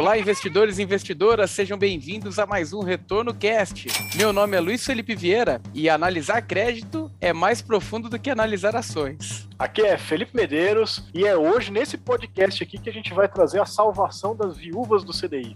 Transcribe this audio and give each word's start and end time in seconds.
Olá, 0.00 0.16
investidores 0.16 0.78
e 0.78 0.82
investidoras, 0.82 1.50
sejam 1.50 1.76
bem-vindos 1.76 2.38
a 2.38 2.46
mais 2.46 2.72
um 2.72 2.80
Retorno 2.80 3.34
Cast. 3.34 3.86
Meu 4.16 4.32
nome 4.32 4.56
é 4.56 4.60
Luiz 4.60 4.82
Felipe 4.82 5.14
Vieira 5.14 5.60
e 5.74 5.90
analisar 5.90 6.40
crédito 6.40 7.12
é 7.20 7.34
mais 7.34 7.60
profundo 7.60 8.08
do 8.08 8.18
que 8.18 8.30
analisar 8.30 8.74
ações. 8.74 9.46
Aqui 9.58 9.82
é 9.82 9.98
Felipe 9.98 10.34
Medeiros 10.34 11.04
e 11.12 11.26
é 11.26 11.36
hoje 11.36 11.70
nesse 11.70 11.98
podcast 11.98 12.62
aqui 12.62 12.78
que 12.78 12.88
a 12.88 12.92
gente 12.94 13.12
vai 13.12 13.28
trazer 13.28 13.60
a 13.60 13.66
salvação 13.66 14.34
das 14.34 14.56
viúvas 14.56 15.04
do 15.04 15.12
CDI. 15.12 15.54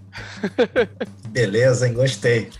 Beleza, 1.29 1.89
hein? 1.89 1.95
Gostei. 1.95 2.51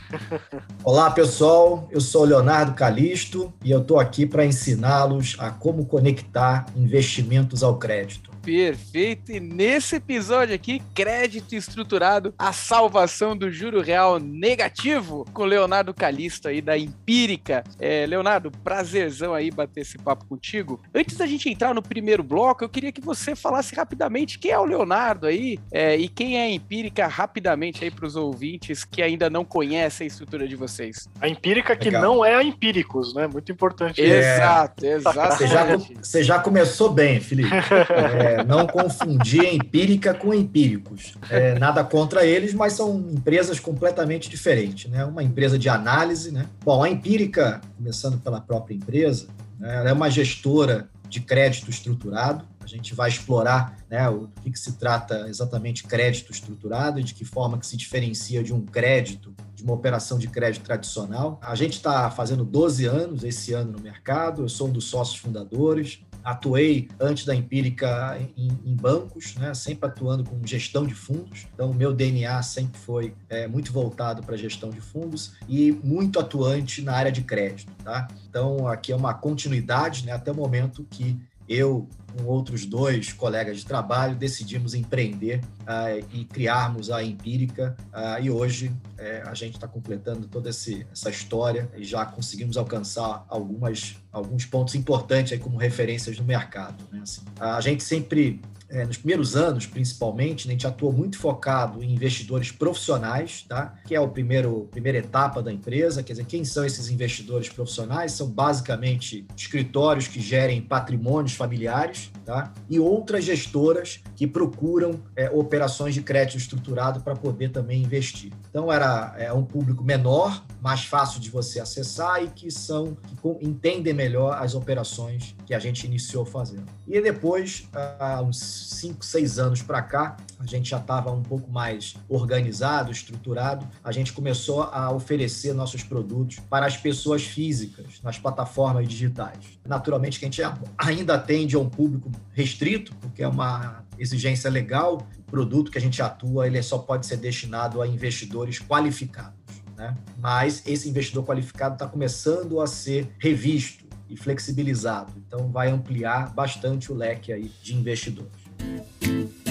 Olá, 0.83 1.11
pessoal. 1.11 1.87
Eu 1.93 2.01
sou 2.01 2.25
Leonardo 2.25 2.73
Calisto 2.73 3.53
e 3.63 3.71
eu 3.71 3.83
estou 3.83 4.01
aqui 4.01 4.25
para 4.25 4.47
ensiná-los 4.47 5.37
a 5.39 5.51
como 5.51 5.85
conectar 5.85 6.65
investimentos 6.75 7.63
ao 7.63 7.77
crédito. 7.77 8.34
Perfeito. 8.45 9.33
E 9.33 9.41
nesse 9.41 9.97
episódio 9.97 10.55
aqui, 10.55 10.83
crédito 10.95 11.55
estruturado, 11.55 12.35
a 12.39 12.53
salvação 12.53 13.37
do 13.37 13.51
juro 13.51 13.81
real 13.81 14.19
negativo, 14.19 15.25
com 15.33 15.45
Leonardo 15.45 15.95
Calisto 15.95 16.49
aí 16.49 16.61
da 16.61 16.77
Empírica. 16.77 17.65
É, 17.81 18.05
Leonardo, 18.07 18.51
prazerzão 18.63 19.33
aí 19.33 19.51
bater 19.51 19.81
esse 19.81 19.97
papo 19.97 20.27
contigo. 20.27 20.81
Antes 20.95 21.17
da 21.17 21.27
gente 21.27 21.49
entrar 21.49 21.75
no 21.75 21.83
primeiro 21.83 22.23
bloco, 22.23 22.63
eu 22.63 22.69
queria 22.69 22.93
que 22.93 23.01
você 23.01 23.35
falasse 23.35 23.75
rapidamente 23.75 24.39
quem 24.39 24.51
é 24.51 24.59
o 24.59 24.65
Leonardo 24.65 25.27
aí 25.27 25.59
é, 25.73 25.97
e 25.97 26.09
quem 26.09 26.39
é 26.39 26.43
a 26.43 26.51
Empírica 26.51 27.07
rapidamente 27.07 27.83
aí 27.83 27.91
para 27.91 28.07
os 28.07 28.17
ouvintes 28.17 28.85
que 28.85 29.03
ainda 29.03 29.31
não 29.31 29.45
conhecem 29.45 30.05
a 30.05 30.09
estrutura 30.09 30.47
de 30.47 30.57
vocês. 30.57 31.09
A 31.21 31.29
Empírica 31.29 31.75
que 31.75 31.87
Legal. 31.87 32.03
não 32.03 32.25
é 32.25 32.35
a 32.35 32.43
Empíricos, 32.43 33.15
né? 33.15 33.27
Muito 33.27 33.51
importante. 33.51 34.01
Exato, 34.01 34.85
exato. 34.85 35.37
Você 35.37 35.47
já, 35.47 35.77
você 36.03 36.23
já 36.23 36.39
começou 36.39 36.91
bem, 36.91 37.21
Felipe. 37.21 37.51
É, 37.55 38.34
não 38.43 38.67
confundir 38.67 39.55
empírica 39.55 40.15
com 40.15 40.33
empíricos. 40.33 41.15
É, 41.31 41.59
nada 41.59 41.85
contra 41.85 42.25
eles, 42.25 42.55
mas 42.55 42.73
são 42.73 42.99
empresas 43.11 43.61
completamente 43.61 44.29
diferentes. 44.29 44.91
Né? 44.91 45.05
Uma 45.05 45.23
empresa 45.23 45.59
de 45.59 45.69
análise. 45.69 46.31
Né? 46.33 46.47
Bom, 46.65 46.83
a 46.83 46.89
empírica, 46.89 47.61
começando 47.77 48.19
pela 48.19 48.41
própria 48.41 48.75
empresa, 48.75 49.27
né, 49.59 49.77
ela 49.77 49.91
é 49.91 49.93
uma 49.93 50.11
gestora 50.11 50.89
de 51.09 51.21
crédito 51.21 51.71
estruturado. 51.71 52.45
A 52.61 52.67
gente 52.67 52.95
vai 52.95 53.11
explorar 53.11 53.77
né, 53.91 54.09
o 54.09 54.29
que, 54.43 54.51
que 54.51 54.59
se 54.59 54.73
trata 54.73 55.29
exatamente 55.29 55.85
crédito 55.85 56.33
estruturado 56.33 56.99
e 56.99 57.05
de 57.05 57.15
que 57.15 57.25
forma 57.25 57.59
que 57.59 57.67
se 57.67 57.77
diferencia 57.77 58.43
de 58.43 58.55
um 58.55 58.63
crédito, 58.63 59.35
de 59.55 59.63
uma 59.63 59.75
operação 59.75 60.19
de 60.19 60.29
crédito 60.29 60.65
tradicional. 60.65 61.39
A 61.43 61.55
gente 61.55 61.75
está 61.75 62.11
fazendo 62.11 62.43
12 62.43 62.87
anos 62.87 63.23
esse 63.23 63.53
ano 63.53 63.73
no 63.73 63.81
mercado, 63.81 64.43
eu 64.43 64.49
sou 64.49 64.69
um 64.69 64.73
dos 64.73 64.87
sócios 64.87 65.19
fundadores 65.19 66.01
atuei 66.25 66.89
antes 66.99 67.27
da 67.27 67.35
Empírica 67.35 68.19
em, 68.37 68.49
em, 68.65 68.75
bancos, 68.75 69.35
né? 69.37 69.53
sempre 69.53 69.89
atuando 69.89 70.25
com 70.25 70.45
gestão 70.45 70.87
de 70.87 70.95
fundos. 70.95 71.47
Então, 71.53 71.71
o 71.71 71.75
meu 71.75 71.93
DNA 71.93 72.43
sempre 72.43 72.81
foi 72.81 73.15
é, 73.29 73.47
muito 73.47 73.71
voltado 73.73 74.23
para 74.23 74.37
gestão 74.37 74.71
de 74.71 74.81
fundos 74.81 75.35
e 75.49 75.73
muito 75.85 76.19
atuante 76.19 76.81
na 76.81 76.95
área 76.95 77.13
de 77.13 77.23
crédito. 77.23 77.71
Tá? 77.85 78.09
Então, 78.29 78.67
aqui 78.67 78.91
é 78.91 78.97
uma 78.97 79.13
continuidade 79.13 80.07
né? 80.07 80.13
até 80.13 80.33
o 80.33 80.35
momento 80.35 80.87
que 80.91 81.21
eu, 81.49 81.89
com 82.17 82.25
outros 82.25 82.65
dois 82.65 83.13
colegas 83.13 83.59
de 83.59 83.67
trabalho, 83.67 84.17
decidimos 84.17 84.75
empreender 84.75 85.41
uh, 85.63 86.07
e 86.13 86.25
criarmos 86.25 86.91
a 86.91 87.03
Empírica. 87.03 87.77
Uh, 87.93 88.23
e 88.23 88.31
hoje 88.31 88.69
uh, 88.69 89.29
a 89.29 89.35
gente 89.35 89.55
está 89.55 89.69
completando 89.69 90.27
toda 90.27 90.51
esse, 90.51 90.87
essa 90.91 91.11
história 91.11 91.71
e 91.77 91.85
já 91.85 92.05
conseguimos 92.07 92.57
alcançar 92.57 93.25
algumas, 93.29 93.97
alguns 94.11 94.47
pontos 94.47 94.75
importantes 94.75 95.33
aí 95.33 95.39
como 95.39 95.59
referências 95.59 96.19
no 96.19 96.25
mercado. 96.25 96.83
Né? 96.91 97.01
Assim, 97.03 97.23
a 97.39 97.61
gente 97.61 97.83
sempre 97.83 98.41
é, 98.69 98.85
nos 98.85 98.97
primeiros 98.97 99.37
anos, 99.37 99.67
principalmente, 99.67 100.47
né, 100.47 100.53
a 100.53 100.55
gente 100.55 100.67
atuou 100.67 100.93
muito 100.93 101.19
focado 101.19 101.83
em 101.83 101.93
investidores 101.93 102.51
profissionais, 102.51 103.45
tá? 103.49 103.75
que 103.87 103.95
é 103.95 103.99
a 103.99 104.07
primeira 104.07 104.99
etapa 104.99 105.43
da 105.43 105.53
empresa. 105.53 106.03
Quer 106.03 106.15
dizer, 106.15 106.25
quem 106.25 106.45
são 106.45 106.65
esses 106.65 106.89
investidores 106.89 107.49
profissionais? 107.49 108.13
São 108.13 108.29
basicamente 108.29 109.27
escritórios 109.37 110.09
que 110.09 110.21
gerem 110.21 110.63
patrimônios 110.63 111.35
familiares 111.35 112.11
tá? 112.25 112.53
e 112.69 112.79
outras 112.81 113.25
gestoras 113.25 114.01
que 114.17 114.27
procuram 114.27 115.01
é, 115.15 115.31
operações 115.31 115.95
de 115.95 116.03
crédito 116.03 116.39
estruturado 116.39 117.01
para 117.01 117.15
poder 117.15 117.51
também 117.51 117.83
investir. 117.83 118.33
Então, 118.49 118.73
era 118.73 119.15
é, 119.19 119.33
um 119.33 119.45
público 119.45 119.85
menor, 119.85 120.45
mais 120.61 120.85
fácil 120.85 121.21
de 121.21 121.29
você 121.29 121.61
acessar 121.61 122.23
e 122.23 122.29
que 122.29 122.51
são 122.51 122.97
que 123.23 123.47
entendem 123.47 123.93
melhor 123.93 124.43
as 124.43 124.55
operações 124.55 125.35
que 125.45 125.53
a 125.53 125.59
gente 125.59 125.85
iniciou 125.87 126.25
fazendo. 126.25 126.65
E 126.87 127.01
depois, 127.01 127.69
há 127.99 128.23
uns 128.23 128.55
5, 128.67 129.05
6 129.05 129.39
anos 129.39 129.63
para 129.63 129.83
cá, 129.83 130.17
a 130.39 130.47
gente 130.47 130.71
já 130.71 130.79
estava 130.79 131.11
um 131.11 131.23
pouco 131.23 131.51
mais 131.51 131.95
organizado, 132.09 132.91
estruturado, 132.91 133.67
a 133.83 133.93
gente 133.93 134.13
começou 134.13 134.63
a 134.63 134.91
oferecer 134.91 135.53
nossos 135.53 135.83
produtos 135.83 136.39
para 136.51 136.67
as 136.67 136.77
pessoas 136.77 137.23
físicas 137.23 138.01
nas 138.03 138.19
plataformas 138.19 138.89
digitais. 138.89 139.59
Naturalmente 139.67 140.19
que 140.19 140.25
a 140.25 140.29
gente 140.29 140.43
ainda 140.77 141.15
atende 141.15 141.57
a 141.57 141.59
um 141.59 141.69
público 141.69 142.11
restrito, 142.33 142.95
porque 142.97 143.23
é 143.23 143.29
uma 143.29 143.85
exigência 143.99 144.51
legal, 144.51 145.07
o 145.19 145.23
produto 145.23 145.71
que 145.71 145.79
a 145.79 145.81
gente 145.81 146.01
atua 146.03 146.47
ele 146.47 146.63
só 146.63 146.79
pode 146.79 147.07
ser 147.07 147.17
destinado 147.17 147.81
a 147.81 147.87
investidores 147.87 148.59
qualificados. 148.59 149.35
Né? 149.77 149.97
Mas 150.19 150.63
esse 150.67 150.89
investidor 150.89 151.25
qualificado 151.25 151.75
está 151.75 151.87
começando 151.87 152.61
a 152.61 152.67
ser 152.67 153.09
revisto 153.19 153.85
e 154.09 154.17
flexibilizado. 154.17 155.13
Então, 155.27 155.51
vai 155.51 155.71
ampliar 155.71 156.33
bastante 156.35 156.93
o 156.93 156.95
leque 156.95 157.33
aí 157.33 157.51
de 157.63 157.75
investidores. 157.75 158.44
Thank 158.65 159.03
you. 159.03 159.44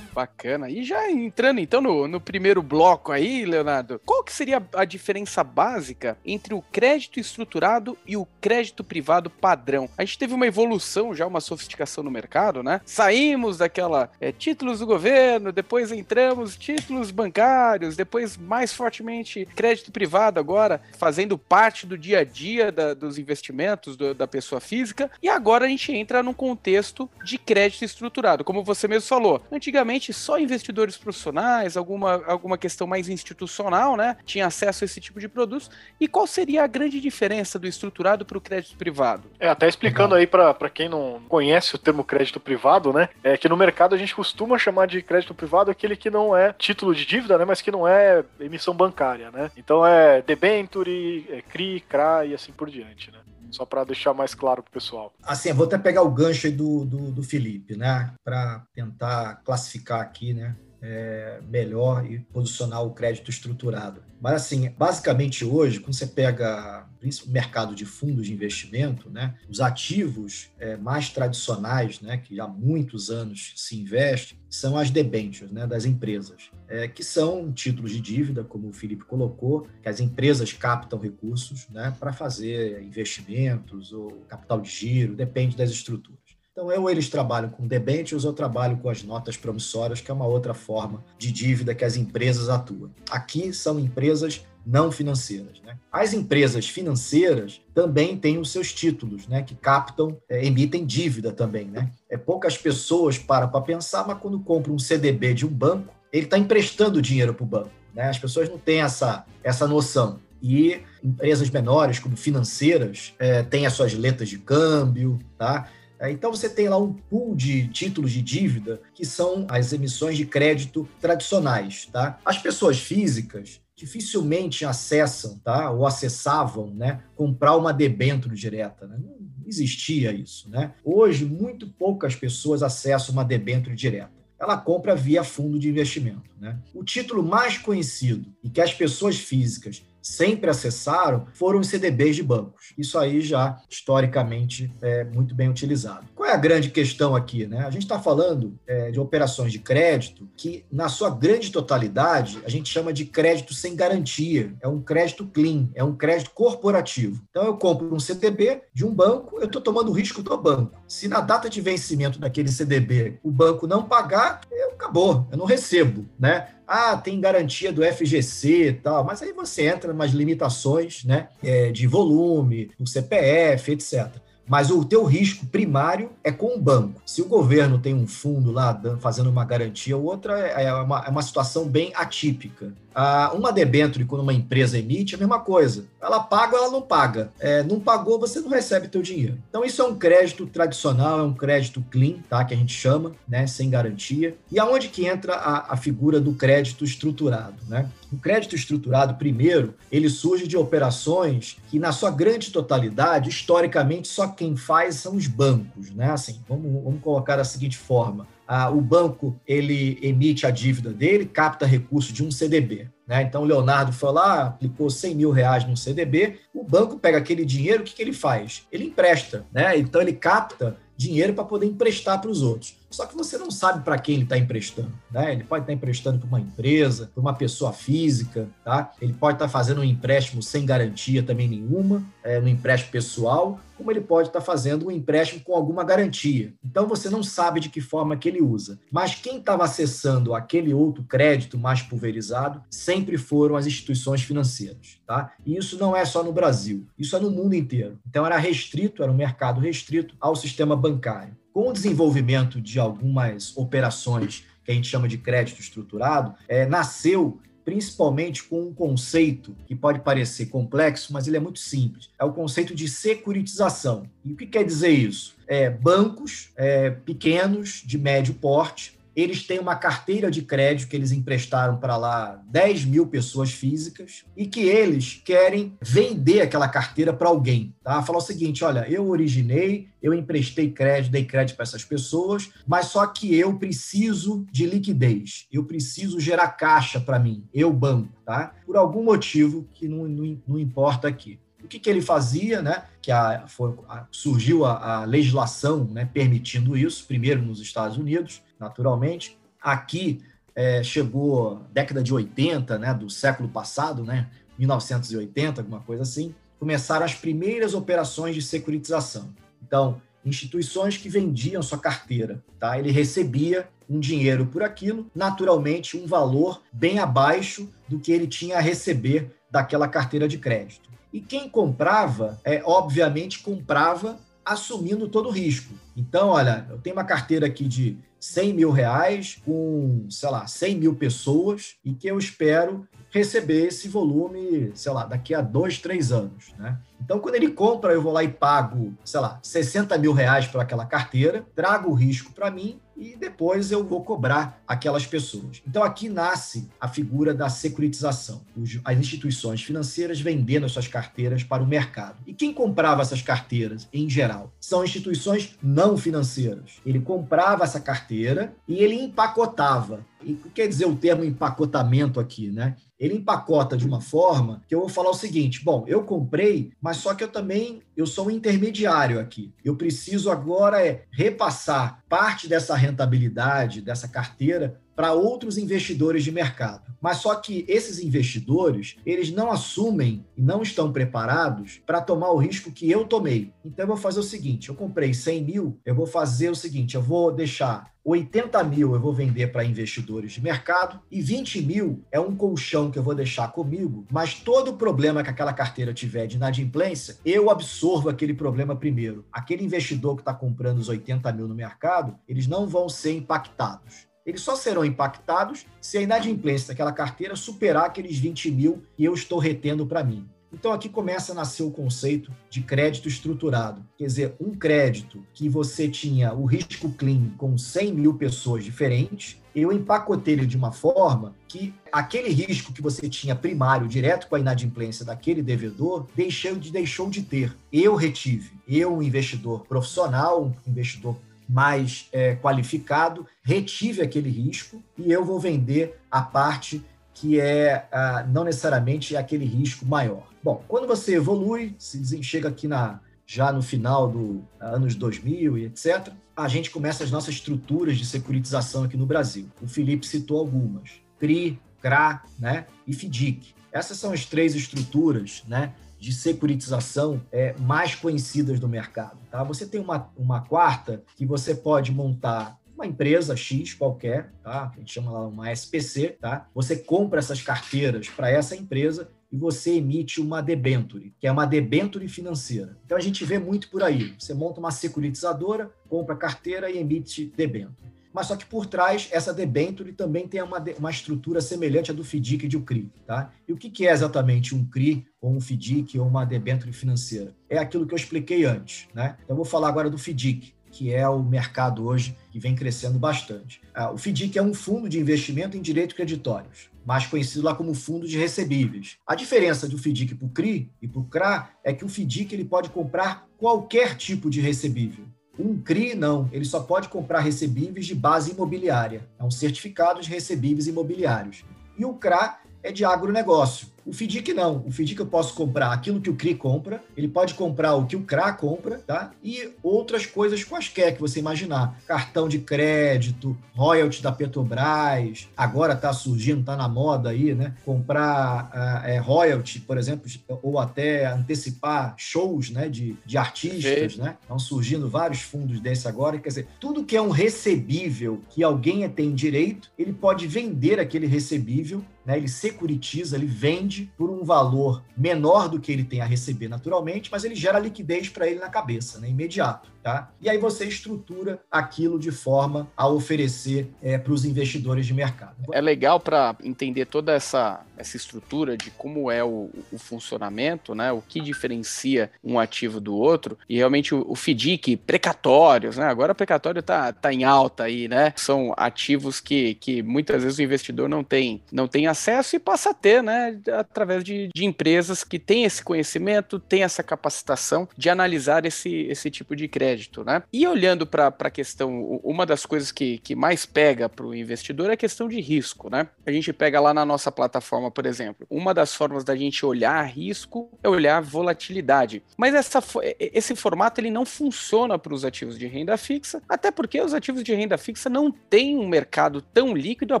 Bacana. 0.16 0.70
E 0.70 0.82
já 0.82 1.10
entrando 1.10 1.60
então 1.60 1.82
no, 1.82 2.08
no 2.08 2.18
primeiro 2.18 2.62
bloco 2.62 3.12
aí, 3.12 3.44
Leonardo, 3.44 4.00
qual 4.02 4.24
que 4.24 4.32
seria 4.32 4.66
a 4.72 4.86
diferença 4.86 5.44
básica 5.44 6.16
entre 6.24 6.54
o 6.54 6.62
crédito 6.62 7.20
estruturado 7.20 7.98
e 8.06 8.16
o 8.16 8.26
crédito 8.40 8.82
privado 8.82 9.28
padrão? 9.28 9.90
A 9.98 10.02
gente 10.06 10.18
teve 10.18 10.32
uma 10.32 10.46
evolução 10.46 11.14
já, 11.14 11.26
uma 11.26 11.42
sofisticação 11.42 12.02
no 12.02 12.10
mercado, 12.10 12.62
né? 12.62 12.80
Saímos 12.86 13.58
daquela 13.58 14.10
é, 14.18 14.32
títulos 14.32 14.78
do 14.78 14.86
governo, 14.86 15.52
depois 15.52 15.92
entramos 15.92 16.56
títulos 16.56 17.10
bancários, 17.10 17.94
depois 17.94 18.38
mais 18.38 18.72
fortemente 18.72 19.46
crédito 19.54 19.92
privado 19.92 20.40
agora, 20.40 20.80
fazendo 20.96 21.36
parte 21.36 21.86
do 21.86 21.98
dia 21.98 22.20
a 22.20 22.24
dia 22.24 22.72
da, 22.72 22.94
dos 22.94 23.18
investimentos 23.18 23.98
do, 23.98 24.14
da 24.14 24.26
pessoa 24.26 24.62
física. 24.62 25.10
E 25.22 25.28
agora 25.28 25.66
a 25.66 25.68
gente 25.68 25.92
entra 25.92 26.22
num 26.22 26.32
contexto 26.32 27.06
de 27.22 27.36
crédito 27.36 27.84
estruturado, 27.84 28.42
como 28.42 28.64
você 28.64 28.88
mesmo 28.88 29.10
falou. 29.10 29.42
Antigamente 29.52 30.05
só 30.12 30.38
investidores 30.38 30.96
profissionais, 30.96 31.76
alguma, 31.76 32.24
alguma 32.26 32.58
questão 32.58 32.86
mais 32.86 33.08
institucional, 33.08 33.96
né? 33.96 34.16
Tinha 34.24 34.46
acesso 34.46 34.84
a 34.84 34.86
esse 34.86 35.00
tipo 35.00 35.20
de 35.20 35.28
produtos. 35.28 35.70
E 36.00 36.08
qual 36.08 36.26
seria 36.26 36.64
a 36.64 36.66
grande 36.66 37.00
diferença 37.00 37.58
do 37.58 37.66
estruturado 37.66 38.24
para 38.24 38.38
o 38.38 38.40
crédito 38.40 38.76
privado? 38.76 39.30
É, 39.38 39.48
até 39.48 39.68
explicando 39.68 40.14
aí 40.14 40.26
para 40.26 40.70
quem 40.70 40.88
não 40.88 41.20
conhece 41.28 41.74
o 41.74 41.78
termo 41.78 42.04
crédito 42.04 42.40
privado, 42.40 42.92
né? 42.92 43.08
É 43.22 43.36
que 43.36 43.48
no 43.48 43.56
mercado 43.56 43.94
a 43.94 43.98
gente 43.98 44.14
costuma 44.14 44.58
chamar 44.58 44.86
de 44.86 45.02
crédito 45.02 45.34
privado 45.34 45.70
aquele 45.70 45.96
que 45.96 46.10
não 46.10 46.36
é 46.36 46.52
título 46.52 46.94
de 46.94 47.04
dívida, 47.04 47.38
né? 47.38 47.44
Mas 47.44 47.60
que 47.60 47.70
não 47.70 47.86
é 47.86 48.24
emissão 48.40 48.74
bancária, 48.74 49.30
né? 49.30 49.50
Então 49.56 49.86
é 49.86 50.22
debenture, 50.22 51.26
é 51.30 51.42
CRI, 51.42 51.80
CRA 51.88 52.24
e 52.26 52.34
assim 52.34 52.52
por 52.52 52.70
diante, 52.70 53.10
né? 53.10 53.18
Só 53.50 53.64
para 53.64 53.84
deixar 53.84 54.12
mais 54.12 54.34
claro 54.34 54.62
para 54.62 54.70
o 54.70 54.72
pessoal. 54.72 55.12
Assim, 55.22 55.52
vou 55.52 55.66
até 55.66 55.78
pegar 55.78 56.02
o 56.02 56.10
gancho 56.10 56.50
do, 56.50 56.84
do, 56.84 57.10
do 57.12 57.22
Felipe, 57.22 57.76
né? 57.76 58.12
Para 58.24 58.62
tentar 58.72 59.36
classificar 59.44 60.00
aqui, 60.00 60.34
né? 60.34 60.56
É, 60.88 61.40
melhor 61.48 62.06
e 62.08 62.20
posicionar 62.20 62.84
o 62.84 62.92
crédito 62.92 63.28
estruturado. 63.28 64.00
Mas, 64.20 64.34
assim, 64.34 64.70
basicamente 64.70 65.44
hoje, 65.44 65.80
quando 65.80 65.94
você 65.94 66.06
pega 66.06 66.86
o 67.02 67.30
mercado 67.30 67.74
de 67.74 67.84
fundos 67.84 68.26
de 68.26 68.32
investimento, 68.32 69.10
né, 69.10 69.34
os 69.48 69.60
ativos 69.60 70.48
é, 70.58 70.76
mais 70.76 71.10
tradicionais, 71.10 72.00
né, 72.00 72.18
que 72.18 72.40
há 72.40 72.46
muitos 72.46 73.10
anos 73.10 73.52
se 73.56 73.76
investe, 73.76 74.38
são 74.48 74.76
as 74.76 74.90
debêntures 74.90 75.50
né, 75.50 75.66
das 75.66 75.84
empresas, 75.84 76.50
é, 76.68 76.86
que 76.86 77.02
são 77.02 77.52
títulos 77.52 77.90
de 77.90 78.00
dívida, 78.00 78.44
como 78.44 78.68
o 78.68 78.72
Felipe 78.72 79.04
colocou, 79.04 79.66
que 79.82 79.88
as 79.88 80.00
empresas 80.00 80.52
captam 80.52 80.98
recursos 80.98 81.68
né, 81.68 81.94
para 81.98 82.12
fazer 82.12 82.82
investimentos 82.82 83.92
ou 83.92 84.24
capital 84.28 84.60
de 84.60 84.70
giro, 84.70 85.14
depende 85.14 85.56
das 85.56 85.70
estruturas. 85.70 86.25
Então, 86.56 86.72
eu 86.72 86.88
eles 86.88 87.10
trabalham 87.10 87.50
com 87.50 87.66
debêntures, 87.66 88.24
eu 88.24 88.32
trabalho 88.32 88.78
com 88.78 88.88
as 88.88 89.02
notas 89.02 89.36
promissórias, 89.36 90.00
que 90.00 90.10
é 90.10 90.14
uma 90.14 90.26
outra 90.26 90.54
forma 90.54 91.04
de 91.18 91.30
dívida 91.30 91.74
que 91.74 91.84
as 91.84 91.98
empresas 91.98 92.48
atuam. 92.48 92.90
Aqui 93.10 93.52
são 93.52 93.78
empresas 93.78 94.42
não 94.64 94.90
financeiras. 94.90 95.60
Né? 95.62 95.76
As 95.92 96.14
empresas 96.14 96.66
financeiras 96.66 97.60
também 97.74 98.16
têm 98.16 98.38
os 98.38 98.50
seus 98.50 98.72
títulos, 98.72 99.28
né, 99.28 99.42
que 99.42 99.54
captam, 99.54 100.16
é, 100.30 100.46
emitem 100.46 100.86
dívida 100.86 101.30
também. 101.30 101.66
Né? 101.66 101.90
É 102.08 102.16
poucas 102.16 102.56
pessoas 102.56 103.18
param 103.18 103.50
para 103.50 103.60
pensar, 103.60 104.06
mas 104.06 104.18
quando 104.18 104.40
compra 104.40 104.72
um 104.72 104.78
CDB 104.78 105.34
de 105.34 105.44
um 105.44 105.50
banco, 105.50 105.92
ele 106.10 106.24
está 106.24 106.38
emprestando 106.38 107.02
dinheiro 107.02 107.34
para 107.34 107.44
o 107.44 107.46
banco. 107.46 107.70
Né? 107.92 108.08
As 108.08 108.18
pessoas 108.18 108.48
não 108.48 108.56
têm 108.56 108.80
essa, 108.80 109.26
essa 109.44 109.68
noção. 109.68 110.20
E 110.40 110.80
empresas 111.04 111.50
menores, 111.50 111.98
como 111.98 112.16
financeiras, 112.16 113.12
é, 113.18 113.42
têm 113.42 113.66
as 113.66 113.74
suas 113.74 113.92
letras 113.92 114.30
de 114.30 114.38
câmbio, 114.38 115.18
tá? 115.36 115.68
É, 115.98 116.10
então 116.10 116.30
você 116.30 116.48
tem 116.48 116.68
lá 116.68 116.78
um 116.78 116.92
pool 116.92 117.34
de 117.34 117.68
títulos 117.68 118.12
de 118.12 118.22
dívida 118.22 118.80
que 118.94 119.04
são 119.04 119.46
as 119.48 119.72
emissões 119.72 120.16
de 120.16 120.26
crédito 120.26 120.88
tradicionais, 121.00 121.86
tá? 121.86 122.18
As 122.24 122.38
pessoas 122.38 122.78
físicas 122.78 123.60
dificilmente 123.74 124.64
acessam, 124.64 125.38
tá? 125.44 125.70
Ou 125.70 125.86
acessavam, 125.86 126.72
né? 126.74 127.02
Comprar 127.14 127.56
uma 127.56 127.72
debênture 127.72 128.34
direta, 128.34 128.86
né? 128.86 128.98
Não 128.98 129.16
existia 129.46 130.12
isso, 130.12 130.50
né? 130.50 130.72
Hoje 130.84 131.24
muito 131.24 131.68
poucas 131.68 132.14
pessoas 132.14 132.62
acessam 132.62 133.12
uma 133.12 133.24
debênture 133.24 133.74
direta 133.74 134.16
ela 134.38 134.56
compra 134.56 134.94
via 134.94 135.24
fundo 135.24 135.58
de 135.58 135.68
investimento. 135.68 136.30
Né? 136.38 136.58
O 136.74 136.84
título 136.84 137.22
mais 137.22 137.58
conhecido 137.58 138.30
e 138.42 138.50
que 138.50 138.60
as 138.60 138.72
pessoas 138.72 139.16
físicas 139.16 139.82
sempre 140.06 140.48
acessaram 140.48 141.26
foram 141.34 141.58
os 141.58 141.66
CDBs 141.66 142.16
de 142.16 142.22
bancos. 142.22 142.72
Isso 142.78 142.96
aí 142.98 143.20
já 143.20 143.60
historicamente 143.68 144.72
é 144.80 145.04
muito 145.04 145.34
bem 145.34 145.48
utilizado. 145.48 146.06
Qual 146.14 146.28
é 146.28 146.32
a 146.32 146.36
grande 146.36 146.70
questão 146.70 147.16
aqui? 147.16 147.46
Né? 147.46 147.58
A 147.66 147.70
gente 147.70 147.82
está 147.82 147.98
falando 147.98 148.56
é, 148.66 148.90
de 148.90 149.00
operações 149.00 149.50
de 149.50 149.58
crédito 149.58 150.28
que, 150.36 150.64
na 150.70 150.88
sua 150.88 151.10
grande 151.10 151.50
totalidade, 151.50 152.40
a 152.44 152.48
gente 152.48 152.70
chama 152.70 152.92
de 152.92 153.04
crédito 153.04 153.52
sem 153.52 153.74
garantia. 153.74 154.54
É 154.60 154.68
um 154.68 154.80
crédito 154.80 155.26
clean, 155.26 155.68
é 155.74 155.82
um 155.82 155.94
crédito 155.94 156.30
corporativo. 156.30 157.22
Então, 157.30 157.44
eu 157.44 157.56
compro 157.56 157.92
um 157.92 157.98
CDB 157.98 158.62
de 158.72 158.86
um 158.86 158.94
banco, 158.94 159.38
eu 159.38 159.46
estou 159.46 159.60
tomando 159.60 159.90
o 159.90 159.94
risco 159.94 160.22
do 160.22 160.36
banco. 160.36 160.80
Se 160.86 161.08
na 161.08 161.20
data 161.20 161.50
de 161.50 161.60
vencimento 161.60 162.18
daquele 162.18 162.50
CDB 162.50 163.18
o 163.22 163.30
banco 163.30 163.66
não 163.66 163.82
pagar, 163.82 164.40
eu 164.50 164.70
acabou, 164.70 165.26
eu 165.32 165.38
não 165.38 165.46
recebo, 165.46 166.06
né? 166.18 166.48
Ah, 166.66 166.96
tem 166.96 167.20
garantia 167.20 167.72
do 167.72 167.82
FGC 167.82 168.68
e 168.68 168.72
tal, 168.72 169.04
mas 169.04 169.22
aí 169.22 169.32
você 169.32 169.66
entra 169.66 169.92
umas 169.92 170.10
limitações 170.10 171.04
né, 171.04 171.28
é, 171.42 171.70
de 171.70 171.86
volume, 171.86 172.70
do 172.78 172.88
CPF, 172.88 173.72
etc 173.72 174.26
mas 174.48 174.70
o 174.70 174.84
teu 174.84 175.04
risco 175.04 175.44
primário 175.46 176.10
é 176.22 176.30
com 176.30 176.54
o 176.54 176.60
banco. 176.60 177.02
Se 177.04 177.20
o 177.20 177.26
governo 177.26 177.78
tem 177.78 177.94
um 177.94 178.06
fundo 178.06 178.52
lá 178.52 178.80
fazendo 179.00 179.28
uma 179.28 179.44
garantia 179.44 179.96
ou 179.96 180.04
outra, 180.04 180.38
é, 180.38 180.64
é 180.64 180.72
uma, 180.72 181.04
é 181.04 181.10
uma 181.10 181.22
situação 181.22 181.68
bem 181.68 181.92
atípica. 181.94 182.72
Ah, 182.98 183.30
uma 183.34 183.52
debênture, 183.52 184.06
quando 184.06 184.22
uma 184.22 184.32
empresa 184.32 184.78
emite, 184.78 185.14
é 185.14 185.16
a 185.16 185.18
mesma 185.18 185.38
coisa. 185.38 185.84
Ela 186.00 186.18
paga 186.18 186.56
ou 186.56 186.62
ela 186.62 186.72
não 186.72 186.80
paga. 186.80 187.30
É, 187.38 187.62
não 187.62 187.78
pagou, 187.78 188.18
você 188.18 188.40
não 188.40 188.48
recebe 188.48 188.88
teu 188.88 189.02
dinheiro. 189.02 189.36
Então, 189.50 189.62
isso 189.66 189.82
é 189.82 189.84
um 189.84 189.94
crédito 189.94 190.46
tradicional, 190.46 191.20
é 191.20 191.22
um 191.22 191.34
crédito 191.34 191.84
clean, 191.90 192.14
tá? 192.26 192.42
que 192.42 192.54
a 192.54 192.56
gente 192.56 192.72
chama, 192.72 193.12
né? 193.28 193.46
sem 193.46 193.68
garantia. 193.68 194.34
E 194.50 194.58
aonde 194.58 194.88
que 194.88 195.06
entra 195.06 195.34
a, 195.34 195.74
a 195.74 195.76
figura 195.76 196.18
do 196.18 196.32
crédito 196.32 196.84
estruturado? 196.84 197.56
Né? 197.68 197.86
O 198.10 198.16
crédito 198.16 198.56
estruturado, 198.56 199.16
primeiro, 199.16 199.74
ele 199.92 200.08
surge 200.08 200.46
de 200.46 200.56
operações 200.56 201.58
que, 201.68 201.78
na 201.78 201.92
sua 201.92 202.10
grande 202.10 202.50
totalidade, 202.50 203.28
historicamente, 203.28 204.08
só 204.08 204.28
quem 204.28 204.56
faz 204.56 204.94
são 204.94 205.16
os 205.16 205.26
bancos, 205.26 205.90
né? 205.90 206.12
Assim, 206.12 206.40
vamos, 206.48 206.82
vamos 206.82 207.02
colocar 207.02 207.36
da 207.36 207.44
seguinte 207.44 207.76
forma: 207.76 208.26
ah, 208.46 208.70
o 208.70 208.80
banco 208.80 209.38
ele 209.46 209.98
emite 210.02 210.46
a 210.46 210.50
dívida 210.50 210.92
dele, 210.92 211.24
capta 211.24 211.66
recurso 211.66 212.12
de 212.12 212.24
um 212.24 212.30
CDB. 212.30 212.88
Né? 213.06 213.22
Então, 213.22 213.42
o 213.42 213.44
Leonardo 213.44 213.92
foi 213.92 214.12
lá, 214.12 214.46
aplicou 214.46 214.90
100 214.90 215.14
mil 215.14 215.30
reais 215.30 215.64
no 215.64 215.76
CDB, 215.76 216.38
o 216.52 216.64
banco 216.64 216.98
pega 216.98 217.18
aquele 217.18 217.44
dinheiro, 217.44 217.82
o 217.82 217.84
que, 217.84 217.94
que 217.94 218.02
ele 218.02 218.12
faz? 218.12 218.66
Ele 218.70 218.84
empresta. 218.84 219.46
Né? 219.52 219.78
Então, 219.78 220.00
ele 220.00 220.12
capta 220.12 220.76
dinheiro 220.96 221.34
para 221.34 221.44
poder 221.44 221.66
emprestar 221.66 222.20
para 222.20 222.30
os 222.30 222.42
outros. 222.42 222.75
Só 222.90 223.06
que 223.06 223.16
você 223.16 223.36
não 223.36 223.50
sabe 223.50 223.84
para 223.84 223.98
quem 223.98 224.14
ele 224.14 224.24
está 224.24 224.38
emprestando. 224.38 224.92
Né? 225.10 225.32
Ele 225.32 225.44
pode 225.44 225.62
estar 225.62 225.72
tá 225.72 225.76
emprestando 225.76 226.18
para 226.18 226.28
uma 226.28 226.40
empresa, 226.40 227.10
para 227.12 227.20
uma 227.20 227.34
pessoa 227.34 227.72
física, 227.72 228.48
tá? 228.64 228.92
Ele 229.00 229.12
pode 229.12 229.36
estar 229.36 229.46
tá 229.46 229.50
fazendo 229.50 229.80
um 229.80 229.84
empréstimo 229.84 230.42
sem 230.42 230.64
garantia 230.64 231.22
também 231.22 231.48
nenhuma, 231.48 232.02
é, 232.22 232.38
um 232.38 232.48
empréstimo 232.48 232.92
pessoal, 232.92 233.60
como 233.76 233.90
ele 233.90 234.00
pode 234.00 234.28
estar 234.28 234.40
tá 234.40 234.44
fazendo 234.44 234.86
um 234.86 234.90
empréstimo 234.90 235.42
com 235.42 235.54
alguma 235.54 235.84
garantia. 235.84 236.54
Então 236.64 236.86
você 236.86 237.10
não 237.10 237.22
sabe 237.22 237.60
de 237.60 237.68
que 237.68 237.80
forma 237.80 238.16
que 238.16 238.28
ele 238.28 238.40
usa. 238.40 238.78
Mas 238.90 239.14
quem 239.14 239.38
estava 239.38 239.64
acessando 239.64 240.34
aquele 240.34 240.72
outro 240.72 241.04
crédito 241.04 241.58
mais 241.58 241.82
pulverizado 241.82 242.62
sempre 242.70 243.18
foram 243.18 243.56
as 243.56 243.66
instituições 243.66 244.22
financeiras, 244.22 244.98
tá? 245.06 245.32
E 245.44 245.56
isso 245.56 245.78
não 245.78 245.94
é 245.94 246.04
só 246.04 246.22
no 246.22 246.32
Brasil, 246.32 246.86
isso 246.98 247.16
é 247.16 247.20
no 247.20 247.30
mundo 247.30 247.54
inteiro. 247.54 247.98
Então 248.08 248.24
era 248.24 248.38
restrito, 248.38 249.02
era 249.02 249.12
um 249.12 249.16
mercado 249.16 249.60
restrito 249.60 250.14
ao 250.20 250.34
sistema 250.34 250.76
bancário. 250.76 251.36
Com 251.56 251.70
o 251.70 251.72
desenvolvimento 251.72 252.60
de 252.60 252.78
algumas 252.78 253.56
operações 253.56 254.44
que 254.62 254.70
a 254.70 254.74
gente 254.74 254.88
chama 254.88 255.08
de 255.08 255.16
crédito 255.16 255.58
estruturado, 255.58 256.34
é, 256.46 256.66
nasceu 256.66 257.40
principalmente 257.64 258.44
com 258.44 258.60
um 258.64 258.74
conceito 258.74 259.56
que 259.66 259.74
pode 259.74 260.00
parecer 260.00 260.50
complexo, 260.50 261.14
mas 261.14 261.26
ele 261.26 261.38
é 261.38 261.40
muito 261.40 261.58
simples. 261.58 262.10
É 262.18 262.24
o 262.26 262.32
conceito 262.34 262.74
de 262.74 262.86
securitização. 262.86 264.02
E 264.22 264.34
o 264.34 264.36
que 264.36 264.44
quer 264.44 264.64
dizer 264.64 264.90
isso? 264.90 265.34
É, 265.46 265.70
bancos 265.70 266.50
é, 266.56 266.90
pequenos, 266.90 267.82
de 267.86 267.96
médio 267.96 268.34
porte, 268.34 268.95
eles 269.16 269.46
têm 269.46 269.58
uma 269.58 269.74
carteira 269.74 270.30
de 270.30 270.42
crédito 270.42 270.88
que 270.88 270.94
eles 270.94 271.10
emprestaram 271.10 271.78
para 271.78 271.96
lá 271.96 272.42
10 272.50 272.84
mil 272.84 273.06
pessoas 273.06 273.50
físicas 273.50 274.24
e 274.36 274.46
que 274.46 274.60
eles 274.60 275.22
querem 275.24 275.76
vender 275.80 276.42
aquela 276.42 276.68
carteira 276.68 277.14
para 277.14 277.28
alguém. 277.28 277.74
Tá? 277.82 278.02
Falar 278.02 278.18
o 278.18 278.22
seguinte: 278.22 278.62
olha, 278.62 278.86
eu 278.88 279.08
originei, 279.08 279.88
eu 280.02 280.12
emprestei 280.12 280.70
crédito, 280.70 281.12
dei 281.12 281.24
crédito 281.24 281.56
para 281.56 281.62
essas 281.62 281.84
pessoas, 281.84 282.50
mas 282.66 282.86
só 282.86 283.06
que 283.06 283.34
eu 283.34 283.58
preciso 283.58 284.46
de 284.52 284.66
liquidez, 284.66 285.46
eu 285.50 285.64
preciso 285.64 286.20
gerar 286.20 286.48
caixa 286.48 287.00
para 287.00 287.18
mim, 287.18 287.44
eu 287.54 287.72
banco, 287.72 288.12
tá? 288.24 288.54
Por 288.66 288.76
algum 288.76 289.02
motivo 289.02 289.66
que 289.72 289.88
não, 289.88 290.06
não, 290.06 290.38
não 290.46 290.58
importa 290.58 291.08
aqui. 291.08 291.38
O 291.62 291.68
que, 291.68 291.78
que, 291.78 291.88
ele 291.88 292.02
fazia, 292.02 292.60
né? 292.60 292.84
Que 293.00 293.10
a, 293.10 293.46
foi, 293.48 293.74
a, 293.88 294.06
surgiu 294.10 294.64
a, 294.64 295.00
a, 295.00 295.04
legislação 295.04 295.84
né, 295.84 296.08
permitindo 296.12 296.76
isso, 296.76 297.06
primeiro 297.06 297.42
nos 297.42 297.60
Estados 297.60 297.96
Unidos, 297.96 298.42
naturalmente. 298.58 299.38
Aqui 299.60 300.20
é, 300.54 300.82
chegou 300.82 301.62
década 301.72 302.02
de 302.02 302.12
80, 302.12 302.78
né, 302.78 302.94
do 302.94 303.10
século 303.10 303.48
passado, 303.48 304.04
né, 304.04 304.28
1980, 304.58 305.60
alguma 305.60 305.80
coisa 305.80 306.02
assim, 306.02 306.34
começaram 306.58 307.04
as 307.04 307.14
primeiras 307.14 307.74
operações 307.74 308.34
de 308.34 308.42
securitização. 308.42 309.34
Então, 309.62 310.00
instituições 310.24 310.96
que 310.96 311.08
vendiam 311.08 311.62
sua 311.62 311.78
carteira, 311.78 312.42
tá? 312.58 312.78
Ele 312.78 312.90
recebia 312.90 313.68
um 313.88 314.00
dinheiro 314.00 314.46
por 314.46 314.62
aquilo, 314.62 315.06
naturalmente 315.14 315.96
um 315.96 316.06
valor 316.06 316.62
bem 316.72 316.98
abaixo 316.98 317.68
do 317.88 317.98
que 317.98 318.10
ele 318.10 318.26
tinha 318.26 318.58
a 318.58 318.60
receber 318.60 319.30
daquela 319.50 319.86
carteira 319.86 320.26
de 320.26 320.38
crédito. 320.38 320.90
E 321.12 321.20
quem 321.20 321.48
comprava, 321.48 322.38
é 322.44 322.62
obviamente 322.64 323.40
comprava 323.40 324.18
assumindo 324.44 325.08
todo 325.08 325.28
o 325.28 325.32
risco. 325.32 325.74
Então, 325.96 326.28
olha, 326.28 326.66
eu 326.70 326.78
tenho 326.78 326.94
uma 326.94 327.04
carteira 327.04 327.46
aqui 327.46 327.66
de 327.66 327.98
100 328.20 328.54
mil 328.54 328.70
reais 328.70 329.40
com, 329.44 330.06
sei 330.08 330.30
lá, 330.30 330.46
100 330.46 330.76
mil 330.76 330.94
pessoas 330.94 331.76
e 331.84 331.94
que 331.94 332.06
eu 332.06 332.18
espero 332.18 332.86
receber 333.10 333.66
esse 333.66 333.88
volume, 333.88 334.70
sei 334.74 334.92
lá, 334.92 335.04
daqui 335.04 335.34
a 335.34 335.40
dois, 335.40 335.78
três 335.78 336.12
anos, 336.12 336.52
né? 336.58 336.78
Então, 337.00 337.18
quando 337.18 337.34
ele 337.34 337.50
compra, 337.50 337.92
eu 337.92 338.02
vou 338.02 338.12
lá 338.12 338.22
e 338.22 338.28
pago, 338.28 338.94
sei 339.04 339.20
lá, 339.20 339.38
60 339.42 339.96
mil 339.98 340.12
reais 340.12 340.46
por 340.46 340.60
aquela 340.60 340.84
carteira, 340.84 341.46
trago 341.54 341.90
o 341.90 341.94
risco 341.94 342.32
para 342.32 342.50
mim 342.50 342.80
e 342.96 343.16
depois 343.16 343.70
eu 343.70 343.84
vou 343.84 344.02
cobrar 344.02 344.62
aquelas 344.66 345.06
pessoas. 345.06 345.62
Então, 345.66 345.82
aqui 345.82 346.08
nasce 346.08 346.68
a 346.80 346.88
figura 346.88 347.34
da 347.34 347.48
securitização. 347.48 348.40
As 348.84 348.98
instituições 348.98 349.62
financeiras 349.62 350.20
vendendo 350.20 350.64
as 350.64 350.72
suas 350.72 350.88
carteiras 350.88 351.44
para 351.44 351.62
o 351.62 351.66
mercado. 351.66 352.16
E 352.26 352.32
quem 352.32 352.52
comprava 352.52 353.02
essas 353.02 353.22
carteiras, 353.22 353.88
em 353.92 354.08
geral? 354.08 354.52
São 354.60 354.84
instituições 354.84 355.56
não 355.62 355.96
financeiras. 355.96 356.80
Ele 356.84 357.00
comprava 357.00 357.64
essa 357.64 357.80
carteira 357.80 358.54
e 358.66 358.76
ele 358.76 358.94
empacotava. 358.94 360.04
E 360.22 360.32
o 360.32 360.36
que 360.36 360.50
quer 360.50 360.66
dizer 360.66 360.86
o 360.86 360.96
termo 360.96 361.24
empacotamento 361.24 362.18
aqui, 362.18 362.50
né? 362.50 362.76
Ele 362.98 363.14
empacota 363.14 363.76
de 363.76 363.86
uma 363.86 364.00
forma 364.00 364.62
que 364.66 364.74
eu 364.74 364.80
vou 364.80 364.88
falar 364.88 365.10
o 365.10 365.14
seguinte: 365.14 365.62
bom, 365.62 365.84
eu 365.86 366.04
comprei, 366.04 366.72
mas 366.80 366.98
só 366.98 367.14
que 367.14 367.22
eu 367.22 367.28
também 367.28 367.82
eu 367.96 368.06
sou 368.06 368.26
um 368.26 368.30
intermediário 368.30 369.20
aqui. 369.20 369.52
Eu 369.64 369.76
preciso 369.76 370.30
agora 370.30 370.84
é 370.84 371.04
repassar 371.10 372.02
parte 372.08 372.48
dessa 372.48 372.74
rentabilidade 372.74 373.80
dessa 373.80 374.08
carteira 374.08 374.80
para 374.96 375.12
outros 375.12 375.58
investidores 375.58 376.24
de 376.24 376.32
mercado. 376.32 376.90
Mas 377.00 377.18
só 377.18 377.34
que 377.34 377.64
esses 377.68 378.00
investidores, 378.00 378.96
eles 379.04 379.30
não 379.30 379.52
assumem 379.52 380.24
e 380.36 380.42
não 380.42 380.62
estão 380.62 380.90
preparados 380.90 381.80
para 381.86 382.00
tomar 382.00 382.30
o 382.30 382.38
risco 382.38 382.72
que 382.72 382.90
eu 382.90 383.04
tomei. 383.04 383.52
Então 383.64 383.84
eu 383.84 383.88
vou 383.88 383.96
fazer 383.96 384.18
o 384.18 384.24
seguinte: 384.24 384.70
eu 384.70 384.74
comprei 384.74 385.12
100 385.12 385.44
mil, 385.44 385.78
eu 385.84 385.94
vou 385.94 386.06
fazer 386.06 386.48
o 386.48 386.54
seguinte: 386.56 386.96
eu 386.96 387.02
vou 387.02 387.30
deixar 387.30 387.94
80 388.06 388.62
mil 388.62 388.94
eu 388.94 389.00
vou 389.00 389.12
vender 389.12 389.48
para 389.48 389.64
investidores 389.64 390.30
de 390.30 390.40
mercado 390.40 391.00
e 391.10 391.20
20 391.20 391.60
mil 391.62 392.04
é 392.12 392.20
um 392.20 392.36
colchão 392.36 392.88
que 392.88 392.96
eu 392.96 393.02
vou 393.02 393.16
deixar 393.16 393.50
comigo, 393.50 394.06
mas 394.12 394.34
todo 394.34 394.70
o 394.70 394.76
problema 394.76 395.24
que 395.24 395.30
aquela 395.30 395.52
carteira 395.52 395.92
tiver 395.92 396.28
de 396.28 396.36
inadimplência, 396.36 397.16
eu 397.24 397.50
absorvo 397.50 398.08
aquele 398.08 398.32
problema 398.32 398.76
primeiro. 398.76 399.24
Aquele 399.32 399.64
investidor 399.64 400.14
que 400.14 400.22
está 400.22 400.32
comprando 400.32 400.78
os 400.78 400.88
80 400.88 401.32
mil 401.32 401.48
no 401.48 401.54
mercado, 401.54 402.16
eles 402.28 402.46
não 402.46 402.68
vão 402.68 402.88
ser 402.88 403.12
impactados. 403.12 404.06
Eles 404.26 404.40
só 404.40 404.56
serão 404.56 404.84
impactados 404.84 405.64
se 405.80 405.96
a 405.96 406.02
inadimplência 406.02 406.68
daquela 406.68 406.92
carteira 406.92 407.36
superar 407.36 407.84
aqueles 407.84 408.18
20 408.18 408.50
mil 408.50 408.82
que 408.96 409.04
eu 409.04 409.14
estou 409.14 409.38
retendo 409.38 409.86
para 409.86 410.02
mim. 410.02 410.28
Então 410.52 410.72
aqui 410.72 410.88
começa 410.88 411.32
a 411.32 411.34
nascer 411.34 411.62
o 411.62 411.70
conceito 411.70 412.32
de 412.48 412.62
crédito 412.62 413.08
estruturado. 413.08 413.84
Quer 413.96 414.06
dizer, 414.06 414.34
um 414.40 414.54
crédito 414.54 415.24
que 415.34 415.48
você 415.48 415.88
tinha 415.88 416.32
o 416.32 416.44
risco 416.44 416.90
clean 416.92 417.30
com 417.36 417.58
100 417.58 417.92
mil 417.92 418.14
pessoas 418.14 418.64
diferentes, 418.64 419.40
eu 419.54 419.72
empacotei 419.72 420.34
ele 420.34 420.46
de 420.46 420.56
uma 420.56 420.72
forma 420.72 421.34
que 421.48 421.74
aquele 421.92 422.30
risco 422.30 422.72
que 422.72 422.82
você 422.82 423.08
tinha 423.08 423.34
primário, 423.34 423.88
direto 423.88 424.28
com 424.28 424.36
a 424.36 424.40
inadimplência 424.40 425.04
daquele 425.04 425.42
devedor, 425.42 426.06
deixou 426.14 426.56
de, 426.56 426.70
deixou 426.70 427.10
de 427.10 427.22
ter. 427.22 427.56
Eu 427.72 427.94
retive. 427.94 428.52
Eu, 428.68 428.96
um 428.96 429.02
investidor 429.02 429.66
profissional, 429.66 430.44
um 430.44 430.70
investidor 430.70 431.16
mais 431.48 432.08
é, 432.12 432.34
qualificado, 432.36 433.26
retive 433.42 434.02
aquele 434.02 434.28
risco 434.30 434.82
e 434.98 435.12
eu 435.12 435.24
vou 435.24 435.38
vender 435.38 435.98
a 436.10 436.22
parte 436.22 436.84
que 437.14 437.40
é 437.40 437.88
ah, 437.90 438.26
não 438.28 438.44
necessariamente 438.44 439.16
aquele 439.16 439.46
risco 439.46 439.86
maior. 439.86 440.26
Bom, 440.42 440.62
quando 440.68 440.86
você 440.86 441.16
evolui, 441.16 441.74
se 441.78 442.22
chega 442.22 442.48
aqui 442.48 442.68
na, 442.68 443.00
já 443.26 443.50
no 443.50 443.62
final 443.62 444.08
dos 444.08 444.40
anos 444.60 444.94
2000 444.94 445.58
e 445.58 445.64
etc., 445.64 446.12
a 446.36 446.46
gente 446.46 446.70
começa 446.70 447.02
as 447.02 447.10
nossas 447.10 447.34
estruturas 447.34 447.96
de 447.96 448.04
securitização 448.04 448.84
aqui 448.84 448.96
no 448.96 449.06
Brasil. 449.06 449.48
O 449.62 449.66
Felipe 449.66 450.06
citou 450.06 450.38
algumas: 450.38 451.00
CRI, 451.18 451.58
CRA 451.80 452.22
né, 452.38 452.66
e 452.86 452.92
FDIC. 452.92 453.54
Essas 453.72 453.98
são 453.98 454.12
as 454.12 454.26
três 454.26 454.54
estruturas 454.54 455.42
né, 455.48 455.74
de 455.98 456.12
securitização 456.12 457.22
é, 457.32 457.54
mais 457.58 457.94
conhecidas 457.94 458.60
do 458.60 458.68
mercado. 458.68 459.18
Tá? 459.30 459.42
Você 459.44 459.66
tem 459.66 459.80
uma, 459.80 460.10
uma 460.16 460.40
quarta 460.42 461.02
que 461.16 461.26
você 461.26 461.54
pode 461.54 461.92
montar 461.92 462.58
uma 462.76 462.86
empresa 462.86 463.34
X 463.34 463.72
qualquer, 463.72 464.32
tá? 464.42 464.70
A 464.74 464.78
gente 464.78 464.92
chama 464.92 465.10
lá 465.10 465.26
uma 465.26 465.50
SPC, 465.50 466.18
tá? 466.20 466.46
Você 466.54 466.76
compra 466.76 467.18
essas 467.18 467.40
carteiras 467.40 468.08
para 468.10 468.30
essa 468.30 468.54
empresa 468.54 469.08
e 469.32 469.36
você 469.36 469.76
emite 469.76 470.20
uma 470.20 470.42
debenture, 470.42 471.14
que 471.18 471.26
é 471.26 471.32
uma 471.32 471.46
debenture 471.46 472.06
financeira. 472.06 472.76
Então 472.84 472.96
a 472.96 473.00
gente 473.00 473.24
vê 473.24 473.38
muito 473.38 473.70
por 473.70 473.82
aí. 473.82 474.14
Você 474.18 474.34
monta 474.34 474.60
uma 474.60 474.70
securitizadora, 474.70 475.70
compra 475.88 476.14
carteira 476.14 476.70
e 476.70 476.78
emite 476.78 477.32
debenture. 477.34 477.74
Mas 478.16 478.28
só 478.28 478.36
que 478.36 478.46
por 478.46 478.64
trás, 478.64 479.10
essa 479.12 479.34
debenture 479.34 479.92
também 479.92 480.26
tem 480.26 480.40
uma, 480.40 480.64
uma 480.78 480.90
estrutura 480.90 481.38
semelhante 481.42 481.90
à 481.90 481.94
do 481.94 482.02
FDIC 482.02 482.46
e 482.46 482.48
do 482.48 482.62
CRI. 482.62 482.90
Tá? 483.06 483.30
E 483.46 483.52
o 483.52 483.58
que, 483.58 483.68
que 483.68 483.86
é 483.86 483.92
exatamente 483.92 484.54
um 484.54 484.64
CRI, 484.64 485.06
ou 485.20 485.34
um 485.34 485.38
FDIC, 485.38 485.98
ou 485.98 486.06
uma 486.06 486.24
debenture 486.24 486.72
financeira? 486.72 487.36
É 487.46 487.58
aquilo 487.58 487.86
que 487.86 487.92
eu 487.92 487.98
expliquei 487.98 488.46
antes. 488.46 488.88
Né? 488.94 489.18
Então 489.22 489.34
eu 489.34 489.36
vou 489.36 489.44
falar 489.44 489.68
agora 489.68 489.90
do 489.90 489.98
FDIC 489.98 490.56
que 490.68 490.92
é 490.92 491.08
o 491.08 491.22
mercado 491.22 491.86
hoje 491.86 492.14
que 492.30 492.38
vem 492.38 492.54
crescendo 492.54 492.98
bastante. 492.98 493.62
Ah, 493.74 493.90
o 493.90 493.96
FDIC 493.96 494.36
é 494.36 494.42
um 494.42 494.52
fundo 494.52 494.90
de 494.90 494.98
investimento 494.98 495.56
em 495.56 495.62
direitos 495.62 495.96
creditórios, 495.96 496.68
mais 496.84 497.06
conhecido 497.06 497.46
lá 497.46 497.54
como 497.54 497.72
fundo 497.72 498.06
de 498.06 498.18
recebíveis. 498.18 498.98
A 499.06 499.14
diferença 499.14 499.66
do 499.66 499.78
FDIC 499.78 500.14
para 500.16 500.26
o 500.26 500.30
CRI 500.30 500.70
e 500.82 500.86
para 500.86 501.00
o 501.00 501.04
CRA 501.04 501.50
é 501.64 501.72
que 501.72 501.82
o 501.82 501.88
FDIC 501.88 502.34
ele 502.34 502.44
pode 502.44 502.68
comprar 502.68 503.26
qualquer 503.38 503.96
tipo 503.96 504.28
de 504.28 504.42
recebível. 504.42 505.06
Um 505.38 505.60
CRI, 505.60 505.94
não, 505.94 506.28
ele 506.32 506.44
só 506.44 506.60
pode 506.60 506.88
comprar 506.88 507.20
recebíveis 507.20 507.84
de 507.84 507.94
base 507.94 508.32
imobiliária, 508.32 509.06
é 509.18 509.24
um 509.24 509.30
certificado 509.30 510.00
de 510.00 510.08
recebíveis 510.08 510.66
imobiliários. 510.66 511.44
E 511.78 511.84
o 511.84 511.92
CRA 511.94 512.38
é 512.62 512.72
de 512.72 512.84
agronegócio. 512.84 513.68
O 513.86 513.92
FDIC 513.92 514.34
não. 514.34 514.64
O 514.66 514.72
FDIC 514.72 514.98
eu 514.98 515.06
posso 515.06 515.32
comprar 515.34 515.72
aquilo 515.72 516.00
que 516.00 516.10
o 516.10 516.16
CRI 516.16 516.34
compra, 516.34 516.82
ele 516.96 517.06
pode 517.06 517.34
comprar 517.34 517.76
o 517.76 517.86
que 517.86 517.94
o 517.94 518.02
CRA 518.02 518.32
compra, 518.32 518.78
tá? 518.84 519.12
E 519.22 519.48
outras 519.62 520.04
coisas 520.04 520.42
quaisquer 520.42 520.94
que 520.94 521.00
você 521.00 521.20
imaginar. 521.20 521.80
Cartão 521.86 522.28
de 522.28 522.40
crédito, 522.40 523.38
royalties 523.54 524.02
da 524.02 524.10
Petrobras, 524.10 525.28
agora 525.36 525.74
está 525.74 525.92
surgindo, 525.92 526.40
está 526.40 526.56
na 526.56 526.68
moda 526.68 527.10
aí, 527.10 527.32
né? 527.32 527.54
Comprar 527.64 528.50
uh, 528.52 528.88
é, 528.88 528.98
royalty, 528.98 529.60
por 529.60 529.78
exemplo, 529.78 530.10
ou 530.42 530.58
até 530.58 531.06
antecipar 531.06 531.94
shows 531.96 532.50
né, 532.50 532.68
de, 532.68 532.96
de 533.06 533.16
artistas, 533.16 533.96
né? 533.96 534.16
Estão 534.20 534.38
surgindo 534.38 534.88
vários 534.88 535.20
fundos 535.20 535.60
desse 535.60 535.86
agora. 535.86 536.18
Quer 536.18 536.28
dizer, 536.28 536.48
tudo 536.58 536.84
que 536.84 536.96
é 536.96 537.02
um 537.02 537.10
recebível 537.10 538.20
que 538.30 538.42
alguém 538.42 538.88
tem 538.88 539.14
direito, 539.14 539.70
ele 539.78 539.92
pode 539.92 540.26
vender 540.26 540.80
aquele 540.80 541.06
recebível 541.06 541.84
né, 542.06 542.16
ele 542.16 542.28
securitiza, 542.28 543.16
ele 543.16 543.26
vende 543.26 543.75
por 543.84 544.10
um 544.10 544.24
valor 544.24 544.82
menor 544.96 545.48
do 545.48 545.60
que 545.60 545.72
ele 545.72 545.84
tem 545.84 546.00
a 546.00 546.04
receber 546.04 546.48
naturalmente, 546.48 547.10
mas 547.10 547.24
ele 547.24 547.34
gera 547.34 547.58
liquidez 547.58 548.08
para 548.08 548.26
ele 548.26 548.40
na 548.40 548.48
cabeça, 548.48 548.98
né, 548.98 549.08
imediato. 549.08 549.70
Tá? 549.82 550.10
E 550.20 550.28
aí 550.28 550.36
você 550.36 550.64
estrutura 550.64 551.40
aquilo 551.48 551.96
de 551.96 552.10
forma 552.10 552.68
a 552.76 552.88
oferecer 552.88 553.70
é, 553.80 553.96
para 553.96 554.12
os 554.12 554.24
investidores 554.24 554.84
de 554.84 554.92
mercado. 554.92 555.36
É 555.52 555.60
legal 555.60 556.00
para 556.00 556.34
entender 556.42 556.86
toda 556.86 557.12
essa, 557.12 557.64
essa 557.76 557.96
estrutura 557.96 558.56
de 558.56 558.70
como 558.70 559.10
é 559.10 559.22
o, 559.22 559.50
o, 559.72 559.78
funcionamento, 559.78 560.74
né? 560.74 560.92
o 560.92 561.00
que 561.00 561.20
diferencia 561.20 562.10
um 562.22 562.38
ativo 562.38 562.80
do 562.80 562.94
outro, 562.96 563.38
e 563.48 563.56
realmente 563.56 563.94
o, 563.94 564.04
o 564.08 564.14
FDIC, 564.14 564.76
precatórios, 564.76 565.76
né? 565.76 565.86
agora 565.86 566.12
o 566.12 566.14
precatório 566.14 566.60
está 566.60 566.92
tá 566.92 567.12
em 567.12 567.24
alta 567.24 567.64
aí, 567.64 567.88
né? 567.88 568.12
são 568.16 568.54
ativos 568.56 569.20
que, 569.20 569.54
que 569.54 569.82
muitas 569.82 570.22
vezes 570.22 570.38
o 570.38 570.42
investidor 570.42 570.88
não 570.88 571.04
tem, 571.04 571.42
não 571.52 571.68
tem 571.68 571.86
acesso 571.86 572.36
e 572.36 572.38
passa 572.38 572.70
a 572.70 572.74
ter, 572.74 573.02
né? 573.02 573.38
através 573.58 574.02
de, 574.02 574.28
de 574.34 574.44
empresas 574.44 575.04
que 575.04 575.18
têm 575.18 575.44
esse 575.44 575.62
conhecimento, 575.62 576.38
têm 576.38 576.62
essa 576.62 576.82
capacitação 576.82 577.68
de 577.76 577.88
analisar 577.88 578.44
esse, 578.44 578.86
esse 578.88 579.10
tipo 579.10 579.36
de 579.36 579.48
crédito 579.48 579.66
crédito, 579.66 580.04
né? 580.04 580.22
E 580.32 580.46
olhando 580.46 580.86
para 580.86 581.08
a 581.18 581.30
questão, 581.30 582.00
uma 582.02 582.24
das 582.24 582.46
coisas 582.46 582.70
que, 582.70 582.98
que 582.98 583.14
mais 583.14 583.44
pega 583.46 583.88
para 583.88 584.06
o 584.06 584.14
investidor 584.14 584.70
é 584.70 584.74
a 584.74 584.76
questão 584.76 585.08
de 585.08 585.20
risco, 585.20 585.68
né? 585.70 585.88
A 586.06 586.12
gente 586.12 586.32
pega 586.32 586.60
lá 586.60 586.72
na 586.72 586.84
nossa 586.84 587.10
plataforma, 587.10 587.65
por 587.70 587.86
exemplo, 587.86 588.26
uma 588.30 588.52
das 588.52 588.74
formas 588.74 589.04
da 589.04 589.14
gente 589.16 589.44
olhar 589.44 589.82
risco 589.82 590.50
é 590.62 590.68
olhar 590.68 591.00
volatilidade. 591.00 592.02
Mas 592.16 592.34
essa, 592.34 592.62
esse 592.98 593.34
formato 593.34 593.80
ele 593.80 593.90
não 593.90 594.04
funciona 594.04 594.78
para 594.78 594.94
os 594.94 595.04
ativos 595.04 595.38
de 595.38 595.46
renda 595.46 595.76
fixa, 595.76 596.22
até 596.28 596.50
porque 596.50 596.80
os 596.80 596.94
ativos 596.94 597.22
de 597.22 597.34
renda 597.34 597.58
fixa 597.58 597.88
não 597.88 598.10
têm 598.10 598.58
um 598.58 598.66
mercado 598.66 599.20
tão 599.20 599.54
líquido 599.54 599.94
a 599.94 600.00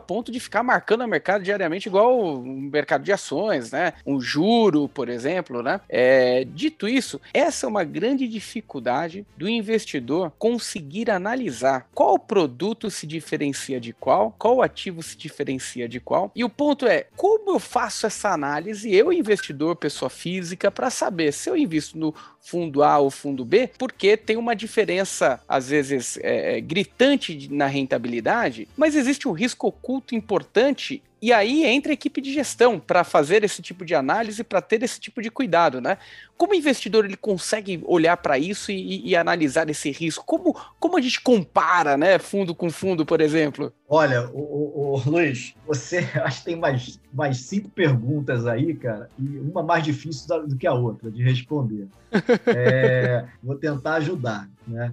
ponto 0.00 0.30
de 0.32 0.40
ficar 0.40 0.62
marcando 0.62 1.04
o 1.04 1.08
mercado 1.08 1.42
diariamente 1.42 1.88
igual 1.88 2.18
o 2.18 2.42
mercado 2.42 3.02
de 3.02 3.12
ações, 3.12 3.72
né? 3.72 3.92
Um 4.06 4.20
juro, 4.20 4.88
por 4.88 5.08
exemplo, 5.08 5.62
né? 5.62 5.80
É, 5.88 6.44
dito 6.44 6.88
isso, 6.88 7.20
essa 7.32 7.66
é 7.66 7.68
uma 7.68 7.84
grande 7.84 8.26
dificuldade 8.28 9.26
do 9.36 9.48
investidor 9.48 10.32
conseguir 10.38 11.10
analisar 11.10 11.88
qual 11.94 12.18
produto 12.18 12.90
se 12.90 13.06
diferencia 13.06 13.80
de 13.80 13.92
qual, 13.92 14.34
qual 14.38 14.62
ativo 14.62 15.02
se 15.02 15.16
diferencia 15.16 15.88
de 15.88 16.00
qual. 16.00 16.30
E 16.34 16.44
o 16.44 16.48
ponto 16.48 16.86
é, 16.86 17.06
como 17.16 17.55
eu 17.56 17.60
faço 17.60 18.06
essa 18.06 18.30
análise, 18.30 18.94
eu, 18.94 19.10
investidor, 19.10 19.76
pessoa 19.76 20.10
física, 20.10 20.70
para 20.70 20.90
saber 20.90 21.32
se 21.32 21.48
eu 21.48 21.56
invisto 21.56 21.98
no 21.98 22.14
fundo 22.38 22.82
A 22.82 22.98
ou 22.98 23.10
fundo 23.10 23.44
B, 23.44 23.70
porque 23.78 24.16
tem 24.16 24.36
uma 24.36 24.54
diferença, 24.54 25.40
às 25.48 25.70
vezes, 25.70 26.18
é, 26.18 26.58
é 26.58 26.60
gritante 26.60 27.48
na 27.50 27.66
rentabilidade, 27.66 28.68
mas 28.76 28.94
existe 28.94 29.26
um 29.26 29.32
risco 29.32 29.68
oculto 29.68 30.14
importante 30.14 31.02
e 31.20 31.32
aí 31.32 31.64
entra 31.64 31.92
a 31.92 31.94
equipe 31.94 32.20
de 32.20 32.32
gestão 32.32 32.78
para 32.78 33.02
fazer 33.02 33.42
esse 33.42 33.62
tipo 33.62 33.86
de 33.86 33.94
análise, 33.94 34.44
para 34.44 34.60
ter 34.60 34.82
esse 34.82 35.00
tipo 35.00 35.22
de 35.22 35.30
cuidado, 35.30 35.80
né? 35.80 35.96
Como 36.36 36.54
investidor 36.54 37.06
ele 37.06 37.16
consegue 37.16 37.82
olhar 37.86 38.18
para 38.18 38.38
isso 38.38 38.70
e, 38.70 39.08
e, 39.08 39.16
analisar 39.16 39.70
esse 39.70 39.90
risco? 39.90 40.24
Como, 40.26 40.54
como 40.78 40.98
a 40.98 41.00
gente 41.00 41.22
compara, 41.22 41.96
né, 41.96 42.18
fundo 42.18 42.54
com 42.54 42.68
fundo, 42.70 43.06
por 43.06 43.22
exemplo? 43.22 43.72
Olha, 43.88 44.28
o, 44.28 44.38
o, 44.38 44.94
o 44.94 45.10
Luiz, 45.10 45.54
você 45.66 45.98
acho 46.22 46.40
que 46.40 46.44
tem 46.44 46.56
mais, 46.56 47.00
mais 47.12 47.38
cinco 47.38 47.70
perguntas 47.70 48.46
aí, 48.46 48.74
cara, 48.74 49.08
e 49.18 49.38
uma 49.38 49.62
mais 49.62 49.84
difícil 49.84 50.46
do 50.46 50.56
que 50.56 50.66
a 50.66 50.74
outra 50.74 51.10
de 51.10 51.22
responder. 51.22 51.88
É, 52.46 53.26
vou 53.42 53.56
tentar 53.56 53.94
ajudar, 53.94 54.48
né? 54.66 54.92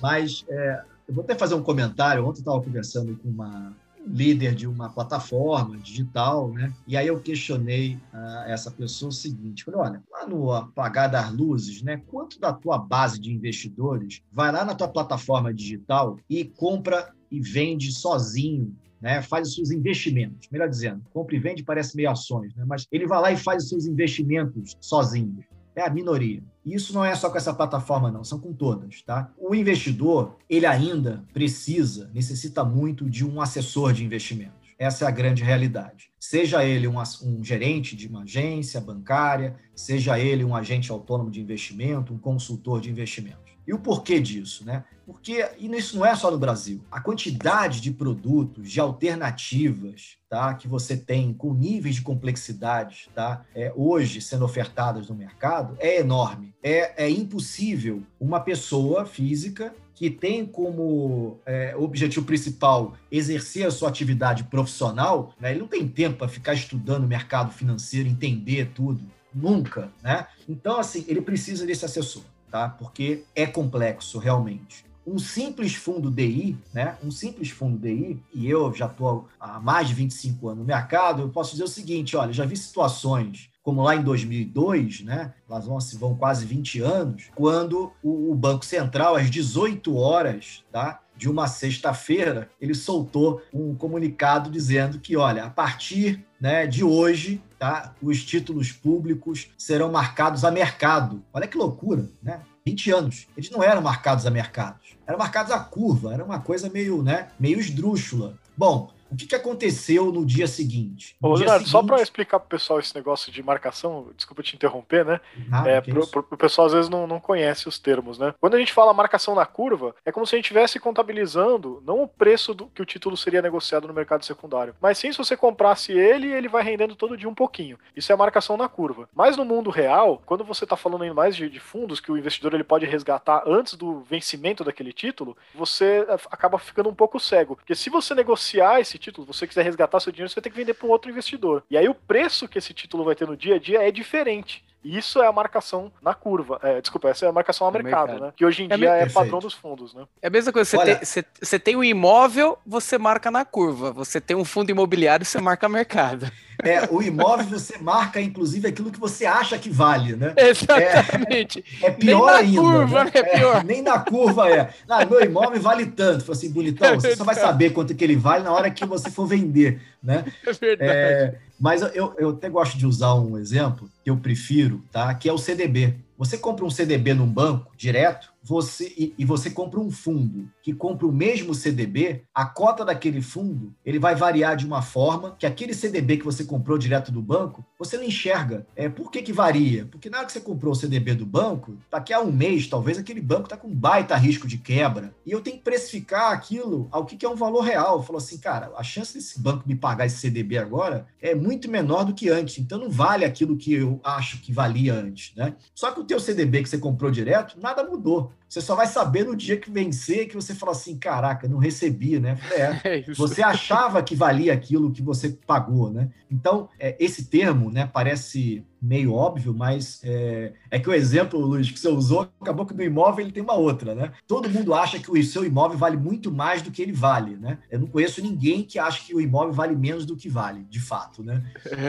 Mas 0.00 0.44
é, 0.48 0.82
eu 1.08 1.14
vou 1.14 1.24
até 1.24 1.34
fazer 1.34 1.54
um 1.54 1.62
comentário. 1.62 2.22
Ontem 2.22 2.38
eu 2.38 2.42
estava 2.42 2.62
conversando 2.62 3.16
com 3.16 3.28
uma 3.28 3.72
líder 4.06 4.54
de 4.54 4.66
uma 4.66 4.88
plataforma 4.90 5.76
digital, 5.78 6.52
né? 6.52 6.72
E 6.86 6.96
aí 6.96 7.06
eu 7.06 7.20
questionei 7.20 7.96
uh, 8.12 8.46
essa 8.46 8.70
pessoa 8.70 9.08
o 9.08 9.12
seguinte: 9.12 9.64
falei, 9.64 9.80
olha, 9.80 10.02
lá 10.10 10.26
no 10.26 10.52
apagar 10.52 11.10
das 11.10 11.32
luzes, 11.32 11.82
né? 11.82 12.02
Quanto 12.06 12.38
da 12.38 12.52
tua 12.52 12.78
base 12.78 13.18
de 13.20 13.32
investidores 13.32 14.20
vai 14.32 14.52
lá 14.52 14.64
na 14.64 14.74
tua 14.74 14.88
plataforma 14.88 15.52
digital 15.52 16.18
e 16.28 16.44
compra 16.44 17.12
e 17.30 17.40
vende 17.40 17.92
sozinho 17.92 18.74
né, 19.00 19.20
faz 19.20 19.48
os 19.48 19.54
seus 19.54 19.70
investimentos. 19.70 20.48
Melhor 20.50 20.68
dizendo, 20.68 21.02
compra 21.12 21.36
e 21.36 21.38
vende 21.38 21.62
parece 21.62 21.94
meio 21.94 22.10
ações, 22.10 22.54
né, 22.54 22.64
mas 22.66 22.86
ele 22.90 23.06
vai 23.06 23.20
lá 23.20 23.32
e 23.32 23.36
faz 23.36 23.64
os 23.64 23.68
seus 23.68 23.86
investimentos 23.86 24.74
sozinho 24.80 25.44
é 25.76 25.82
a 25.82 25.90
minoria. 25.90 26.42
E 26.64 26.74
isso 26.74 26.94
não 26.94 27.04
é 27.04 27.14
só 27.14 27.28
com 27.28 27.36
essa 27.36 27.52
plataforma, 27.52 28.10
não, 28.10 28.24
são 28.24 28.38
com 28.38 28.52
todas, 28.52 29.02
tá? 29.02 29.30
O 29.36 29.54
investidor, 29.54 30.36
ele 30.48 30.64
ainda 30.64 31.24
precisa, 31.32 32.10
necessita 32.14 32.64
muito 32.64 33.08
de 33.08 33.24
um 33.24 33.40
assessor 33.40 33.92
de 33.92 34.04
investimentos. 34.04 34.64
Essa 34.78 35.04
é 35.04 35.08
a 35.08 35.10
grande 35.10 35.44
realidade. 35.44 36.10
Seja 36.18 36.64
ele 36.64 36.88
um, 36.88 36.98
um, 36.98 37.44
gerente 37.44 37.94
de 37.94 38.08
uma 38.08 38.22
agência 38.22 38.80
bancária, 38.80 39.56
seja 39.74 40.18
ele 40.18 40.44
um 40.44 40.56
agente 40.56 40.90
autônomo 40.90 41.30
de 41.30 41.40
investimento, 41.40 42.12
um 42.12 42.18
consultor 42.18 42.80
de 42.80 42.90
investimentos. 42.90 43.43
E 43.66 43.72
o 43.72 43.78
porquê 43.78 44.20
disso, 44.20 44.64
né? 44.64 44.84
Porque 45.06 45.46
e 45.58 45.66
isso 45.76 45.96
não 45.96 46.04
é 46.04 46.14
só 46.14 46.30
no 46.30 46.38
Brasil. 46.38 46.80
A 46.90 47.00
quantidade 47.00 47.80
de 47.80 47.90
produtos, 47.90 48.70
de 48.70 48.80
alternativas, 48.80 50.16
tá, 50.28 50.54
que 50.54 50.66
você 50.66 50.96
tem 50.96 51.32
com 51.32 51.52
níveis 51.52 51.96
de 51.96 52.02
complexidade, 52.02 53.08
tá, 53.14 53.44
é, 53.54 53.72
hoje 53.76 54.20
sendo 54.20 54.44
ofertadas 54.44 55.08
no 55.08 55.14
mercado 55.14 55.76
é 55.78 56.00
enorme. 56.00 56.54
É, 56.62 57.04
é 57.04 57.10
impossível 57.10 58.02
uma 58.18 58.40
pessoa 58.40 59.04
física 59.04 59.74
que 59.94 60.10
tem 60.10 60.44
como 60.44 61.38
é, 61.46 61.74
objetivo 61.76 62.26
principal 62.26 62.94
exercer 63.10 63.66
a 63.66 63.70
sua 63.70 63.88
atividade 63.88 64.44
profissional, 64.44 65.32
né, 65.40 65.52
ele 65.52 65.60
não 65.60 65.68
tem 65.68 65.86
tempo 65.86 66.18
para 66.18 66.28
ficar 66.28 66.54
estudando 66.54 67.04
o 67.04 67.08
mercado 67.08 67.52
financeiro, 67.52 68.08
entender 68.08 68.72
tudo, 68.74 69.00
nunca, 69.32 69.90
né? 70.02 70.26
Então, 70.48 70.78
assim, 70.78 71.04
ele 71.06 71.20
precisa 71.20 71.66
desse 71.66 71.84
assessor, 71.84 72.22
tá? 72.54 72.68
Porque 72.68 73.24
é 73.34 73.48
complexo, 73.48 74.16
realmente 74.16 74.84
um 75.06 75.18
simples 75.18 75.74
fundo 75.74 76.10
DI, 76.10 76.56
né? 76.72 76.96
Um 77.04 77.10
simples 77.10 77.50
fundo 77.50 77.76
DI, 77.76 78.18
e 78.32 78.48
eu 78.48 78.72
já 78.72 78.86
estou 78.86 79.28
há 79.38 79.60
mais 79.60 79.88
de 79.88 79.92
25 79.92 80.48
anos 80.48 80.60
no 80.60 80.64
mercado, 80.64 81.20
eu 81.20 81.28
posso 81.28 81.50
dizer 81.50 81.64
o 81.64 81.68
seguinte, 81.68 82.16
olha, 82.16 82.32
já 82.32 82.46
vi 82.46 82.56
situações 82.56 83.50
como 83.62 83.82
lá 83.82 83.96
em 83.96 84.02
2002, 84.02 85.02
né? 85.02 85.34
Lá 85.46 85.58
vão, 85.58 85.78
vão 85.98 86.14
quase 86.14 86.46
20 86.46 86.80
anos, 86.80 87.24
quando 87.34 87.92
o, 88.02 88.30
o 88.30 88.34
Banco 88.34 88.64
Central, 88.64 89.16
às 89.16 89.30
18 89.30 89.94
horas, 89.94 90.64
tá? 90.72 91.00
de 91.16 91.30
uma 91.30 91.46
sexta-feira, 91.46 92.50
ele 92.60 92.74
soltou 92.74 93.40
um 93.52 93.74
comunicado 93.74 94.50
dizendo 94.50 94.98
que, 94.98 95.16
olha, 95.16 95.44
a 95.44 95.50
partir 95.50 96.24
né, 96.44 96.66
de 96.66 96.84
hoje, 96.84 97.42
tá, 97.58 97.94
os 98.02 98.22
títulos 98.22 98.70
públicos 98.70 99.48
serão 99.56 99.90
marcados 99.90 100.44
a 100.44 100.50
mercado. 100.50 101.24
Olha 101.32 101.46
que 101.46 101.56
loucura, 101.56 102.06
né? 102.22 102.42
20 102.66 102.90
anos. 102.90 103.26
Eles 103.34 103.50
não 103.50 103.62
eram 103.62 103.80
marcados 103.80 104.26
a 104.26 104.30
mercados, 104.30 104.94
eram 105.06 105.18
marcados 105.18 105.50
a 105.50 105.58
curva, 105.58 106.12
era 106.12 106.22
uma 106.22 106.38
coisa 106.40 106.68
meio, 106.68 107.02
né, 107.02 107.28
meio 107.40 107.58
esdrúxula. 107.58 108.34
Bom, 108.54 108.90
o 109.14 109.16
que, 109.16 109.26
que 109.26 109.34
aconteceu 109.34 110.12
no 110.12 110.26
dia 110.26 110.46
seguinte? 110.46 111.16
No 111.20 111.30
Ô, 111.30 111.34
dia 111.34 111.44
Leonardo, 111.44 111.66
seguinte... 111.66 111.70
só 111.70 111.82
para 111.82 112.02
explicar 112.02 112.40
para 112.40 112.46
o 112.46 112.48
pessoal 112.48 112.80
esse 112.80 112.94
negócio 112.94 113.32
de 113.32 113.42
marcação, 113.42 114.08
desculpa 114.16 114.42
te 114.42 114.56
interromper, 114.56 115.04
né? 115.04 115.20
Ah, 115.52 115.68
é, 115.68 115.80
pro, 115.80 116.06
pro, 116.06 116.26
o 116.30 116.36
pessoal 116.36 116.66
às 116.66 116.72
vezes 116.72 116.88
não, 116.88 117.06
não 117.06 117.20
conhece 117.20 117.68
os 117.68 117.78
termos, 117.78 118.18
né? 118.18 118.34
Quando 118.40 118.54
a 118.54 118.58
gente 118.58 118.72
fala 118.72 118.92
marcação 118.92 119.34
na 119.34 119.46
curva, 119.46 119.94
é 120.04 120.10
como 120.10 120.26
se 120.26 120.34
a 120.34 120.38
gente 120.38 120.46
estivesse 120.46 120.80
contabilizando 120.80 121.82
não 121.86 122.02
o 122.02 122.08
preço 122.08 122.52
do 122.52 122.66
que 122.66 122.82
o 122.82 122.86
título 122.86 123.16
seria 123.16 123.40
negociado 123.40 123.86
no 123.86 123.94
mercado 123.94 124.24
secundário, 124.24 124.74
mas 124.80 124.98
sim 124.98 125.12
se 125.12 125.18
você 125.18 125.36
comprasse 125.36 125.92
ele, 125.92 126.32
ele 126.32 126.48
vai 126.48 126.62
rendendo 126.62 126.96
todo 126.96 127.16
dia 127.16 127.28
um 127.28 127.34
pouquinho. 127.34 127.78
Isso 127.96 128.10
é 128.10 128.14
a 128.14 128.18
marcação 128.18 128.56
na 128.56 128.68
curva. 128.68 129.08
Mas 129.14 129.36
no 129.36 129.44
mundo 129.44 129.70
real, 129.70 130.20
quando 130.26 130.44
você 130.44 130.64
está 130.64 130.76
falando 130.76 131.02
ainda 131.02 131.14
mais 131.14 131.36
de, 131.36 131.48
de 131.48 131.60
fundos 131.60 132.00
que 132.00 132.10
o 132.10 132.18
investidor 132.18 132.54
ele 132.54 132.64
pode 132.64 132.86
resgatar 132.86 133.42
antes 133.46 133.74
do 133.74 134.00
vencimento 134.00 134.64
daquele 134.64 134.92
título, 134.92 135.36
você 135.54 136.06
acaba 136.30 136.58
ficando 136.58 136.88
um 136.88 136.94
pouco 136.94 137.20
cego. 137.20 137.56
Porque 137.56 137.74
se 137.74 137.90
você 137.90 138.14
negociar 138.14 138.80
esse 138.80 138.98
título, 139.04 139.26
você 139.26 139.46
quiser 139.46 139.62
resgatar 139.62 140.00
seu 140.00 140.12
dinheiro, 140.12 140.28
você 140.28 140.36
vai 140.36 140.42
ter 140.42 140.50
que 140.50 140.56
vender 140.56 140.74
para 140.74 140.86
um 140.86 140.90
outro 140.90 141.10
investidor. 141.10 141.62
E 141.70 141.76
aí 141.76 141.88
o 141.88 141.94
preço 141.94 142.48
que 142.48 142.58
esse 142.58 142.72
título 142.72 143.04
vai 143.04 143.14
ter 143.14 143.26
no 143.26 143.36
dia 143.36 143.56
a 143.56 143.58
dia 143.58 143.86
é 143.86 143.90
diferente. 143.90 144.64
E 144.84 144.98
isso 144.98 145.22
é 145.22 145.26
a 145.26 145.32
marcação 145.32 145.90
na 146.02 146.12
curva. 146.12 146.60
É, 146.62 146.78
desculpa, 146.78 147.08
essa 147.08 147.24
é 147.24 147.28
a 147.28 147.32
marcação 147.32 147.66
a 147.66 147.70
mercado, 147.70 148.08
mercado, 148.08 148.26
né? 148.26 148.32
Que 148.36 148.44
hoje 148.44 148.64
em 148.64 148.68
é 148.70 148.76
dia 148.76 148.90
é 148.90 149.08
padrão 149.08 149.38
dos 149.38 149.54
fundos, 149.54 149.94
né? 149.94 150.04
É 150.20 150.26
a 150.26 150.30
mesma 150.30 150.52
coisa, 150.52 150.68
você, 150.68 150.76
Olha... 150.76 150.96
tem, 150.96 151.04
você, 151.04 151.24
você 151.40 151.58
tem 151.58 151.74
um 151.74 151.82
imóvel, 151.82 152.58
você 152.66 152.98
marca 152.98 153.30
na 153.30 153.46
curva. 153.46 153.92
Você 153.92 154.20
tem 154.20 154.36
um 154.36 154.44
fundo 154.44 154.70
imobiliário, 154.70 155.24
você 155.24 155.40
marca 155.40 155.68
mercado. 155.70 156.30
É, 156.62 156.88
o 156.90 157.02
imóvel 157.02 157.46
você 157.46 157.78
marca, 157.78 158.20
inclusive, 158.20 158.68
aquilo 158.68 158.90
que 158.90 159.00
você 159.00 159.26
acha 159.26 159.58
que 159.58 159.70
vale, 159.70 160.16
né? 160.16 160.34
Exatamente. 160.38 161.64
É, 161.82 161.86
é 161.86 161.90
pior 161.90 162.28
ainda. 162.28 162.60
Curva, 162.60 163.04
né? 163.04 163.10
É 163.14 163.22
pior. 163.22 163.56
É, 163.56 163.64
nem 163.64 163.82
na 163.82 163.98
curva 163.98 164.50
é. 164.50 164.70
Ah, 164.88 165.04
meu 165.04 165.22
imóvel 165.22 165.60
vale 165.60 165.86
tanto. 165.86 166.24
Falei 166.24 166.38
assim, 166.38 166.50
bonitão, 166.50 166.94
você 166.94 167.16
só 167.16 167.24
vai 167.24 167.34
saber 167.34 167.70
quanto 167.70 167.94
que 167.94 168.04
ele 168.04 168.16
vale 168.16 168.44
na 168.44 168.52
hora 168.52 168.70
que 168.70 168.84
você 168.84 169.10
for 169.10 169.26
vender, 169.26 169.80
né? 170.02 170.24
É 170.46 170.52
verdade. 170.52 170.90
É, 170.90 171.34
mas 171.58 171.82
eu, 171.94 172.14
eu 172.18 172.30
até 172.30 172.48
gosto 172.48 172.76
de 172.76 172.86
usar 172.86 173.14
um 173.14 173.38
exemplo 173.38 173.88
que 174.02 174.10
eu 174.10 174.16
prefiro, 174.16 174.82
tá? 174.90 175.14
Que 175.14 175.28
é 175.28 175.32
o 175.32 175.38
CDB. 175.38 175.94
Você 176.16 176.38
compra 176.38 176.64
um 176.64 176.70
CDB 176.70 177.14
num 177.14 177.26
banco 177.26 177.72
direto, 177.76 178.33
você 178.44 178.92
e, 178.96 179.14
e, 179.16 179.24
você 179.24 179.48
compra 179.48 179.80
um 179.80 179.90
fundo 179.90 180.50
que 180.62 180.74
compra 180.74 181.06
o 181.06 181.12
mesmo 181.12 181.54
CDB, 181.54 182.24
a 182.34 182.44
cota 182.44 182.84
daquele 182.84 183.22
fundo 183.22 183.74
ele 183.84 183.98
vai 183.98 184.14
variar 184.14 184.54
de 184.54 184.66
uma 184.66 184.82
forma 184.82 185.34
que 185.38 185.46
aquele 185.46 185.72
CDB 185.72 186.18
que 186.18 186.24
você 186.24 186.44
comprou 186.44 186.76
direto 186.76 187.10
do 187.10 187.22
banco 187.22 187.64
você 187.78 187.96
não 187.96 188.04
enxerga. 188.04 188.66
É 188.76 188.88
por 188.88 189.10
que 189.10 189.22
que 189.22 189.32
varia? 189.32 189.86
Porque 189.86 190.10
na 190.10 190.18
hora 190.18 190.26
que 190.26 190.32
você 190.32 190.40
comprou 190.40 190.72
o 190.72 190.76
CDB 190.76 191.14
do 191.14 191.24
banco, 191.24 191.78
daqui 191.90 192.12
a 192.12 192.20
um 192.20 192.30
mês 192.30 192.66
talvez 192.66 192.98
aquele 192.98 193.20
banco 193.22 193.44
está 193.44 193.56
com 193.56 193.74
baita 193.74 194.14
risco 194.14 194.46
de 194.46 194.58
quebra 194.58 195.14
e 195.24 195.30
eu 195.30 195.40
tenho 195.40 195.56
que 195.56 195.62
precificar 195.62 196.32
aquilo 196.32 196.86
ao 196.90 197.06
que, 197.06 197.16
que 197.16 197.24
é 197.24 197.28
um 197.28 197.36
valor 197.36 197.62
real. 197.62 198.02
Falou 198.02 198.18
assim, 198.18 198.36
cara, 198.36 198.70
a 198.76 198.82
chance 198.82 199.14
desse 199.14 199.40
banco 199.40 199.66
me 199.66 199.74
pagar 199.74 200.04
esse 200.04 200.18
CDB 200.18 200.58
agora 200.58 201.06
é 201.20 201.34
muito 201.34 201.70
menor 201.70 202.04
do 202.04 202.12
que 202.12 202.28
antes. 202.28 202.58
Então 202.58 202.78
não 202.78 202.90
vale 202.90 203.24
aquilo 203.24 203.56
que 203.56 203.72
eu 203.72 204.00
acho 204.04 204.40
que 204.42 204.52
valia 204.52 204.92
antes, 204.94 205.34
né? 205.34 205.56
Só 205.74 205.90
que 205.90 206.00
o 206.00 206.04
teu 206.04 206.20
CDB 206.20 206.62
que 206.62 206.68
você 206.68 206.78
comprou 206.78 207.10
direto 207.10 207.58
nada 207.60 207.82
mudou. 207.84 208.33
Você 208.54 208.60
só 208.60 208.76
vai 208.76 208.86
saber 208.86 209.24
no 209.24 209.34
dia 209.34 209.56
que 209.56 209.68
vencer 209.68 210.28
que 210.28 210.36
você 210.36 210.54
fala 210.54 210.70
assim, 210.70 210.96
caraca, 210.96 211.48
não 211.48 211.58
recebi, 211.58 212.20
né? 212.20 212.38
É, 212.52 212.98
é 213.02 213.12
você 213.12 213.42
achava 213.42 214.00
que 214.00 214.14
valia 214.14 214.52
aquilo 214.52 214.92
que 214.92 215.02
você 215.02 215.30
pagou, 215.44 215.90
né? 215.90 216.08
Então, 216.30 216.68
é, 216.78 216.94
esse 217.00 217.24
termo, 217.24 217.68
né, 217.68 217.90
parece 217.92 218.64
meio 218.80 219.12
óbvio, 219.12 219.52
mas 219.52 220.00
é, 220.04 220.52
é, 220.70 220.78
que 220.78 220.88
o 220.88 220.94
exemplo, 220.94 221.40
Luiz, 221.40 221.68
que 221.68 221.80
você 221.80 221.88
usou, 221.88 222.30
acabou 222.40 222.64
que 222.64 222.74
no 222.74 222.84
imóvel 222.84 223.24
ele 223.24 223.32
tem 223.32 223.42
uma 223.42 223.54
outra, 223.54 223.92
né? 223.92 224.12
Todo 224.24 224.48
mundo 224.48 224.72
acha 224.72 225.00
que 225.00 225.10
o 225.10 225.24
seu 225.24 225.44
imóvel 225.44 225.76
vale 225.76 225.96
muito 225.96 226.30
mais 226.30 226.62
do 226.62 226.70
que 226.70 226.80
ele 226.80 226.92
vale, 226.92 227.36
né? 227.36 227.58
Eu 227.68 227.80
não 227.80 227.88
conheço 227.88 228.22
ninguém 228.22 228.62
que 228.62 228.78
acha 228.78 229.04
que 229.04 229.16
o 229.16 229.20
imóvel 229.20 229.52
vale 229.52 229.74
menos 229.74 230.06
do 230.06 230.14
que 230.14 230.28
vale, 230.28 230.62
de 230.70 230.78
fato, 230.78 231.24
né? 231.24 231.42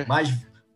Mas 0.07 0.33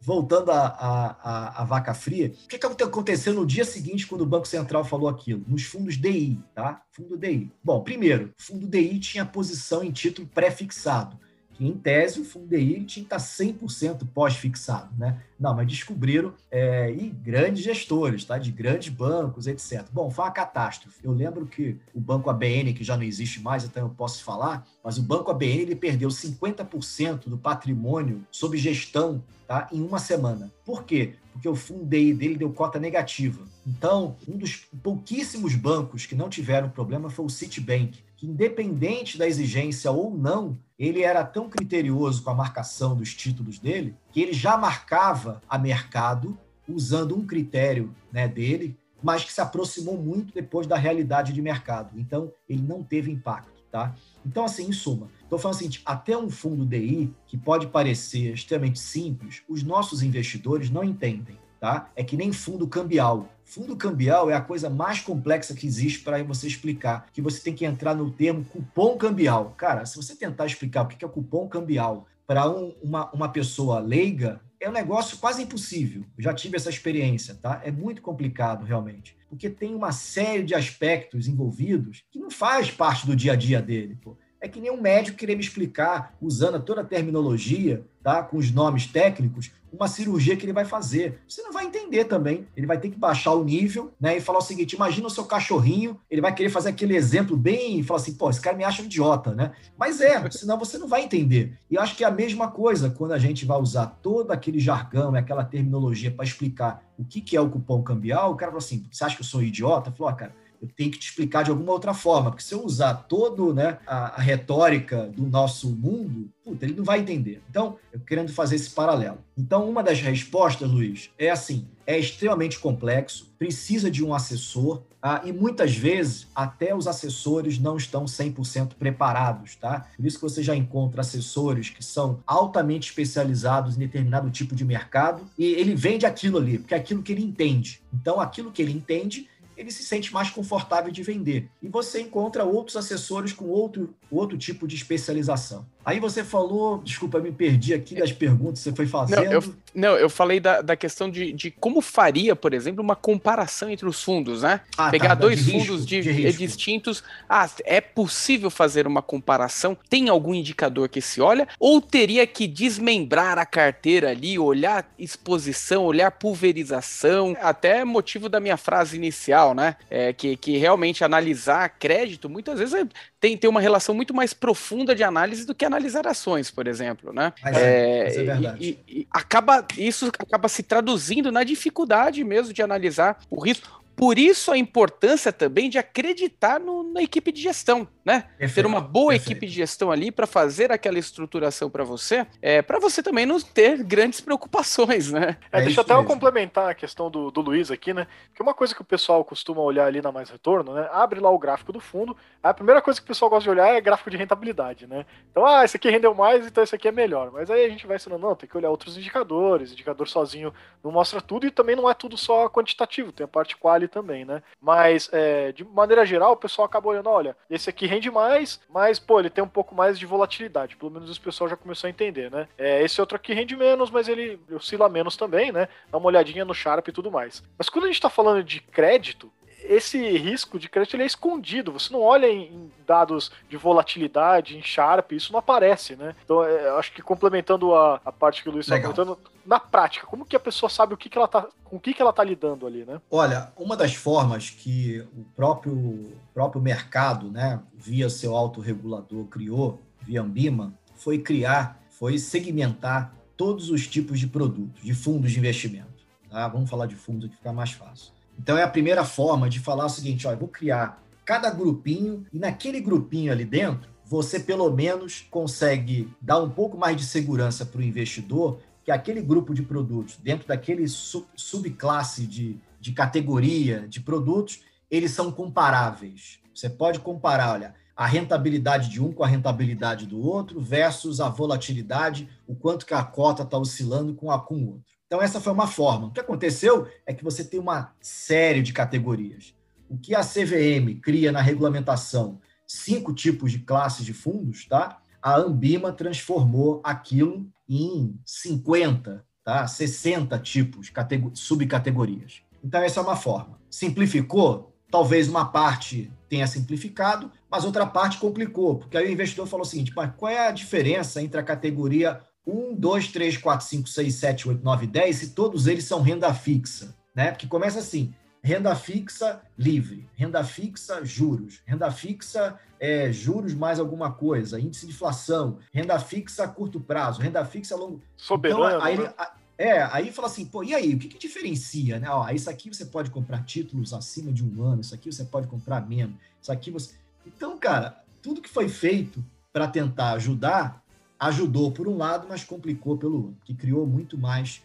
voltando 0.10 0.50
à, 0.50 1.63
vaca 1.69 1.93
fria, 1.93 2.34
o 2.45 2.48
que, 2.48 2.58
que 2.58 2.84
aconteceu 2.84 3.32
no 3.32 3.45
dia 3.45 3.63
seguinte 3.63 4.08
quando 4.08 4.22
o 4.22 4.26
Banco 4.26 4.48
Central 4.48 4.84
falou 4.84 5.08
aquilo? 5.08 5.45
Nos 5.48 5.65
fundos 5.65 5.98
DI, 5.98 6.39
tá? 6.56 6.82
Fundo 6.91 7.15
DI. 7.15 7.52
Bom, 7.63 7.84
primeiro, 7.84 8.34
fundo 8.36 8.65
DI 8.65 8.98
tinha 8.98 9.24
posição 9.24 9.84
em 9.84 9.91
título 9.91 10.28
pré-fixado 10.34 11.15
em 11.60 11.74
tese 11.74 12.22
o 12.22 12.26
fundo 12.26 12.48
DI 12.48 12.86
tinha 12.86 13.06
que 13.06 13.13
estar 13.13 13.17
100% 13.17 14.08
pós-fixado, 14.13 14.89
né? 14.98 15.22
Não, 15.38 15.54
mas 15.54 15.67
descobriram, 15.67 16.34
é, 16.50 16.89
e 16.91 17.10
grandes 17.10 17.63
gestores, 17.63 18.24
tá? 18.24 18.38
De 18.38 18.52
grandes 18.52 18.89
bancos, 18.89 19.45
etc. 19.45 19.86
Bom, 19.91 20.10
foi 20.10 20.24
uma 20.26 20.32
catástrofe. 20.32 21.00
Eu 21.04 21.12
lembro 21.12 21.45
que 21.45 21.78
o 21.93 22.00
Banco 22.00 22.30
ABN, 22.30 22.74
que 22.74 22.84
já 22.84 22.95
não 22.95 23.04
existe 23.04 23.41
mais, 23.41 23.65
então 23.65 23.84
eu 23.84 23.89
posso 23.89 24.24
falar, 24.24 24.65
mas 24.84 24.98
o 24.98 25.04
Banco 25.04 25.32
ABN 25.32 25.62
ele 25.62 25.76
perdeu 25.76 26.10
50% 26.10 27.28
do 27.28 27.38
patrimônio 27.38 28.26
sob 28.32 28.58
gestão 28.58 29.22
tá? 29.49 29.67
em 29.71 29.81
uma 29.81 29.97
semana. 29.97 30.53
Por 30.63 30.83
quê? 30.83 31.15
Porque 31.33 31.49
o 31.49 31.55
fundo 31.55 31.83
DI 31.83 32.13
dele 32.13 32.38
deu 32.38 32.53
cota 32.53 32.77
negativa. 32.77 33.41
Então, 33.65 34.15
um 34.27 34.38
dos 34.38 34.67
pouquíssimos 34.83 35.55
bancos 35.55 36.05
que 36.05 36.13
não 36.13 36.29
tiveram 36.29 36.69
problema 36.69 37.09
foi 37.09 37.25
o 37.25 37.29
Citibank, 37.29 37.97
que 38.15 38.27
independente 38.27 39.17
da 39.17 39.27
exigência 39.27 39.89
ou 39.89 40.15
não, 40.15 40.55
ele 40.77 41.01
era 41.01 41.23
tão 41.23 41.49
criterioso 41.49 42.21
com 42.21 42.29
a 42.29 42.35
marcação 42.35 42.95
dos 42.95 43.15
títulos 43.15 43.57
dele, 43.57 43.95
que 44.12 44.21
ele 44.21 44.33
já 44.33 44.55
marcava 44.55 45.41
a 45.49 45.57
mercado 45.57 46.38
usando 46.67 47.17
um 47.17 47.25
critério 47.25 47.91
né, 48.12 48.27
dele, 48.27 48.77
mas 49.01 49.23
que 49.23 49.33
se 49.33 49.41
aproximou 49.41 49.97
muito 49.97 50.31
depois 50.31 50.67
da 50.67 50.77
realidade 50.77 51.33
de 51.33 51.41
mercado. 51.41 51.99
Então, 51.99 52.31
ele 52.47 52.62
não 52.62 52.83
teve 52.83 53.09
impacto. 53.09 53.59
Tá? 53.71 53.95
Então, 54.25 54.45
assim, 54.45 54.67
em 54.67 54.71
suma, 54.71 55.10
estou 55.23 55.38
falando 55.38 55.58
assim, 55.58 55.69
até 55.86 56.17
um 56.17 56.29
fundo 56.29 56.65
DI, 56.65 57.13
que 57.27 57.38
pode 57.38 57.67
parecer 57.67 58.34
extremamente 58.34 58.79
simples, 58.79 59.43
os 59.47 59.62
nossos 59.63 60.01
investidores 60.01 60.69
não 60.69 60.84
entendem. 60.84 61.38
Tá? 61.60 61.89
É 61.95 62.03
que 62.03 62.15
nem 62.15 62.32
fundo 62.32 62.67
cambial. 62.67 63.27
Fundo 63.43 63.75
cambial 63.75 64.29
é 64.29 64.34
a 64.34 64.41
coisa 64.41 64.69
mais 64.69 65.01
complexa 65.01 65.53
que 65.53 65.67
existe 65.67 65.99
para 65.99 66.23
você 66.23 66.47
explicar, 66.47 67.08
que 67.12 67.21
você 67.21 67.41
tem 67.41 67.53
que 67.53 67.65
entrar 67.65 67.93
no 67.93 68.10
termo 68.10 68.45
cupom 68.45 68.97
cambial. 68.97 69.53
Cara, 69.58 69.86
se 69.86 69.97
você 69.97 70.15
tentar 70.15 70.45
explicar 70.45 70.84
o 70.84 70.88
que 70.88 71.03
é 71.03 71.08
o 71.08 71.12
cupom 71.12 71.49
cambial 71.49 72.08
para 72.25 72.49
um, 72.49 72.73
uma, 72.82 73.12
uma 73.12 73.27
pessoa 73.27 73.79
leiga, 73.79 74.39
é 74.60 74.69
um 74.69 74.71
negócio 74.71 75.17
quase 75.17 75.41
impossível. 75.41 76.03
Eu 76.17 76.23
já 76.23 76.34
tive 76.34 76.55
essa 76.55 76.69
experiência, 76.69 77.36
tá? 77.36 77.62
É 77.63 77.71
muito 77.71 78.01
complicado, 78.01 78.63
realmente. 78.63 79.17
Porque 79.30 79.50
tem 79.50 79.76
uma 79.76 79.92
série 79.92 80.44
de 80.44 80.56
aspectos 80.56 81.28
envolvidos 81.28 82.04
que 82.12 82.20
não 82.20 82.32
faz 82.32 82.72
parte 82.72 83.06
do 83.06 83.15
dia 83.15 83.34
a 83.34 83.36
dia 83.36 83.62
dele. 83.62 83.98
Pô. 84.02 84.18
É 84.41 84.47
que 84.47 84.60
nem 84.60 84.71
um 84.71 84.82
médico 84.82 85.17
querer 85.17 85.36
me 85.36 85.43
explicar, 85.43 86.15
usando 86.21 86.62
toda 86.62 86.82
a 86.82 86.86
terminologia, 86.86 87.84
tá? 88.02 88.23
com 88.23 88.38
os 88.38 88.52
nomes 88.52 88.88
técnicos, 88.88 89.52
uma 89.71 89.88
cirurgia 89.88 90.36
que 90.36 90.45
ele 90.45 90.54
vai 90.54 90.65
fazer. 90.65 91.19
Você 91.28 91.41
não 91.41 91.52
vai 91.52 91.65
entender 91.65 92.06
também. 92.06 92.47
Ele 92.56 92.65
vai 92.65 92.80
ter 92.80 92.89
que 92.89 92.97
baixar 92.97 93.34
o 93.34 93.43
nível 93.43 93.91
né, 93.99 94.17
e 94.17 94.21
falar 94.21 94.39
o 94.39 94.43
seguinte: 94.43 94.73
imagina 94.73 95.08
o 95.08 95.10
seu 95.10 95.25
cachorrinho, 95.25 95.99
ele 96.10 96.21
vai 96.21 96.34
querer 96.34 96.49
fazer 96.49 96.69
aquele 96.69 96.95
exemplo 96.95 97.38
bem 97.38 97.80
e 97.80 97.84
falar 97.84 97.99
assim, 97.99 98.13
pô, 98.13 98.30
esse 98.30 98.41
cara 98.41 98.58
me 98.58 98.63
acha 98.63 98.82
um 98.82 98.86
idiota, 98.86 99.34
né? 99.34 99.52
Mas 99.78 100.02
é, 100.02 100.28
senão 100.32 100.58
você 100.58 100.78
não 100.78 100.88
vai 100.88 101.04
entender. 101.04 101.58
E 101.69 101.75
eu 101.75 101.82
acho 101.82 101.95
que 101.95 102.04
é 102.04 102.08
a 102.08 102.12
mesma 102.12 102.49
coisa 102.49 102.89
quando 102.89 103.12
a 103.12 103.19
gente 103.19 103.45
vai 103.45 103.60
usar 103.60 103.86
todo 104.02 104.32
aquele 104.32 104.60
jargão 104.60 105.15
e 105.15 105.19
aquela 105.19 105.43
terminologia 105.43 106.12
para 106.12 106.25
explicar 106.25 106.84
o 106.97 107.04
que, 107.04 107.21
que 107.21 107.38
é 107.38 107.41
o 107.41 107.49
cupom 107.49 107.82
cambial, 107.84 108.32
o 108.32 108.36
cara 108.36 108.52
fala 108.52 108.63
assim: 108.63 108.86
você 108.91 109.04
acha 109.04 109.15
que 109.15 109.21
eu 109.21 109.25
sou 109.25 109.41
um 109.41 109.43
idiota? 109.43 109.91
Falou, 109.91 110.10
ah, 110.10 110.15
cara 110.15 110.38
eu 110.62 110.67
tenho 110.76 110.91
que 110.91 110.98
te 110.98 111.10
explicar 111.10 111.43
de 111.43 111.52
alguma 111.52 111.72
outra 111.72 111.93
forma, 111.93 112.32
porque 112.32 112.43
se 112.43 112.54
eu 112.54 112.63
usar 112.63 112.93
todo 112.93 113.54
né, 113.54 113.78
a, 113.88 114.19
a 114.19 114.22
retórica 114.22 115.08
do 115.08 115.26
nosso 115.26 115.69
mundo, 115.69 116.30
puta, 116.43 116.65
ele 116.65 116.76
não 116.76 116.84
vai 116.84 117.00
entender. 117.00 117.41
Então, 117.50 117.78
eu 117.93 118.00
querendo 118.00 118.32
fazer 118.32 118.56
esse 118.56 118.69
paralelo. 118.72 119.19
Então, 119.38 119.69
uma 119.69 119.82
das 119.82 120.02
respostas, 120.02 120.69
Luiz, 120.69 121.10
é 121.17 121.30
assim: 121.30 121.67
é 121.88 121.98
extremamente 121.98 122.60
complexo, 122.60 123.34
precisa 123.38 123.89
de 123.89 124.04
um 124.04 124.13
assessor, 124.13 124.82
ah, 125.02 125.22
e 125.24 125.32
muitas 125.32 125.76
vezes 125.76 126.28
até 126.36 126.76
os 126.76 126.88
assessores 126.88 127.58
não 127.58 127.78
estão 127.78 128.04
100% 128.04 128.74
preparados, 128.78 129.56
tá? 129.56 129.88
Por 129.95 130.06
isso 130.06 130.17
que 130.17 130.24
você 130.24 130.43
já 130.43 130.56
encontra 130.56 131.00
assessores 131.00 131.69
que 131.69 131.84
são 131.84 132.19
altamente 132.28 132.89
especializados 132.89 133.78
em 133.78 133.80
determinado 133.80 134.30
tipo 134.30 134.54
de 134.54 134.65
mercado 134.65 135.22
e 135.38 135.45
ele 135.45 135.74
vende 135.74 136.06
aquilo 136.06 136.38
ali, 136.38 136.58
porque 136.58 136.74
é 136.74 136.78
aquilo 136.78 137.02
que 137.02 137.13
ele 137.13 137.24
entende. 137.24 137.82
Então, 137.93 138.19
aquilo 138.19 138.52
que 138.52 138.62
ele 138.62 138.74
entende 138.74 139.29
ele 139.60 139.72
se 139.72 139.84
sente 139.84 140.13
mais 140.13 140.30
confortável 140.30 140.89
de 140.89 141.04
vender. 141.04 141.50
E 141.62 141.67
você 141.67 142.00
encontra 142.00 142.45
outros 142.45 142.78
assessores 142.78 143.34
com 143.34 143.45
outro, 143.45 143.93
outro 144.10 144.38
tipo 144.38 144.65
de 144.65 144.78
especialização. 144.78 145.67
Aí 145.86 146.00
você 146.00 146.24
falou, 146.24 146.80
desculpa, 146.84 147.20
me 147.20 147.32
perdi 147.32 147.74
aqui 147.74 147.96
das 147.96 148.12
perguntas 148.12 148.60
que 148.60 148.63
você 148.70 148.76
foi 148.76 148.86
fazendo. 148.86 149.24
Não, 149.24 149.32
eu, 149.32 149.56
não, 149.74 149.96
eu 149.96 150.10
falei 150.10 150.39
da, 150.39 150.62
da 150.62 150.76
questão 150.76 151.10
de, 151.10 151.32
de 151.32 151.52
como 151.52 151.82
faria, 151.82 152.36
por 152.36 152.54
exemplo, 152.54 152.84
uma 152.84 152.98
comparação 152.98 153.70
entre 153.70 153.88
os 153.88 154.04
fundos, 154.04 154.42
né? 154.42 154.62
Ah, 154.78 154.86
tá, 154.86 154.89
Pegar 154.92 155.10
tá, 155.10 155.15
dois 155.15 155.46
de 155.46 155.52
fundos 155.52 155.82
risco, 155.82 155.88
de, 155.88 156.02
de 156.02 156.32
distintos. 156.34 157.02
Ah, 157.30 157.50
é 157.63 157.80
possível 157.80 158.50
fazer 158.50 158.86
uma 158.86 159.02
comparação? 159.02 159.76
Tem 159.89 160.10
algum 160.10 160.36
indicador 160.36 160.89
que 160.89 161.00
se 161.00 161.22
olha? 161.22 161.48
Ou 161.58 161.82
teria 161.82 162.28
que 162.28 162.46
desmembrar 162.46 163.38
a 163.38 163.46
carteira 163.46 164.10
ali, 164.10 164.38
olhar 164.38 164.86
exposição, 165.00 165.86
olhar 165.86 166.12
pulverização? 166.12 167.38
Até 167.42 167.86
motivo 167.86 168.28
da 168.28 168.42
minha 168.42 168.58
frase 168.58 168.98
inicial, 168.98 169.56
né? 169.56 169.78
É, 169.89 170.12
que, 170.12 170.36
que 170.36 170.58
realmente 170.58 171.06
analisar 171.06 171.70
crédito 171.70 172.30
muitas 172.30 172.60
vezes 172.60 172.74
é, 172.74 172.86
tem, 173.20 173.38
tem 173.38 173.50
uma 173.50 173.62
relação 173.62 173.96
muito 173.96 174.13
mais 174.13 174.34
profunda 174.34 174.94
de 174.94 175.04
análise 175.04 175.46
do 175.46 175.56
que 175.56 175.68
analisar 175.69 176.05
ações, 176.08 176.51
por 176.51 176.67
exemplo, 176.67 177.13
né? 177.13 177.34
Mas 177.43 177.58
é, 177.58 177.62
é, 177.62 178.08
é 178.08 178.23
verdade. 178.23 178.58
E, 178.63 178.79
e, 178.88 178.99
e 179.01 179.08
acaba, 179.12 179.65
isso 179.77 180.08
acaba 180.19 180.49
se 180.49 180.63
traduzindo 180.63 181.32
na 181.32 181.43
dificuldade 181.43 182.23
mesmo 182.23 182.53
de 182.53 182.62
analisar 182.62 183.19
o 183.29 183.39
risco. 183.39 183.79
Por 183.99 184.17
isso 184.17 184.49
a 184.49 184.57
importância 184.57 185.33
também 185.33 185.69
de 185.69 185.77
acreditar 185.77 186.57
no, 186.57 186.83
na 186.83 187.03
equipe 187.03 187.33
de 187.33 187.41
gestão, 187.41 187.85
né? 188.05 188.29
Perfeito, 188.38 188.55
ter 188.55 188.65
uma 188.65 188.79
boa 188.79 189.09
perfeito. 189.09 189.31
equipe 189.33 189.45
de 189.47 189.53
gestão 189.53 189.91
ali 189.91 190.09
para 190.09 190.25
fazer 190.25 190.71
aquela 190.71 190.97
estruturação 190.97 191.69
para 191.69 191.83
você, 191.83 192.25
é, 192.41 192.62
para 192.62 192.79
você 192.79 193.03
também 193.03 193.25
não 193.25 193.41
ter 193.41 193.83
grandes 193.83 194.21
preocupações, 194.21 195.12
né? 195.12 195.35
É, 195.51 195.62
deixa 195.62 195.81
até 195.81 195.93
eu 195.93 196.05
complementar 196.05 196.69
a 196.69 196.73
questão 196.73 197.12
do, 197.12 197.29
do 197.29 197.41
Luiz 197.41 197.69
aqui, 197.69 197.93
né? 197.93 198.07
Que 198.33 198.41
uma 198.41 198.53
coisa 198.53 198.73
que 198.73 198.81
o 198.81 198.85
pessoal 198.85 199.21
costuma 199.25 199.59
olhar 199.59 199.85
ali 199.85 200.01
na 200.01 200.13
Mais 200.13 200.29
Retorno, 200.29 200.73
né? 200.73 200.88
Abre 200.93 201.19
lá 201.19 201.29
o 201.29 201.38
gráfico 201.38 201.73
do 201.73 201.81
fundo, 201.81 202.15
a 202.41 202.53
primeira 202.53 202.81
coisa 202.81 203.01
que 203.01 203.03
o 203.03 203.07
pessoal 203.07 203.29
gosta 203.29 203.43
de 203.43 203.49
olhar 203.49 203.67
é 203.67 203.81
gráfico 203.81 204.09
de 204.09 204.15
rentabilidade, 204.15 204.88
né? 204.88 205.05
Então, 205.29 205.45
ah, 205.45 205.65
esse 205.65 205.75
aqui 205.75 205.89
rendeu 205.89 206.15
mais, 206.15 206.47
então 206.47 206.63
esse 206.63 206.73
aqui 206.73 206.88
é 206.88 206.91
melhor. 206.93 207.31
Mas 207.33 207.51
aí 207.51 207.65
a 207.65 207.69
gente 207.69 207.85
vai 207.85 207.97
ensinando, 207.97 208.25
não, 208.25 208.33
tem 208.33 208.47
que 208.47 208.55
olhar 208.55 208.69
outros 208.69 208.95
indicadores, 208.95 209.73
indicador 209.73 210.07
sozinho 210.07 210.53
não 210.81 210.91
mostra 210.91 211.19
tudo 211.19 211.45
e 211.45 211.51
também 211.51 211.75
não 211.75 211.89
é 211.89 211.93
tudo 211.93 212.17
só 212.17 212.47
quantitativo, 212.47 213.12
tem 213.12 213.25
a 213.25 213.27
parte 213.27 213.57
quali 213.57 213.88
também, 213.89 214.23
né? 214.23 214.41
Mas, 214.62 215.10
é, 215.12 215.52
de 215.52 215.63
maneira 215.63 216.06
geral, 216.06 216.34
o 216.34 216.38
pessoal 216.38 216.65
acaba 216.65 216.89
olhando, 216.89 217.10
olha, 217.10 217.36
esse 217.49 217.69
aqui 217.69 217.86
rende 217.86 218.10
mais, 218.10 218.60
mas, 218.69 218.99
pô, 218.99 219.19
ele 219.19 219.30
tem 219.30 219.43
um 219.43 219.47
pouco 219.47 219.75
mais 219.75 219.99
de 219.99 220.06
volatilidade. 220.06 220.78
Pelo 220.78 220.91
menos 220.91 221.15
o 221.15 221.21
pessoal 221.21 221.49
já 221.49 221.58
começou 221.58 221.88
a 221.88 221.91
entender, 221.91 222.32
né? 222.32 222.47
É, 222.58 222.82
esse 222.84 222.99
outro 223.02 223.15
aqui 223.15 223.34
rende 223.34 223.56
menos, 223.56 223.89
mas 223.91 224.08
ele 224.08 224.39
oscila 224.52 224.88
menos 224.88 225.17
também, 225.17 225.52
né? 225.52 225.67
Dá 225.91 225.97
uma 225.97 226.08
olhadinha 226.08 226.45
no 226.45 226.54
Sharp 226.54 226.88
e 226.88 226.91
tudo 226.91 227.12
mais. 227.12 227.43
Mas 227.58 227.69
quando 227.69 227.86
a 227.86 227.88
gente 227.88 228.02
tá 228.02 228.10
falando 228.10 228.43
de 228.43 228.60
crédito, 228.62 229.32
esse 229.63 230.17
risco 230.17 230.60
de 230.60 230.69
crédito 230.69 230.95
ele 230.95 231.04
é 231.04 231.06
escondido. 231.06 231.72
Você 231.72 231.91
não 231.91 232.02
olha 232.02 232.28
em, 232.28 232.72
dados 232.86 233.32
de 233.48 233.56
volatilidade, 233.56 234.58
em 234.58 234.63
Sharp, 234.63 235.12
isso 235.12 235.32
não 235.32 235.39
aparece, 235.39 235.95
né? 235.95 236.15
Então, 236.24 236.43
é, 236.43 236.69
acho 236.78 236.91
que 236.91 237.02
complementando 237.02 237.76
a, 237.76 238.02
a 238.04 238.12
parte 238.12 238.41
que 238.41 238.50
o 238.50 238.52
Luiz 238.52 238.65
está 238.65 238.82
comentando, 238.82 239.17
na 239.45 239.60
prática, 239.60 240.08
como 240.08 240.26
que 240.26 240.36
a 240.36 240.39
pessoa 240.39 240.69
sabe 240.69 240.93
o 240.93 240.98
que, 240.98 241.10
que 241.10 241.17
ela 241.17 241.28
tá, 241.28 241.48
com 241.63 241.76
o 241.76 241.80
que, 241.80 241.93
que 241.93 242.02
ela 242.02 242.10
está 242.10 242.24
lidando 242.24 242.65
ali, 242.65 242.84
né? 242.86 243.00
Olha, 243.12 243.52
uma 243.56 243.78
das 243.78 243.93
formas 243.93 244.50
que 244.50 245.00
o 245.15 245.24
próprio, 245.36 246.13
próprio 246.34 246.62
mercado, 246.62 247.30
né, 247.30 247.60
via 247.76 248.10
seu 248.10 248.36
autorregulador, 248.36 249.26
criou, 249.26 249.80
via 250.02 250.22
Ambima, 250.22 250.74
foi 250.95 251.19
criar, 251.19 251.80
foi 251.89 252.17
segmentar 252.17 253.13
todos 253.38 253.69
os 253.69 253.88
tipos 253.88 254.19
de 254.19 254.28
produtos, 254.28 254.84
de 254.84 254.93
fundos 254.93 255.32
de 255.32 255.39
investimento. 255.39 256.06
Tá? 256.30 256.48
Vamos 256.48 256.69
falar 256.69 256.88
de 256.88 256.95
fundos 256.95 257.30
que 257.30 257.36
fica 257.36 257.54
mais 257.54 257.72
fácil. 257.72 258.13
Então 258.39 258.58
é 258.58 258.63
a 258.63 258.69
primeira 258.69 259.04
forma 259.04 259.49
de 259.49 259.60
falar 259.60 259.86
o 259.86 259.89
seguinte: 259.89 260.25
ó, 260.25 260.32
eu 260.32 260.38
vou 260.38 260.47
criar 260.47 261.04
cada 261.25 261.52
grupinho 261.52 262.25
e 262.32 262.39
naquele 262.39 262.80
grupinho 262.80 263.32
ali 263.32 263.43
dentro 263.43 263.89
você 264.06 264.39
pelo 264.39 264.71
menos 264.71 265.28
consegue 265.30 266.12
dar 266.19 266.41
um 266.41 266.49
pouco 266.49 266.75
mais 266.75 266.97
de 266.97 267.04
segurança 267.04 267.63
para 267.65 267.80
o 267.80 267.84
investidor 267.84 268.60
que 268.84 268.89
aquele 268.89 269.21
grupo 269.21 269.54
de 269.54 269.62
produtos, 269.62 270.17
dentro 270.17 270.47
daquele 270.47 270.88
sub, 270.88 271.28
subclasse 271.36 272.25
de, 272.25 272.60
de 272.80 272.91
categoria 272.91 273.88
de 273.88 273.99
produtos, 273.99 274.62
eles 274.89 275.12
são 275.12 275.32
comparáveis. 275.32 276.39
Você 276.56 276.67
pode 276.67 276.99
comparar, 276.99 277.54
olha, 277.54 277.75
a 277.95 278.08
rentabilidade 278.08 278.89
de 278.89 279.04
um 279.04 279.12
com 279.12 279.23
a 279.23 279.28
rentabilidade 279.28 280.08
do 280.08 280.25
outro 280.25 280.60
versus 280.60 281.19
a 281.19 281.30
volatilidade, 281.30 282.28
o 282.47 282.56
quanto 282.56 282.86
que 282.86 282.93
a 282.95 283.04
cota 283.04 283.43
está 283.43 283.58
oscilando 283.58 284.15
com 284.15 284.32
a 284.32 284.39
com 284.39 284.56
o 284.56 284.67
outro. 284.69 284.98
Então, 285.10 285.24
essa 285.24 285.41
foi 285.41 285.52
uma 285.52 285.65
forma. 285.65 286.06
O 286.06 286.12
que 286.12 286.19
aconteceu 286.19 286.88
é 287.04 287.12
que 287.15 287.24
você 287.24 287.43
tem 287.43 287.60
uma 287.60 287.95
série 288.00 288.62
de 288.62 288.72
categorias. 288.72 289.56
O 289.89 289.98
que 289.98 290.13
a 290.13 290.22
CVM 290.22 291.02
cria 291.02 291.32
na 291.32 291.41
regulamentação, 291.41 292.39
cinco 292.67 293.12
tipos 293.12 293.52
de 293.52 293.58
classes 293.58 294.06
de 294.06 294.13
fundos, 294.13 294.67
tá? 294.67 295.02
A 295.19 295.36
Ambima 295.36 295.91
transformou 295.91 296.80
aquilo 296.84 297.50
em 297.67 298.19
50, 298.24 299.26
tá? 299.43 299.65
60 299.65 300.38
tipos, 300.38 300.91
subcategorias. 301.34 302.43
Então, 302.63 302.80
essa 302.80 303.00
é 303.00 303.04
uma 303.04 303.15
forma. 303.15 303.60
Simplificou? 303.67 304.76
Talvez 304.91 305.28
uma 305.28 305.45
parte 305.45 306.12
tenha 306.30 306.45
simplificado, 306.45 307.32
mas 307.50 307.65
outra 307.65 307.88
parte 307.88 308.19
complicou, 308.19 308.78
porque 308.78 308.95
aí 308.95 309.08
o 309.08 309.12
investidor 309.12 309.48
falou 309.48 309.65
o 309.65 309.69
seguinte: 309.69 309.91
mas 309.95 310.12
qual 310.15 310.32
é 310.32 310.48
a 310.48 310.52
diferença 310.52 311.19
entre 311.19 311.39
a 311.39 311.43
categoria 311.43 312.22
1, 312.45 312.75
2, 312.75 313.08
3, 313.10 313.38
4, 313.38 313.65
5, 313.67 313.89
6, 313.89 314.15
7, 314.15 314.49
8, 314.49 314.63
9, 314.63 314.88
10, 314.88 315.15
se 315.15 315.30
todos 315.32 315.67
eles 315.67 315.84
são 315.84 316.02
renda 316.02 316.34
fixa, 316.34 316.95
né? 317.13 317.32
Porque 317.32 317.47
começa 317.47 317.80
assim, 317.80 318.13
renda 318.41 318.75
fixa 318.75 319.41
livre, 319.58 320.08
renda 320.15 320.43
fixa 320.43 321.04
juros, 321.04 321.62
renda 321.65 321.91
fixa 321.91 322.60
é, 322.80 323.12
juros 323.12 323.54
mais 323.54 323.80
alguma 323.80 324.12
coisa, 324.12 324.60
índice 324.60 324.86
de 324.86 324.93
inflação, 324.93 325.60
renda 325.73 325.99
fixa 325.99 326.45
a 326.45 326.47
curto 326.47 326.80
prazo, 326.80 327.21
renda 327.21 327.43
fixa 327.45 327.75
a 327.75 327.78
longo... 327.78 328.02
Soberano, 328.15 328.65
então, 328.67 328.82
aí, 328.82 328.97
né? 328.97 329.13
É, 329.58 329.82
aí 329.91 330.10
fala 330.10 330.30
assim, 330.30 330.45
pô, 330.45 330.63
e 330.63 330.73
aí, 330.73 330.93
o 330.93 330.97
que, 330.97 331.10
que 331.10 331.19
diferencia, 331.19 331.99
né? 331.99 332.10
Ó, 332.10 332.30
isso 332.30 332.49
aqui 332.49 332.69
você 332.69 332.86
pode 332.86 333.12
comprar 333.12 333.43
títulos 333.43 333.93
acima 333.93 334.32
de 334.32 334.41
um 334.41 334.63
ano, 334.63 334.80
isso 334.80 334.95
aqui 334.95 335.12
você 335.12 335.25
pode 335.25 335.47
comprar 335.47 335.86
menos, 335.86 336.15
isso 336.41 336.52
aqui 336.52 336.71
você... 336.71 336.93
Então, 337.28 337.58
cara, 337.58 338.02
tudo 338.21 338.41
que 338.41 338.49
foi 338.49 338.69
feito 338.69 339.23
para 339.52 339.67
tentar 339.67 340.12
ajudar 340.13 340.82
ajudou 341.19 341.71
por 341.71 341.88
um 341.88 341.97
lado, 341.97 342.27
mas 342.29 342.43
complicou 342.43 342.97
pelo 342.97 343.27
outro, 343.27 343.41
que 343.43 343.53
criou 343.53 343.86
muito 343.86 344.17
mais 344.17 344.63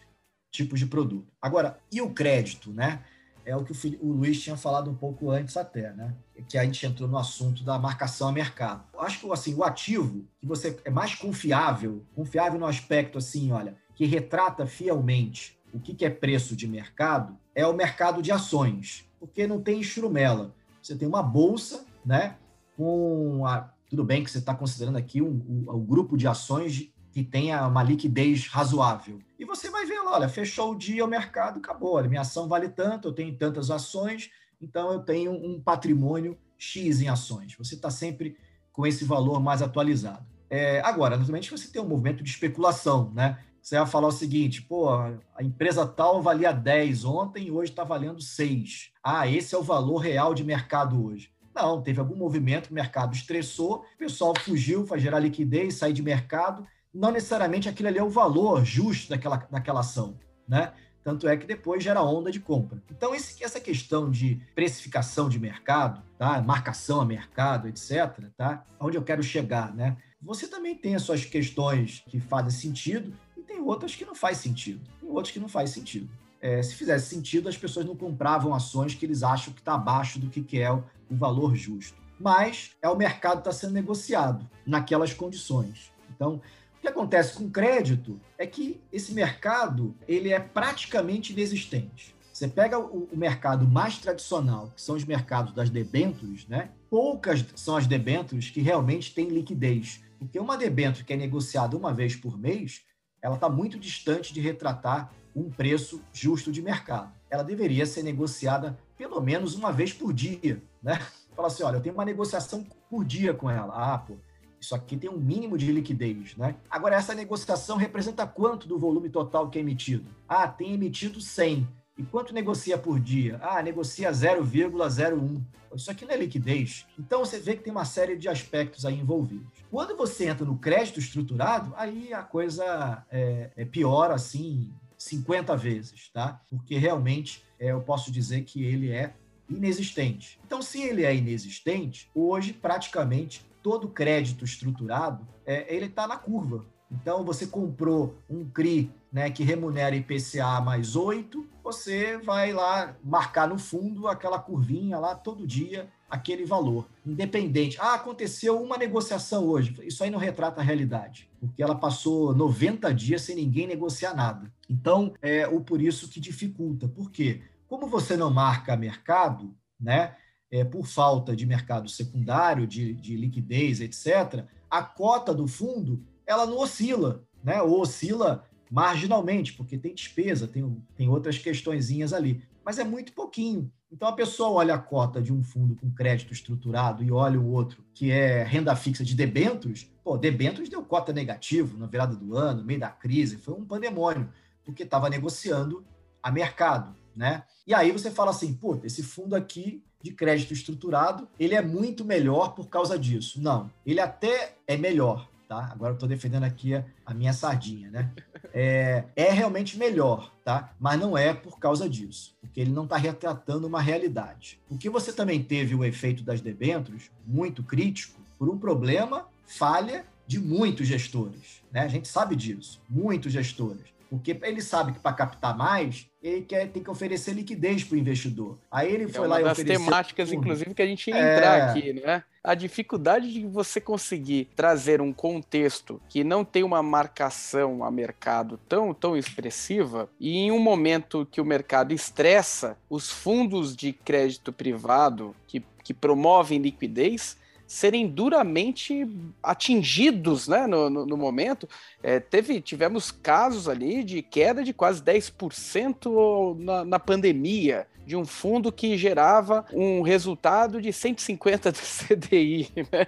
tipos 0.51 0.79
de 0.79 0.85
produto. 0.85 1.27
Agora, 1.41 1.77
e 1.91 2.01
o 2.01 2.11
crédito, 2.11 2.71
né? 2.71 3.03
É 3.45 3.55
o 3.55 3.63
que 3.63 3.73
o, 4.01 4.11
Luiz 4.11 4.41
tinha 4.41 4.57
falado 4.57 4.89
um 4.89 4.95
pouco 4.95 5.29
antes 5.29 5.55
até, 5.55 5.93
né? 5.93 6.15
Que 6.47 6.57
a 6.57 6.63
gente 6.63 6.83
entrou 6.83 7.07
no 7.07 7.17
assunto 7.17 7.63
da 7.63 7.77
marcação 7.77 8.29
a 8.29 8.31
mercado. 8.31 8.83
Acho 8.97 9.19
que 9.19 9.31
assim, 9.31 9.53
o 9.53 9.63
ativo 9.63 10.25
que 10.39 10.47
você 10.47 10.79
é 10.83 10.89
mais 10.89 11.13
confiável, 11.13 12.03
confiável 12.15 12.59
no 12.59 12.65
aspecto 12.65 13.19
assim, 13.19 13.51
olha, 13.51 13.75
que 13.93 14.05
retrata 14.05 14.65
fielmente 14.65 15.59
o 15.71 15.79
que, 15.79 15.93
que 15.93 16.05
é 16.05 16.09
preço 16.09 16.55
de 16.55 16.67
mercado, 16.67 17.37
é 17.53 17.67
o 17.67 17.73
mercado 17.73 18.21
de 18.21 18.31
ações, 18.31 19.07
porque 19.19 19.45
não 19.45 19.61
tem 19.61 19.79
instrumela. 19.79 20.55
Você 20.81 20.95
tem 20.95 21.07
uma 21.07 21.21
bolsa, 21.21 21.85
né? 22.03 22.37
Com 22.77 23.45
a, 23.45 23.69
tudo 23.89 24.03
bem 24.03 24.23
que 24.23 24.31
você 24.31 24.39
está 24.39 24.53
considerando 24.53 24.97
aqui 24.97 25.21
um, 25.21 25.27
um, 25.27 25.75
um, 25.75 25.85
grupo 25.85 26.17
de 26.17 26.27
ações 26.27 26.91
que 27.11 27.23
tenha 27.23 27.65
uma 27.67 27.83
liquidez 27.83 28.47
razoável. 28.47 29.19
E 29.39 29.45
você 29.45 29.69
vai 29.69 29.85
ver 29.85 30.01
lá, 30.01 30.15
olha, 30.15 30.29
fechou 30.29 30.73
o 30.73 30.77
dia, 30.77 31.05
o 31.05 31.07
mercado 31.07 31.59
acabou. 31.59 31.93
Olha, 31.93 32.09
minha 32.09 32.21
ação 32.21 32.47
vale 32.47 32.69
tanto, 32.69 33.07
eu 33.07 33.13
tenho 33.13 33.35
tantas 33.37 33.71
ações, 33.71 34.29
então 34.59 34.91
eu 34.91 34.99
tenho 34.99 35.31
um 35.31 35.61
patrimônio 35.61 36.37
X 36.57 37.01
em 37.01 37.07
ações. 37.07 37.55
Você 37.57 37.75
está 37.75 37.89
sempre 37.89 38.37
com 38.71 38.85
esse 38.85 39.05
valor 39.05 39.39
mais 39.39 39.61
atualizado. 39.61 40.25
É, 40.49 40.81
agora, 40.81 41.15
naturalmente, 41.15 41.51
você 41.51 41.69
tem 41.69 41.81
um 41.81 41.87
movimento 41.87 42.23
de 42.23 42.29
especulação, 42.29 43.11
né? 43.13 43.39
Você 43.61 43.79
vai 43.79 43.87
falar 43.87 44.09
o 44.09 44.11
seguinte, 44.11 44.61
pô, 44.61 44.89
a 44.89 45.41
empresa 45.41 45.87
tal 45.87 46.21
valia 46.21 46.51
10 46.51 47.03
ontem 47.03 47.47
e 47.47 47.51
hoje 47.51 47.71
está 47.71 47.83
valendo 47.83 48.21
6. 48.21 48.91
Ah, 49.03 49.27
esse 49.27 49.55
é 49.55 49.57
o 49.57 49.63
valor 49.63 49.97
real 49.97 50.35
de 50.35 50.43
mercado 50.43 51.03
hoje. 51.03 51.31
Não, 51.55 51.81
teve 51.81 52.01
algum 52.01 52.17
movimento, 52.17 52.69
o 52.69 52.73
mercado 52.73 53.15
estressou, 53.15 53.85
o 53.95 53.97
pessoal 53.97 54.33
fugiu, 54.37 54.85
foi 54.85 54.99
gerar 54.99 55.19
liquidez, 55.19 55.75
sair 55.75 55.93
de 55.93 56.03
mercado. 56.03 56.67
Não 56.93 57.11
necessariamente 57.11 57.69
aquilo 57.69 57.87
ali 57.87 57.97
é 57.97 58.03
o 58.03 58.09
valor 58.09 58.65
justo 58.65 59.09
daquela, 59.09 59.37
daquela 59.49 59.79
ação, 59.79 60.19
né? 60.45 60.73
Tanto 61.01 61.27
é 61.27 61.37
que 61.37 61.45
depois 61.45 61.83
gera 61.83 62.01
onda 62.01 62.31
de 62.31 62.39
compra. 62.39 62.81
Então, 62.91 63.13
esse, 63.13 63.41
essa 63.43 63.59
questão 63.59 64.09
de 64.09 64.41
precificação 64.55 65.29
de 65.29 65.39
mercado, 65.39 66.01
tá? 66.17 66.41
marcação 66.41 66.99
a 66.99 67.05
mercado, 67.05 67.67
etc., 67.69 68.25
tá? 68.35 68.65
onde 68.79 68.97
eu 68.97 69.03
quero 69.03 69.21
chegar, 69.21 69.73
né? 69.73 69.95
Você 70.21 70.47
também 70.47 70.75
tem 70.75 70.95
as 70.95 71.03
suas 71.03 71.23
questões 71.23 72.03
que 72.09 72.19
fazem 72.19 72.49
sentido 72.49 73.13
e 73.37 73.41
tem 73.41 73.61
outras 73.61 73.95
que 73.95 74.03
não 74.03 74.15
faz 74.15 74.39
sentido. 74.39 74.81
Tem 74.99 75.07
outras 75.07 75.31
que 75.31 75.39
não 75.39 75.47
faz 75.47 75.69
sentido. 75.69 76.09
É, 76.41 76.61
se 76.61 76.75
fizesse 76.75 77.13
sentido, 77.13 77.49
as 77.49 77.57
pessoas 77.57 77.85
não 77.85 77.95
compravam 77.95 78.53
ações 78.53 78.93
que 78.93 79.05
eles 79.05 79.23
acham 79.23 79.53
que 79.53 79.61
está 79.61 79.75
abaixo 79.75 80.19
do 80.19 80.29
que, 80.29 80.41
que 80.41 80.59
é 80.59 80.71
o, 80.71 80.83
o 81.09 81.15
valor 81.15 81.55
justo. 81.55 81.97
Mas 82.19 82.71
é 82.81 82.89
o 82.89 82.95
mercado 82.95 83.39
está 83.39 83.51
sendo 83.51 83.73
negociado 83.73 84.49
naquelas 84.65 85.13
condições. 85.13 85.91
Então, 86.15 86.35
o 86.77 86.81
que 86.81 86.87
acontece 86.87 87.33
com 87.33 87.49
crédito 87.49 88.19
é 88.37 88.45
que 88.45 88.79
esse 88.91 89.13
mercado 89.13 89.95
ele 90.07 90.31
é 90.31 90.39
praticamente 90.39 91.33
inexistente. 91.33 92.15
Você 92.31 92.49
pega 92.49 92.77
o, 92.77 93.07
o 93.11 93.17
mercado 93.17 93.65
mais 93.65 93.97
tradicional, 93.97 94.69
que 94.75 94.81
são 94.81 94.95
os 94.95 95.05
mercados 95.05 95.53
das 95.53 95.69
debêntures, 95.69 96.45
né? 96.47 96.69
Poucas 96.89 97.45
são 97.55 97.77
as 97.77 97.87
debêntures 97.87 98.49
que 98.49 98.59
realmente 98.59 99.13
têm 99.13 99.29
liquidez. 99.29 100.03
Porque 100.19 100.37
uma 100.37 100.57
debênture 100.57 101.05
que 101.05 101.13
é 101.13 101.15
negociada 101.15 101.77
uma 101.77 101.93
vez 101.93 102.15
por 102.15 102.37
mês, 102.37 102.81
ela 103.21 103.35
está 103.35 103.49
muito 103.49 103.79
distante 103.79 104.33
de 104.33 104.41
retratar 104.41 105.13
um 105.35 105.49
preço 105.49 106.01
justo 106.13 106.51
de 106.51 106.61
mercado. 106.61 107.11
Ela 107.29 107.43
deveria 107.43 107.85
ser 107.85 108.03
negociada 108.03 108.77
pelo 108.97 109.19
menos 109.19 109.55
uma 109.55 109.71
vez 109.71 109.91
por 109.91 110.13
dia, 110.13 110.61
né? 110.81 110.99
Fala 111.35 111.49
assim, 111.49 111.63
olha, 111.63 111.75
eu 111.77 111.81
tenho 111.81 111.93
uma 111.93 112.05
negociação 112.05 112.65
por 112.89 113.03
dia 113.03 113.33
com 113.33 113.49
ela. 113.49 113.73
Ah, 113.75 113.97
pô, 113.97 114.15
isso 114.59 114.73
aqui 114.73 114.95
tem 114.95 115.09
um 115.09 115.17
mínimo 115.17 115.57
de 115.57 115.71
liquidez, 115.71 116.35
né? 116.37 116.55
Agora, 116.69 116.95
essa 116.95 117.13
negociação 117.13 117.75
representa 117.75 118.25
quanto 118.25 118.67
do 118.67 118.79
volume 118.79 119.09
total 119.09 119.49
que 119.49 119.57
é 119.57 119.61
emitido? 119.61 120.09
Ah, 120.27 120.47
tem 120.47 120.73
emitido 120.73 121.19
100. 121.19 121.67
E 121.97 122.03
quanto 122.03 122.33
negocia 122.33 122.77
por 122.77 122.99
dia? 122.99 123.39
Ah, 123.41 123.61
negocia 123.61 124.11
0,01. 124.11 125.41
Isso 125.75 125.91
aqui 125.91 126.05
não 126.05 126.13
é 126.13 126.17
liquidez. 126.17 126.85
Então 126.97 127.19
você 127.19 127.37
vê 127.37 127.55
que 127.55 127.63
tem 127.63 127.71
uma 127.71 127.85
série 127.85 128.15
de 128.17 128.29
aspectos 128.29 128.85
aí 128.85 128.97
envolvidos. 128.97 129.47
Quando 129.69 129.95
você 129.95 130.27
entra 130.27 130.45
no 130.45 130.57
crédito 130.57 130.99
estruturado, 130.99 131.73
aí 131.75 132.13
a 132.13 132.23
coisa 132.23 133.05
é, 133.11 133.51
é 133.55 133.65
pior 133.65 134.09
assim 134.11 134.73
50 135.05 135.55
vezes, 135.55 136.09
tá? 136.09 136.41
Porque 136.49 136.77
realmente 136.77 137.43
é, 137.59 137.71
eu 137.71 137.81
posso 137.81 138.11
dizer 138.11 138.43
que 138.43 138.63
ele 138.63 138.91
é 138.91 139.13
inexistente. 139.49 140.39
Então, 140.45 140.61
se 140.61 140.81
ele 140.81 141.03
é 141.03 141.15
inexistente, 141.15 142.09
hoje 142.13 142.51
praticamente 142.53 143.45
todo 143.61 143.87
crédito 143.87 144.43
estruturado 144.43 145.27
é, 145.45 145.73
ele 145.73 145.85
está 145.85 146.07
na 146.07 146.17
curva. 146.17 146.65
Então, 146.91 147.23
você 147.23 147.47
comprou 147.47 148.17
um 148.29 148.45
CRI 148.45 148.91
né, 149.11 149.29
que 149.29 149.43
remunera 149.43 149.95
IPCA 149.95 150.61
mais 150.61 150.95
8, 150.95 151.47
você 151.65 152.15
vai 152.19 152.53
lá 152.53 152.95
marcar 153.03 153.47
no 153.47 153.57
fundo 153.57 154.07
aquela 154.07 154.37
curvinha 154.37 154.99
lá 154.99 155.15
todo 155.15 155.47
dia, 155.47 155.89
aquele 156.07 156.45
valor, 156.45 156.87
independente. 157.03 157.75
Ah, 157.81 157.95
aconteceu 157.95 158.61
uma 158.61 158.77
negociação 158.77 159.45
hoje. 159.47 159.75
Isso 159.81 160.03
aí 160.03 160.11
não 160.11 160.19
retrata 160.19 160.61
a 160.61 160.63
realidade, 160.63 161.27
porque 161.39 161.63
ela 161.63 161.73
passou 161.73 162.35
90 162.35 162.93
dias 162.93 163.23
sem 163.23 163.35
ninguém 163.35 163.65
negociar 163.65 164.13
nada. 164.13 164.53
Então, 164.69 165.15
é 165.23 165.47
o 165.47 165.59
por 165.59 165.81
isso 165.81 166.07
que 166.07 166.19
dificulta. 166.19 166.87
Por 166.87 167.09
quê? 167.09 167.41
Como 167.67 167.87
você 167.87 168.15
não 168.15 168.29
marca 168.29 168.77
mercado, 168.77 169.55
né? 169.79 170.15
É, 170.51 170.63
por 170.63 170.85
falta 170.85 171.35
de 171.35 171.47
mercado 171.47 171.89
secundário, 171.89 172.67
de, 172.67 172.93
de 172.93 173.17
liquidez, 173.17 173.81
etc., 173.81 174.45
a 174.69 174.83
cota 174.83 175.33
do 175.33 175.47
fundo 175.47 176.05
ela 176.27 176.45
não 176.45 176.59
oscila, 176.59 177.23
né? 177.43 177.59
Ou 177.59 177.81
oscila 177.81 178.45
marginalmente, 178.75 179.53
porque 179.53 179.77
tem 179.77 179.95
despesa, 179.95 180.49
tem, 180.49 180.77
tem 180.97 181.07
outras 181.07 181.37
questõezinhas 181.37 182.11
ali, 182.11 182.43
mas 182.61 182.77
é 182.77 182.83
muito 182.83 183.13
pouquinho. 183.13 183.71
Então 183.89 184.05
a 184.05 184.11
pessoa 184.11 184.49
olha 184.49 184.73
a 184.73 184.77
cota 184.77 185.21
de 185.21 185.31
um 185.31 185.41
fundo 185.41 185.77
com 185.77 185.89
crédito 185.89 186.33
estruturado 186.33 187.01
e 187.01 187.09
olha 187.09 187.39
o 187.39 187.53
outro 187.53 187.85
que 187.93 188.11
é 188.11 188.43
renda 188.43 188.75
fixa 188.75 189.01
de 189.01 189.15
debêntures, 189.15 189.89
pô, 190.03 190.17
debêntures 190.17 190.67
deu 190.67 190.83
cota 190.83 191.13
negativo 191.13 191.77
na 191.77 191.87
virada 191.87 192.17
do 192.17 192.35
ano, 192.35 192.59
no 192.59 192.65
meio 192.65 192.81
da 192.81 192.89
crise, 192.89 193.37
foi 193.37 193.53
um 193.53 193.63
pandemônio, 193.63 194.27
porque 194.65 194.83
estava 194.83 195.09
negociando 195.09 195.85
a 196.21 196.29
mercado, 196.29 196.93
né? 197.15 197.45
E 197.65 197.73
aí 197.73 197.93
você 197.93 198.11
fala 198.11 198.31
assim, 198.31 198.53
pô, 198.53 198.77
esse 198.83 199.01
fundo 199.01 199.37
aqui 199.37 199.81
de 200.03 200.11
crédito 200.11 200.51
estruturado, 200.51 201.29
ele 201.39 201.55
é 201.55 201.61
muito 201.61 202.03
melhor 202.03 202.53
por 202.53 202.67
causa 202.67 202.99
disso. 202.99 203.41
Não, 203.41 203.71
ele 203.85 204.01
até 204.01 204.57
é 204.67 204.75
melhor, 204.75 205.29
tá? 205.47 205.69
Agora 205.71 205.91
eu 205.91 205.95
estou 205.95 206.09
defendendo 206.09 206.43
aqui 206.43 206.75
a, 206.75 206.83
a, 207.05 207.13
minha 207.13 207.33
sardinha, 207.33 207.89
né? 207.89 208.11
É, 208.53 209.03
é 209.15 209.31
realmente 209.31 209.77
melhor, 209.77 210.31
tá? 210.43 210.73
Mas 210.79 210.99
não 210.99 211.17
é 211.17 211.33
por 211.33 211.59
causa 211.59 211.89
disso, 211.89 212.35
porque 212.41 212.59
ele 212.59 212.71
não 212.71 212.83
está 212.83 212.97
retratando 212.97 213.67
uma 213.67 213.81
realidade. 213.81 214.59
O 214.69 214.77
que 214.77 214.89
você 214.89 215.11
também 215.11 215.43
teve 215.43 215.75
o 215.75 215.83
efeito 215.83 216.23
das 216.23 216.41
debêntures, 216.41 217.11
muito 217.25 217.63
crítico, 217.63 218.19
por 218.37 218.49
um 218.49 218.57
problema, 218.57 219.27
falha 219.45 220.05
de 220.27 220.39
muitos 220.39 220.87
gestores, 220.87 221.61
né? 221.71 221.81
A 221.81 221.87
gente 221.87 222.07
sabe 222.07 222.35
disso, 222.35 222.81
muitos 222.89 223.31
gestores. 223.31 223.94
Porque 224.15 224.37
ele 224.43 224.61
sabe 224.61 224.93
que 224.93 224.99
para 224.99 225.13
captar 225.13 225.57
mais, 225.57 226.07
ele 226.21 226.41
quer, 226.41 226.67
tem 226.69 226.83
que 226.83 226.89
oferecer 226.89 227.33
liquidez 227.33 227.83
para 227.83 227.95
o 227.95 227.97
investidor. 227.97 228.57
Aí 228.71 228.91
ele 228.91 229.05
é 229.05 229.07
foi 229.07 229.27
lá 229.27 229.41
e 229.41 229.43
ofereceu... 229.43 229.75
É 229.75 229.77
uma 229.77 229.85
das 229.85 229.89
temáticas, 229.89 230.31
inclusive, 230.31 230.73
que 230.73 230.81
a 230.81 230.85
gente 230.85 231.09
ia 231.09 231.17
é... 231.17 231.35
entrar 231.35 231.69
aqui, 231.69 231.93
né? 231.93 232.23
A 232.43 232.53
dificuldade 232.53 233.33
de 233.33 233.45
você 233.47 233.81
conseguir 233.81 234.49
trazer 234.55 235.01
um 235.01 235.11
contexto 235.11 235.99
que 236.07 236.23
não 236.23 236.45
tem 236.45 236.63
uma 236.63 236.83
marcação 236.83 237.83
a 237.83 237.89
mercado 237.89 238.59
tão, 238.69 238.93
tão 238.93 239.17
expressiva 239.17 240.07
e 240.19 240.37
em 240.37 240.51
um 240.51 240.59
momento 240.59 241.27
que 241.31 241.41
o 241.41 241.45
mercado 241.45 241.91
estressa, 241.91 242.77
os 242.87 243.09
fundos 243.09 243.75
de 243.75 243.91
crédito 243.93 244.53
privado 244.53 245.35
que, 245.47 245.63
que 245.83 245.91
promovem 245.91 246.59
liquidez 246.59 247.35
serem 247.67 248.07
duramente 248.07 249.07
atingidos 249.41 250.47
né, 250.47 250.67
no, 250.67 250.89
no, 250.89 251.05
no 251.05 251.17
momento. 251.17 251.67
É, 252.01 252.19
teve, 252.19 252.61
tivemos 252.61 253.11
casos 253.11 253.67
ali 253.67 254.03
de 254.03 254.21
queda 254.21 254.63
de 254.63 254.73
quase 254.73 255.01
10% 255.01 256.57
na, 256.59 256.85
na 256.85 256.99
pandemia, 256.99 257.87
de 258.05 258.15
um 258.15 258.25
fundo 258.25 258.71
que 258.71 258.97
gerava 258.97 259.65
um 259.73 260.01
resultado 260.01 260.81
de 260.81 260.93
150 260.93 261.71
do 261.71 261.77
CDI, 261.81 262.69
né? 262.91 263.07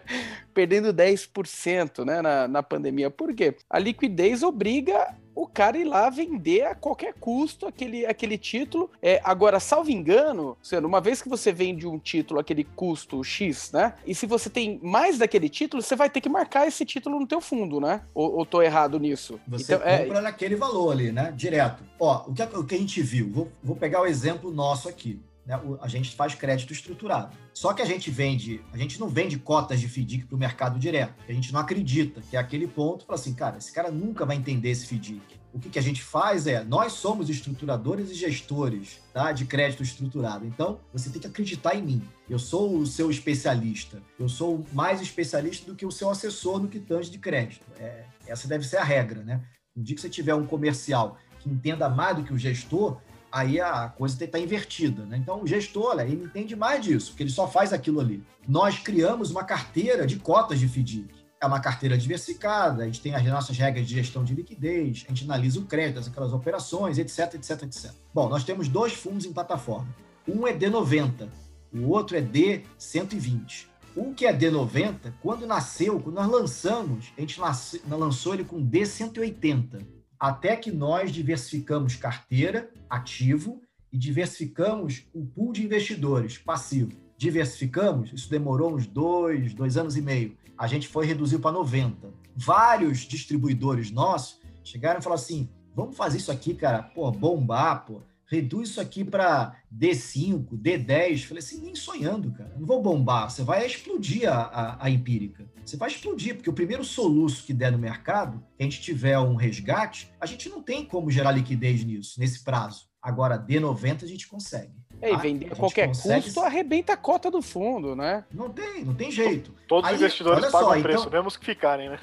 perdendo 0.53 0.93
10% 0.93 2.03
né, 2.03 2.21
na, 2.21 2.47
na 2.47 2.63
pandemia. 2.63 3.09
Por 3.09 3.33
quê? 3.33 3.55
A 3.69 3.77
liquidez 3.77 4.41
obriga 4.41 5.15
o 5.37 5.45
cara 5.45 5.77
ir 5.77 5.83
lá 5.83 6.09
vender 6.09 6.63
a 6.63 6.73
qualquer 6.73 7.13
custo 7.13 7.67
aquele, 7.67 8.05
aquele 8.07 8.39
título. 8.39 8.89
É, 8.99 9.21
agora, 9.23 9.59
salvo 9.59 9.91
engano, 9.91 10.57
sendo 10.63 10.87
uma 10.87 10.99
vez 10.99 11.21
que 11.21 11.29
você 11.29 11.51
vende 11.51 11.85
um 11.85 11.99
título 11.99 12.39
aquele 12.39 12.63
custo 12.63 13.23
X, 13.23 13.71
né? 13.71 13.93
E 14.05 14.15
se 14.15 14.25
você 14.25 14.49
tem 14.49 14.79
mais 14.81 15.19
daquele 15.19 15.47
título, 15.47 15.83
você 15.83 15.95
vai 15.95 16.09
ter 16.09 16.21
que 16.21 16.27
marcar 16.27 16.67
esse 16.67 16.83
título 16.83 17.19
no 17.19 17.27
teu 17.27 17.39
fundo, 17.39 17.79
né? 17.79 18.01
Ou, 18.15 18.37
ou 18.37 18.45
tô 18.47 18.63
errado 18.63 18.99
nisso? 18.99 19.39
Você 19.47 19.75
então, 19.75 19.87
é 19.87 19.99
compra 19.99 20.17
é... 20.17 20.21
naquele 20.21 20.55
valor 20.55 20.91
ali, 20.91 21.11
né? 21.11 21.31
Direto. 21.35 21.83
Ó, 21.99 22.25
o 22.27 22.33
que, 22.33 22.41
o 22.41 22.63
que 22.63 22.75
a 22.75 22.79
gente 22.79 23.01
viu? 23.03 23.29
Vou, 23.29 23.51
vou 23.63 23.75
pegar 23.75 24.01
o 24.01 24.07
exemplo 24.07 24.51
nosso 24.51 24.89
aqui 24.89 25.21
né, 25.47 25.59
a 25.81 25.87
gente 25.87 26.13
faz 26.13 26.35
crédito 26.35 26.73
estruturado. 26.73 27.35
Só 27.53 27.73
que 27.73 27.81
a 27.81 27.85
gente 27.85 28.11
vende, 28.11 28.61
a 28.73 28.77
gente 28.77 28.99
não 28.99 29.07
vende 29.07 29.39
cotas 29.39 29.79
de 29.79 29.87
FDIC 29.87 30.25
para 30.25 30.35
o 30.35 30.39
mercado 30.39 30.77
direto. 30.77 31.15
A 31.27 31.31
gente 31.31 31.53
não 31.53 31.61
acredita 31.61 32.21
que 32.21 32.35
é 32.35 32.39
aquele 32.39 32.67
ponto, 32.67 33.05
fala 33.05 33.17
assim, 33.17 33.33
cara, 33.33 33.57
esse 33.57 33.71
cara 33.71 33.89
nunca 33.89 34.25
vai 34.25 34.35
entender 34.35 34.69
esse 34.69 34.85
FDIC. 34.85 35.39
O 35.53 35.59
que, 35.59 35.69
que 35.69 35.79
a 35.79 35.81
gente 35.81 36.03
faz 36.03 36.45
é, 36.45 36.63
nós 36.63 36.93
somos 36.93 37.29
estruturadores 37.29 38.11
e 38.11 38.13
gestores 38.13 38.99
tá, 39.13 39.31
de 39.31 39.45
crédito 39.45 39.81
estruturado. 39.81 40.45
Então, 40.45 40.79
você 40.93 41.09
tem 41.09 41.21
que 41.21 41.27
acreditar 41.27 41.73
em 41.75 41.81
mim. 41.81 42.01
Eu 42.29 42.37
sou 42.37 42.77
o 42.77 42.85
seu 42.85 43.09
especialista. 43.09 44.03
Eu 44.19 44.27
sou 44.27 44.63
mais 44.73 45.01
especialista 45.01 45.65
do 45.65 45.75
que 45.75 45.85
o 45.85 45.91
seu 45.91 46.09
assessor 46.09 46.59
no 46.59 46.67
que 46.67 46.79
tange 46.79 47.09
de 47.09 47.17
crédito. 47.17 47.65
É, 47.79 48.03
essa 48.27 48.47
deve 48.47 48.67
ser 48.67 48.77
a 48.77 48.83
regra, 48.83 49.23
né? 49.23 49.41
No 49.75 49.81
dia 49.81 49.95
que 49.95 50.01
você 50.01 50.09
tiver 50.09 50.35
um 50.35 50.45
comercial 50.45 51.17
que 51.39 51.49
entenda 51.49 51.89
mais 51.89 52.17
do 52.17 52.23
que 52.23 52.33
o 52.33 52.37
gestor, 52.37 52.99
aí 53.31 53.59
a 53.59 53.89
coisa 53.89 54.23
está 54.23 54.39
invertida. 54.39 55.05
Né? 55.05 55.17
Então, 55.17 55.41
o 55.41 55.47
gestor, 55.47 55.91
olha, 55.91 56.03
ele 56.03 56.23
entende 56.23 56.55
mais 56.55 56.83
disso, 56.83 57.11
porque 57.11 57.23
ele 57.23 57.29
só 57.29 57.47
faz 57.47 57.73
aquilo 57.73 57.99
ali. 57.99 58.23
Nós 58.47 58.79
criamos 58.79 59.31
uma 59.31 59.43
carteira 59.43 60.05
de 60.05 60.17
cotas 60.17 60.59
de 60.59 60.67
FDIC. 60.67 61.15
É 61.39 61.45
uma 61.45 61.59
carteira 61.59 61.95
diversificada, 61.95 62.81
a 62.81 62.85
gente 62.87 62.99
tem 62.99 63.13
as 63.13 63.23
nossas 63.25 63.55
regras 63.55 63.87
de 63.87 63.93
gestão 63.93 64.23
de 64.23 64.33
liquidez, 64.33 65.05
a 65.05 65.09
gente 65.09 65.23
analisa 65.23 65.59
o 65.59 65.65
crédito, 65.65 66.07
aquelas 66.07 66.33
operações, 66.33 66.97
etc, 66.97 67.35
etc, 67.35 67.61
etc. 67.61 67.91
Bom, 68.11 68.27
nós 68.27 68.43
temos 68.43 68.67
dois 68.67 68.93
fundos 68.93 69.23
em 69.23 69.31
plataforma. 69.31 69.87
Um 70.27 70.47
é 70.47 70.53
D90, 70.53 71.29
o 71.71 71.89
outro 71.89 72.17
é 72.17 72.21
D120. 72.21 73.67
O 73.95 74.13
que 74.13 74.25
é 74.25 74.33
D90, 74.35 75.13
quando 75.21 75.45
nasceu, 75.45 75.99
quando 75.99 76.15
nós 76.15 76.27
lançamos, 76.27 77.13
a 77.15 77.21
gente 77.21 77.39
lançou 77.87 78.33
ele 78.33 78.43
com 78.43 78.59
D180 78.59 79.96
até 80.19 80.55
que 80.55 80.71
nós 80.71 81.11
diversificamos 81.11 81.95
carteira, 81.95 82.69
ativo, 82.89 83.61
e 83.91 83.97
diversificamos 83.97 85.05
o 85.13 85.25
pool 85.25 85.53
de 85.53 85.63
investidores, 85.63 86.37
passivo. 86.37 86.91
Diversificamos, 87.17 88.11
isso 88.11 88.29
demorou 88.29 88.75
uns 88.75 88.85
dois, 88.85 89.53
dois 89.53 89.77
anos 89.77 89.95
e 89.95 90.01
meio. 90.01 90.37
A 90.57 90.67
gente 90.67 90.87
foi 90.87 91.05
reduzir 91.05 91.39
para 91.39 91.51
90. 91.51 92.09
Vários 92.35 92.99
distribuidores 92.99 93.91
nossos 93.91 94.39
chegaram 94.63 94.99
e 94.99 95.03
falaram 95.03 95.21
assim: 95.21 95.49
vamos 95.75 95.95
fazer 95.95 96.17
isso 96.17 96.31
aqui, 96.31 96.53
cara, 96.53 96.83
pô, 96.83 97.09
bombar, 97.11 97.85
pô 97.85 98.01
reduz 98.27 98.69
isso 98.69 98.81
aqui 98.81 99.03
para 99.03 99.55
D5, 99.73 100.49
D10. 100.51 101.25
Falei 101.25 101.43
assim, 101.43 101.61
nem 101.61 101.75
sonhando, 101.75 102.31
cara. 102.31 102.55
Não 102.57 102.65
vou 102.65 102.81
bombar, 102.81 103.29
você 103.29 103.43
vai 103.43 103.65
explodir 103.65 104.31
a, 104.31 104.41
a, 104.41 104.85
a, 104.85 104.89
empírica. 104.89 105.49
Você 105.65 105.77
vai 105.77 105.89
explodir, 105.89 106.35
porque 106.35 106.49
o 106.49 106.53
primeiro 106.53 106.83
soluço 106.83 107.43
que 107.43 107.53
der 107.53 107.71
no 107.71 107.77
mercado, 107.77 108.43
que 108.55 108.63
a 108.63 108.65
gente 108.65 108.81
tiver 108.81 109.17
um 109.19 109.35
resgate, 109.35 110.11
a 110.19 110.25
gente 110.25 110.49
não 110.49 110.61
tem 110.61 110.85
como 110.85 111.09
gerar 111.09 111.31
liquidez 111.31 111.83
nisso, 111.83 112.19
nesse 112.19 112.43
prazo. 112.43 112.87
Agora, 113.01 113.39
D90 113.39 114.03
a 114.03 114.07
gente 114.07 114.27
consegue. 114.27 114.73
É, 115.01 115.09
e 115.09 115.11
tá? 115.11 115.17
vender 115.17 115.53
a 115.53 115.55
qualquer 115.55 115.87
consegue... 115.87 116.23
custo 116.25 116.39
arrebenta 116.41 116.93
a 116.93 116.97
cota 116.97 117.29
do 117.29 117.41
fundo, 117.41 117.95
né? 117.95 118.25
Não 118.33 118.49
tem, 118.49 118.83
não 118.83 118.95
tem 118.95 119.11
jeito. 119.11 119.53
Todos 119.67 119.89
os 119.89 119.95
investidores 119.95 120.51
pagam 120.51 120.79
o 120.79 120.81
preço, 120.81 120.99
então, 121.01 121.11
mesmo 121.11 121.27
os 121.27 121.37
que 121.37 121.45
ficarem, 121.45 121.89
né? 121.89 121.99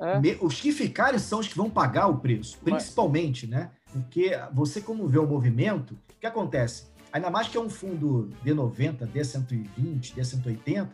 É. 0.00 0.38
Os 0.40 0.60
que 0.60 0.70
ficarem 0.70 1.18
são 1.18 1.40
os 1.40 1.48
que 1.48 1.56
vão 1.56 1.68
pagar 1.68 2.06
o 2.06 2.18
preço, 2.18 2.58
principalmente, 2.62 3.48
Mas... 3.48 3.60
né? 3.60 3.70
Porque 3.92 4.38
você, 4.52 4.80
como 4.80 5.08
vê 5.08 5.18
o 5.18 5.26
movimento, 5.26 5.92
o 5.92 6.20
que 6.20 6.26
acontece? 6.26 6.86
Ainda 7.12 7.30
mais 7.30 7.48
que 7.48 7.56
é 7.56 7.60
um 7.60 7.70
fundo 7.70 8.30
D90, 8.44 9.08
D120, 9.10 10.14
D180, 10.14 10.88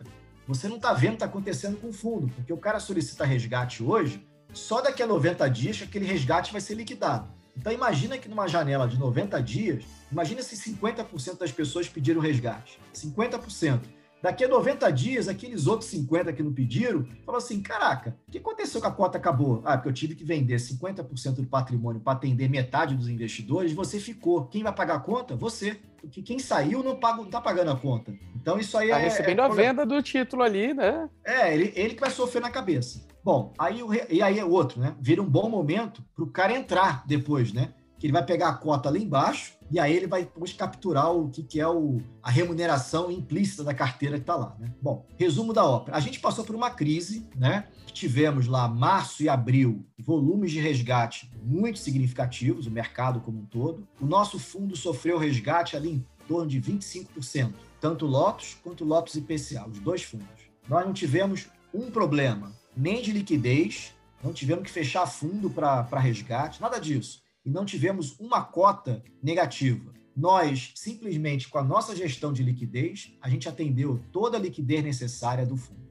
você 0.47 0.67
não 0.67 0.77
está 0.77 0.93
vendo 0.93 1.05
o 1.05 1.11
que 1.11 1.15
está 1.15 1.25
acontecendo 1.25 1.77
com 1.77 1.89
o 1.89 1.93
fundo, 1.93 2.27
porque 2.35 2.53
o 2.53 2.57
cara 2.57 2.79
solicita 2.79 3.25
resgate 3.25 3.83
hoje, 3.83 4.25
só 4.53 4.81
daqui 4.81 5.03
a 5.03 5.07
90 5.07 5.49
dias 5.49 5.77
que 5.77 5.83
aquele 5.83 6.05
resgate 6.05 6.51
vai 6.51 6.61
ser 6.61 6.75
liquidado. 6.75 7.27
Então 7.57 7.71
imagina 7.71 8.17
que 8.17 8.29
numa 8.29 8.47
janela 8.47 8.87
de 8.87 8.97
90 8.99 9.41
dias, 9.41 9.83
imagina 10.11 10.41
se 10.41 10.55
50% 10.55 11.39
das 11.39 11.51
pessoas 11.51 11.87
pediram 11.87 12.21
resgate. 12.21 12.79
50%. 12.93 13.81
Daqui 14.21 14.43
a 14.43 14.47
90 14.47 14.89
dias, 14.91 15.27
aqueles 15.27 15.67
outros 15.67 15.89
50 15.89 16.33
que 16.33 16.41
não 16.41 16.51
pediram, 16.51 17.05
falou 17.25 17.37
assim: 17.37 17.61
caraca, 17.61 18.17
o 18.27 18.31
que 18.31 18.37
aconteceu 18.37 18.81
com 18.81 18.87
a 18.87 18.91
cota 18.91 19.17
acabou? 19.17 19.61
Ah, 19.63 19.77
porque 19.77 19.89
eu 19.89 19.93
tive 19.93 20.15
que 20.15 20.23
vender 20.23 20.55
50% 20.55 21.35
do 21.35 21.45
patrimônio 21.45 22.01
para 22.01 22.13
atender 22.13 22.49
metade 22.49 22.95
dos 22.95 23.07
investidores, 23.07 23.73
você 23.73 23.99
ficou. 23.99 24.45
Quem 24.45 24.63
vai 24.63 24.73
pagar 24.73 24.95
a 24.95 24.99
conta? 24.99 25.35
Você. 25.35 25.79
Porque 26.01 26.21
quem 26.21 26.37
saiu 26.37 26.83
não 26.83 26.93
está 26.93 27.15
não 27.15 27.25
tá 27.25 27.41
pagando 27.41 27.71
a 27.71 27.75
conta. 27.75 28.13
Então 28.35 28.59
isso 28.59 28.77
aí 28.77 28.89
tá 28.89 28.99
é. 28.99 29.03
recebendo 29.03 29.41
é, 29.41 29.45
a 29.45 29.47
venda 29.47 29.85
do 29.85 30.01
título 30.01 30.43
ali, 30.43 30.73
né? 30.73 31.09
É, 31.23 31.53
ele, 31.53 31.73
ele 31.75 31.95
que 31.95 32.01
vai 32.01 32.11
sofrer 32.11 32.41
na 32.41 32.49
cabeça. 32.49 33.05
Bom, 33.23 33.53
aí 33.57 33.81
o, 33.81 33.89
e 33.91 34.21
aí 34.21 34.37
é 34.37 34.45
outro, 34.45 34.79
né? 34.79 34.95
Vira 34.99 35.21
um 35.21 35.27
bom 35.27 35.49
momento 35.49 36.03
para 36.15 36.23
o 36.23 36.27
cara 36.27 36.55
entrar 36.55 37.03
depois, 37.07 37.51
né? 37.51 37.73
Ele 38.05 38.11
vai 38.11 38.23
pegar 38.23 38.49
a 38.49 38.53
cota 38.53 38.87
ali 38.87 39.03
embaixo 39.03 39.53
e 39.71 39.79
aí 39.79 39.95
ele 39.95 40.05
vai 40.05 40.21
depois 40.21 40.53
capturar 40.53 41.11
o 41.11 41.27
que, 41.27 41.41
que 41.41 41.59
é 41.59 41.67
o, 41.67 41.97
a 42.21 42.29
remuneração 42.29 43.09
implícita 43.09 43.63
da 43.63 43.73
carteira 43.73 44.17
que 44.17 44.21
está 44.21 44.35
lá. 44.35 44.55
Né? 44.59 44.71
Bom, 44.79 45.07
resumo 45.17 45.51
da 45.51 45.65
ópera. 45.65 45.97
A 45.97 45.99
gente 45.99 46.19
passou 46.19 46.45
por 46.45 46.55
uma 46.55 46.69
crise, 46.69 47.27
né? 47.35 47.67
Tivemos 47.91 48.45
lá 48.45 48.67
março 48.67 49.23
e 49.23 49.27
abril 49.27 49.83
volumes 49.97 50.51
de 50.51 50.59
resgate 50.59 51.31
muito 51.41 51.79
significativos, 51.79 52.67
o 52.67 52.71
mercado 52.71 53.21
como 53.21 53.39
um 53.39 53.45
todo. 53.45 53.87
O 53.99 54.05
nosso 54.05 54.37
fundo 54.37 54.75
sofreu 54.75 55.17
resgate 55.17 55.75
ali 55.75 55.93
em 55.93 56.05
torno 56.27 56.47
de 56.47 56.61
25%, 56.61 57.53
tanto 57.81 58.05
Lotus 58.05 58.55
quanto 58.63 58.85
Lotus 58.85 59.15
IPCA, 59.15 59.67
os 59.67 59.79
dois 59.79 60.03
fundos. 60.03 60.27
Nós 60.69 60.85
não 60.85 60.93
tivemos 60.93 61.47
um 61.73 61.89
problema, 61.89 62.51
nem 62.77 63.01
de 63.01 63.11
liquidez, 63.11 63.95
não 64.23 64.31
tivemos 64.31 64.63
que 64.63 64.71
fechar 64.71 65.07
fundo 65.07 65.49
para 65.49 65.99
resgate, 65.99 66.61
nada 66.61 66.77
disso 66.77 67.24
e 67.45 67.49
não 67.49 67.63
tivemos 67.63 68.19
uma 68.19 68.41
cota 68.41 69.03
negativa. 69.21 69.93
Nós, 70.15 70.71
simplesmente 70.75 71.47
com 71.47 71.57
a 71.57 71.63
nossa 71.63 71.95
gestão 71.95 72.33
de 72.33 72.41
liquidez, 72.41 73.13
a 73.21 73.29
gente 73.29 73.47
atendeu 73.47 74.01
toda 74.11 74.37
a 74.37 74.39
liquidez 74.39 74.83
necessária 74.83 75.45
do 75.45 75.55
fundo. 75.57 75.85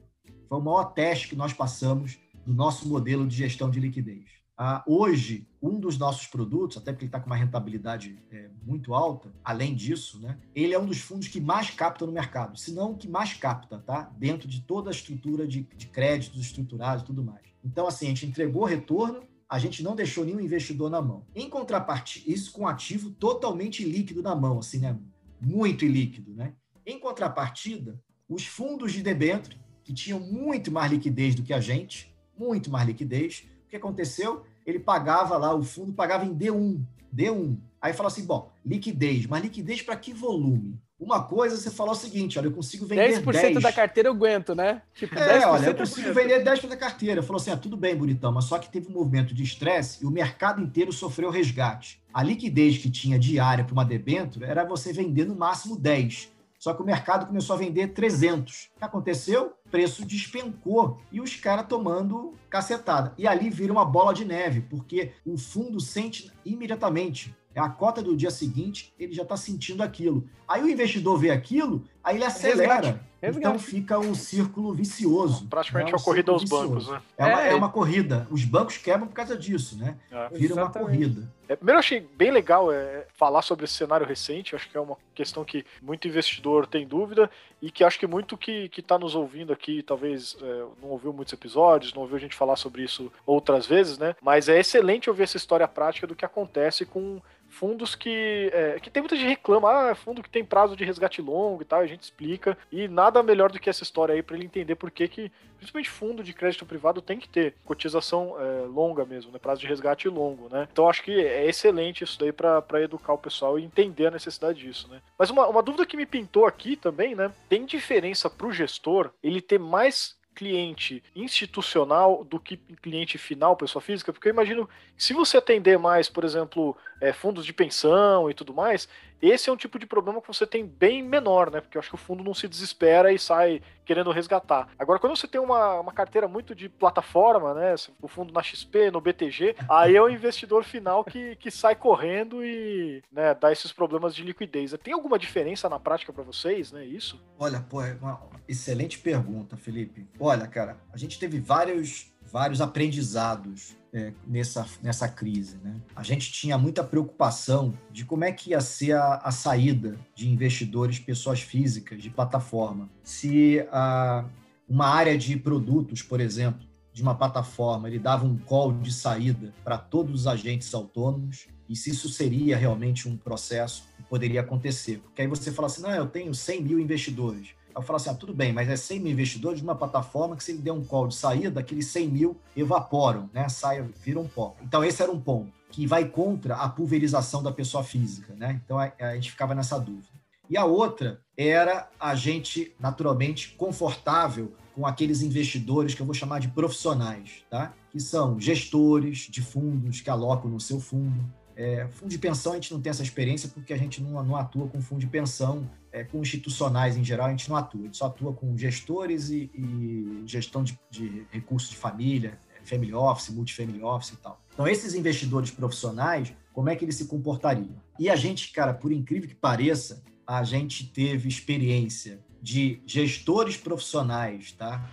Foi 0.49 0.57
o 0.57 0.61
maior 0.61 0.85
teste 0.85 1.29
que 1.29 1.35
nós 1.35 1.53
passamos 1.53 2.19
do 2.45 2.53
nosso 2.53 2.87
modelo 2.87 3.27
de 3.27 3.35
gestão 3.35 3.69
de 3.69 3.79
liquidez. 3.79 4.25
Ah, 4.57 4.83
hoje, 4.87 5.47
um 5.61 5.79
dos 5.79 5.97
nossos 5.97 6.27
produtos, 6.27 6.77
até 6.77 6.91
porque 6.91 7.03
ele 7.03 7.09
está 7.09 7.19
com 7.19 7.25
uma 7.25 7.35
rentabilidade 7.35 8.17
é, 8.31 8.49
muito 8.63 8.93
alta, 8.93 9.33
além 9.43 9.75
disso, 9.75 10.19
né, 10.21 10.37
ele 10.55 10.73
é 10.73 10.79
um 10.79 10.85
dos 10.85 10.99
fundos 10.99 11.27
que 11.27 11.41
mais 11.41 11.71
capta 11.71 12.05
no 12.05 12.11
mercado, 12.11 12.57
se 12.57 12.71
não 12.71 12.91
o 12.91 12.97
que 12.97 13.07
mais 13.07 13.33
capta, 13.33 13.79
tá? 13.79 14.09
Dentro 14.17 14.47
de 14.47 14.61
toda 14.61 14.89
a 14.89 14.93
estrutura 14.93 15.45
de, 15.45 15.67
de 15.75 15.87
créditos 15.87 16.39
estruturados 16.39 17.03
e 17.03 17.05
tudo 17.05 17.21
mais. 17.21 17.41
Então, 17.65 17.85
assim, 17.85 18.05
a 18.05 18.09
gente 18.09 18.27
entregou 18.27 18.63
retorno, 18.63 19.23
a 19.49 19.59
gente 19.59 19.83
não 19.83 19.95
deixou 19.95 20.25
nenhum 20.25 20.39
investidor 20.39 20.89
na 20.89 21.01
mão. 21.01 21.25
Em 21.35 21.49
contrapartida, 21.49 22.29
isso 22.31 22.51
com 22.51 22.67
ativo 22.67 23.11
totalmente 23.11 23.83
líquido 23.83 24.21
na 24.21 24.35
mão, 24.35 24.59
assim, 24.59 24.79
né? 24.79 24.97
Muito 25.39 25.85
ilíquido, 25.85 26.33
né? 26.33 26.53
Em 26.85 26.99
contrapartida, 26.99 27.99
os 28.27 28.45
fundos 28.45 28.91
de 28.91 29.01
debênture, 29.01 29.59
que 29.83 29.93
tinham 29.93 30.19
muito 30.19 30.71
mais 30.71 30.91
liquidez 30.91 31.35
do 31.35 31.43
que 31.43 31.53
a 31.53 31.59
gente, 31.59 32.15
muito 32.37 32.71
mais 32.71 32.87
liquidez, 32.87 33.47
o 33.65 33.69
que 33.69 33.75
aconteceu? 33.75 34.43
Ele 34.65 34.79
pagava 34.79 35.37
lá, 35.37 35.53
o 35.53 35.63
fundo 35.63 35.93
pagava 35.93 36.25
em 36.25 36.35
D1, 36.35 36.83
D1. 37.15 37.57
Aí 37.79 37.93
fala 37.93 38.07
assim, 38.07 38.25
bom, 38.25 38.51
liquidez, 38.65 39.27
mas 39.27 39.43
liquidez 39.43 39.81
para 39.81 39.95
que 39.95 40.11
volume? 40.11 40.79
Uma 40.97 41.23
coisa, 41.23 41.57
você 41.57 41.69
falou 41.69 41.91
o 41.91 41.95
seguinte, 41.95 42.39
olha, 42.39 42.47
eu 42.47 42.53
consigo 42.53 42.85
vender 42.85 43.21
10%. 43.21 43.23
10% 43.23 43.61
da 43.61 43.73
carteira 43.73 44.07
eu 44.07 44.13
aguento, 44.13 44.55
né? 44.55 44.81
Tipo, 44.93 45.19
é, 45.19 45.45
olha, 45.45 45.67
eu 45.67 45.75
consigo 45.75 46.13
vender 46.13 46.41
10% 46.41 46.69
da 46.69 46.77
carteira. 46.77 47.21
Falou 47.21 47.39
assim, 47.39 47.51
ah, 47.51 47.57
tudo 47.57 47.75
bem, 47.75 47.95
bonitão, 47.95 48.31
mas 48.31 48.45
só 48.45 48.57
que 48.57 48.71
teve 48.71 48.87
um 48.87 48.93
movimento 48.93 49.33
de 49.33 49.43
estresse 49.43 50.03
e 50.03 50.07
o 50.07 50.11
mercado 50.11 50.61
inteiro 50.61 50.93
sofreu 50.93 51.29
resgate. 51.29 52.01
A 52.13 52.23
liquidez 52.23 52.77
que 52.77 52.89
tinha 52.89 53.19
diária 53.19 53.65
para 53.65 53.73
uma 53.73 53.83
debênture 53.83 54.45
era 54.45 54.63
você 54.63 54.93
vender 54.93 55.25
no 55.25 55.35
máximo 55.35 55.77
10. 55.77 56.33
Só 56.57 56.73
que 56.73 56.81
o 56.81 56.85
mercado 56.85 57.27
começou 57.27 57.55
a 57.55 57.59
vender 57.59 57.89
300. 57.89 58.71
O 58.75 58.79
que 58.79 58.85
aconteceu? 58.85 59.53
O 59.65 59.69
preço 59.69 60.05
despencou 60.05 60.99
e 61.11 61.19
os 61.19 61.35
caras 61.35 61.67
tomando 61.67 62.33
cacetada. 62.49 63.13
E 63.17 63.27
ali 63.27 63.49
vira 63.49 63.73
uma 63.73 63.85
bola 63.85 64.13
de 64.13 64.23
neve, 64.23 64.61
porque 64.61 65.11
o 65.25 65.37
fundo 65.37 65.79
sente 65.81 66.31
imediatamente 66.45 67.29
é 67.29 67.44
a 67.59 67.69
cota 67.69 68.01
do 68.01 68.15
dia 68.15 68.31
seguinte, 68.31 68.93
ele 68.99 69.13
já 69.13 69.23
está 69.23 69.37
sentindo 69.37 69.81
aquilo. 69.81 70.27
Aí 70.47 70.61
o 70.61 70.69
investidor 70.69 71.17
vê 71.17 71.31
aquilo, 71.31 71.83
aí 72.03 72.17
ele 72.17 72.25
acelera. 72.25 72.75
Resgate. 72.75 72.99
Resgate. 73.21 73.47
Então 73.47 73.59
fica 73.59 73.97
um 73.97 74.13
círculo 74.13 74.73
vicioso. 74.73 75.47
Praticamente 75.47 75.91
é 75.91 75.95
uma 75.95 76.03
corrida 76.03 76.31
aos 76.31 76.43
vicioso. 76.43 76.67
bancos, 76.67 76.87
né? 76.89 77.01
É, 77.17 77.25
uma, 77.25 77.41
é, 77.41 77.51
é, 77.51 77.55
uma, 77.55 77.69
corrida. 77.69 78.27
Os 78.29 78.43
bancos 78.43 78.77
quebram 78.77 79.07
por 79.07 79.13
causa 79.13 79.35
disso, 79.35 79.77
né? 79.77 79.97
É. 80.11 80.29
Vira 80.29 80.53
Exatamente. 80.53 80.77
uma 80.77 80.85
corrida. 80.85 81.33
É, 81.47 81.55
primeiro, 81.55 81.77
eu 81.77 81.79
achei 81.79 81.99
bem 81.99 82.31
legal 82.31 82.71
é, 82.71 83.07
falar 83.15 83.41
sobre 83.41 83.65
esse 83.65 83.73
cenário 83.73 84.05
recente. 84.05 84.55
Acho 84.55 84.69
que 84.69 84.77
é 84.77 84.79
uma 84.79 84.97
questão 85.15 85.43
que 85.43 85.65
muito 85.81 86.07
investidor 86.07 86.67
tem 86.67 86.85
dúvida 86.85 87.29
e 87.61 87.71
que 87.71 87.83
acho 87.83 87.97
que 87.97 88.05
muito 88.05 88.37
que 88.37 88.69
está 88.77 88.99
nos 88.99 89.15
ouvindo 89.15 89.51
aqui, 89.51 89.81
talvez 89.81 90.37
é, 90.41 90.65
não 90.81 90.89
ouviu 90.89 91.11
muitos 91.11 91.33
episódios, 91.33 91.93
não 91.93 92.03
ouviu 92.03 92.17
a 92.17 92.19
gente 92.19 92.35
falar 92.35 92.55
sobre 92.55 92.83
isso 92.83 93.11
outras 93.25 93.65
vezes, 93.65 93.97
né? 93.97 94.15
Mas 94.21 94.49
é 94.49 94.59
excelente 94.59 95.09
ouvir 95.09 95.23
essa 95.23 95.37
história 95.37 95.67
prática 95.67 96.05
do 96.05 96.15
que 96.15 96.25
acontece 96.25 96.85
com 96.85 97.19
fundos 97.55 97.95
que, 97.95 98.51
é, 98.53 98.79
que 98.81 98.89
tem 98.89 99.01
muita 99.01 99.15
gente 99.15 99.29
reclama, 99.29 99.69
ah, 99.69 99.89
é 99.91 99.95
fundo 99.95 100.21
que 100.21 100.29
tem 100.29 100.43
prazo 100.43 100.75
de 100.75 100.83
resgate 100.83 101.21
longo 101.21 101.61
e 101.61 101.65
tal, 101.65 101.79
a 101.79 101.87
gente 101.87 102.03
explica, 102.03 102.57
e 102.69 102.87
nada 102.87 103.23
melhor 103.23 103.49
do 103.49 103.59
que 103.59 103.69
essa 103.69 103.83
história 103.83 104.13
aí 104.13 104.21
para 104.21 104.35
ele 104.35 104.45
entender 104.45 104.75
por 104.75 104.91
que, 104.91 105.07
que, 105.07 105.31
principalmente 105.57 105.89
fundo 105.89 106.21
de 106.21 106.33
crédito 106.33 106.65
privado 106.65 107.01
tem 107.01 107.17
que 107.17 107.29
ter 107.29 107.55
cotização 107.63 108.35
é, 108.37 108.65
longa 108.67 109.05
mesmo, 109.05 109.31
né, 109.31 109.39
prazo 109.39 109.61
de 109.61 109.67
resgate 109.67 110.09
longo, 110.09 110.49
né, 110.49 110.67
então 110.69 110.89
acho 110.89 111.01
que 111.01 111.13
é 111.13 111.45
excelente 111.47 112.03
isso 112.03 112.19
daí 112.19 112.33
para 112.33 112.81
educar 112.81 113.13
o 113.13 113.17
pessoal 113.17 113.57
e 113.57 113.63
entender 113.63 114.07
a 114.07 114.11
necessidade 114.11 114.59
disso, 114.59 114.89
né. 114.89 115.01
Mas 115.17 115.29
uma, 115.29 115.47
uma 115.47 115.63
dúvida 115.63 115.85
que 115.85 115.95
me 115.95 116.05
pintou 116.05 116.45
aqui 116.45 116.75
também, 116.75 117.15
né, 117.15 117.31
tem 117.47 117.65
diferença 117.65 118.29
para 118.29 118.47
o 118.47 118.51
gestor 118.51 119.11
ele 119.23 119.41
ter 119.41 119.59
mais 119.59 120.17
cliente 120.35 121.01
institucional 121.15 122.23
do 122.23 122.39
que 122.39 122.57
cliente 122.81 123.17
final, 123.17 123.55
pessoa 123.55 123.81
física? 123.81 124.11
Porque 124.11 124.27
eu 124.27 124.33
imagino 124.33 124.69
se 124.97 125.13
você 125.13 125.37
atender 125.37 125.79
mais, 125.79 126.09
por 126.09 126.23
exemplo, 126.23 126.75
é, 126.99 127.13
fundos 127.13 127.45
de 127.45 127.53
pensão 127.53 128.29
e 128.29 128.33
tudo 128.33 128.53
mais, 128.53 128.87
esse 129.29 129.49
é 129.49 129.53
um 129.53 129.57
tipo 129.57 129.79
de 129.79 129.85
problema 129.85 130.21
que 130.21 130.27
você 130.27 130.45
tem 130.45 130.65
bem 130.65 131.03
menor, 131.03 131.51
né? 131.51 131.61
Porque 131.61 131.77
eu 131.77 131.79
acho 131.79 131.89
que 131.89 131.95
o 131.95 131.99
fundo 131.99 132.23
não 132.23 132.33
se 132.33 132.47
desespera 132.47 133.11
e 133.11 133.19
sai 133.19 133.61
querendo 133.85 134.11
resgatar. 134.11 134.67
Agora, 134.77 134.99
quando 134.99 135.15
você 135.15 135.27
tem 135.27 135.39
uma, 135.39 135.79
uma 135.79 135.93
carteira 135.93 136.27
muito 136.27 136.55
de 136.55 136.67
plataforma, 136.67 137.53
né? 137.53 137.75
O 138.01 138.07
fundo 138.07 138.33
na 138.33 138.41
XP, 138.41 138.91
no 138.91 139.01
BTG, 139.01 139.55
aí 139.69 139.95
é 139.95 140.01
o 140.01 140.09
investidor 140.09 140.63
final 140.63 141.03
que, 141.03 141.35
que 141.35 141.51
sai 141.51 141.75
correndo 141.75 142.43
e 142.43 143.03
né, 143.11 143.33
dá 143.35 143.51
esses 143.51 143.71
problemas 143.71 144.15
de 144.15 144.23
liquidez. 144.23 144.75
Tem 144.83 144.93
alguma 144.93 145.19
diferença 145.19 145.69
na 145.69 145.79
prática 145.79 146.11
para 146.11 146.23
vocês, 146.23 146.71
né? 146.71 146.85
Isso? 146.85 147.23
Olha, 147.37 147.59
pô, 147.59 147.81
é 147.81 147.93
uma 148.01 148.19
excelente 148.47 148.99
pergunta, 148.99 149.55
Felipe. 149.55 150.07
Olha, 150.19 150.47
cara, 150.47 150.77
a 150.91 150.97
gente 150.97 151.19
teve 151.19 151.39
vários 151.39 152.13
vários 152.31 152.59
aprendizados 152.59 153.75
é, 153.95 154.11
nessa, 154.27 154.67
nessa 154.83 155.07
crise. 155.07 155.57
Né? 155.63 155.73
A 155.95 156.03
gente 156.03 156.29
tinha 156.29 156.57
muita 156.57 156.83
preocupação 156.83 157.73
de 157.89 158.03
como 158.03 158.25
é 158.25 158.31
que 158.33 158.49
ia 158.49 158.59
ser 158.59 158.91
a, 158.91 159.21
a 159.23 159.31
saída 159.31 159.97
de 160.13 160.29
investidores, 160.29 160.99
pessoas 160.99 161.39
físicas, 161.39 162.03
de 162.03 162.09
plataforma. 162.09 162.89
Se 163.05 163.65
a, 163.71 164.25
uma 164.67 164.87
área 164.87 165.17
de 165.17 165.37
produtos, 165.37 166.01
por 166.01 166.19
exemplo, 166.19 166.67
de 166.91 167.01
uma 167.01 167.15
plataforma, 167.15 167.87
ele 167.87 167.99
dava 167.99 168.25
um 168.25 168.37
call 168.37 168.73
de 168.73 168.91
saída 168.91 169.53
para 169.63 169.77
todos 169.77 170.21
os 170.21 170.27
agentes 170.27 170.73
autônomos, 170.73 171.47
e 171.69 171.75
se 171.75 171.89
isso 171.89 172.09
seria 172.09 172.57
realmente 172.57 173.07
um 173.07 173.15
processo 173.15 173.85
que 173.95 174.03
poderia 174.03 174.41
acontecer. 174.41 174.99
Porque 174.99 175.21
aí 175.21 175.27
você 175.27 175.51
fala 175.51 175.67
assim, 175.67 175.81
não, 175.81 175.91
eu 175.91 176.05
tenho 176.05 176.33
100 176.33 176.61
mil 176.61 176.79
investidores, 176.79 177.55
eu 177.75 177.81
falo 177.81 177.97
assim, 177.97 178.09
ah, 178.09 178.13
tudo 178.13 178.33
bem, 178.33 178.53
mas 178.53 178.69
é 178.69 178.75
100 178.75 178.99
mil 178.99 179.11
investidores 179.11 179.59
de 179.59 179.63
uma 179.63 179.75
plataforma 179.75 180.35
que 180.35 180.43
se 180.43 180.51
ele 180.51 180.61
der 180.61 180.71
um 180.71 180.83
call 180.83 181.07
de 181.07 181.15
saída, 181.15 181.59
aqueles 181.59 181.87
100 181.87 182.07
mil 182.07 182.37
evaporam, 182.55 183.29
né? 183.33 183.49
Saia, 183.49 183.87
viram 184.01 184.27
pó. 184.27 184.55
Então 184.61 184.83
esse 184.83 185.01
era 185.01 185.11
um 185.11 185.19
ponto 185.19 185.51
que 185.69 185.85
vai 185.85 186.05
contra 186.05 186.55
a 186.55 186.69
pulverização 186.69 187.43
da 187.43 187.51
pessoa 187.51 187.83
física, 187.83 188.33
né? 188.35 188.61
Então 188.63 188.79
a, 188.79 188.91
a 188.99 189.15
gente 189.15 189.31
ficava 189.31 189.53
nessa 189.53 189.77
dúvida. 189.77 190.07
E 190.49 190.57
a 190.57 190.63
outra 190.63 191.19
era 191.35 191.89
a 191.99 192.15
gente, 192.15 192.73
naturalmente, 192.79 193.55
confortável 193.57 194.53
com 194.73 194.85
aqueles 194.85 195.21
investidores 195.21 195.93
que 195.93 196.01
eu 196.01 196.05
vou 196.05 196.13
chamar 196.13 196.39
de 196.39 196.49
profissionais, 196.49 197.43
tá? 197.49 197.73
Que 197.91 197.99
são 197.99 198.39
gestores 198.39 199.27
de 199.29 199.41
fundos 199.41 200.01
que 200.01 200.09
alocam 200.09 200.49
no 200.49 200.59
seu 200.59 200.79
fundo, 200.79 201.25
é, 201.55 201.87
fundo 201.87 202.09
de 202.09 202.17
pensão 202.17 202.51
a 202.51 202.55
gente 202.55 202.73
não 202.73 202.81
tem 202.81 202.89
essa 202.89 203.03
experiência 203.03 203.49
porque 203.49 203.73
a 203.73 203.77
gente 203.77 204.01
não, 204.01 204.21
não 204.23 204.35
atua 204.35 204.67
com 204.67 204.81
fundo 204.81 204.99
de 204.99 205.07
pensão, 205.07 205.69
é, 205.91 206.03
com 206.03 206.21
institucionais 206.21 206.97
em 206.97 207.03
geral 207.03 207.27
a 207.27 207.29
gente 207.31 207.49
não 207.49 207.55
atua, 207.55 207.81
a 207.81 207.83
gente 207.85 207.97
só 207.97 208.07
atua 208.07 208.33
com 208.33 208.57
gestores 208.57 209.29
e, 209.29 209.49
e 209.53 210.23
gestão 210.25 210.63
de, 210.63 210.77
de, 210.89 211.25
recursos 211.31 211.69
de 211.69 211.77
família, 211.77 212.37
é, 212.55 212.65
family 212.65 212.93
office, 212.93 213.29
multifamily 213.29 213.81
office 213.81 214.09
e 214.09 214.17
tal. 214.17 214.41
Então 214.53 214.67
esses 214.67 214.93
investidores 214.93 215.49
profissionais, 215.49 216.33
como 216.51 216.69
é 216.69 216.75
que 216.75 216.83
eles 216.83 216.95
se 216.95 217.05
comportariam? 217.05 217.75
E 217.97 218.09
a 218.09 218.15
gente, 218.15 218.51
cara, 218.51 218.73
por 218.73 218.91
incrível 218.91 219.29
que 219.29 219.35
pareça, 219.35 220.03
a 220.27 220.43
gente 220.43 220.87
teve 220.87 221.29
experiência 221.29 222.19
de 222.41 222.81
gestores 222.85 223.57
profissionais, 223.57 224.51
tá? 224.51 224.89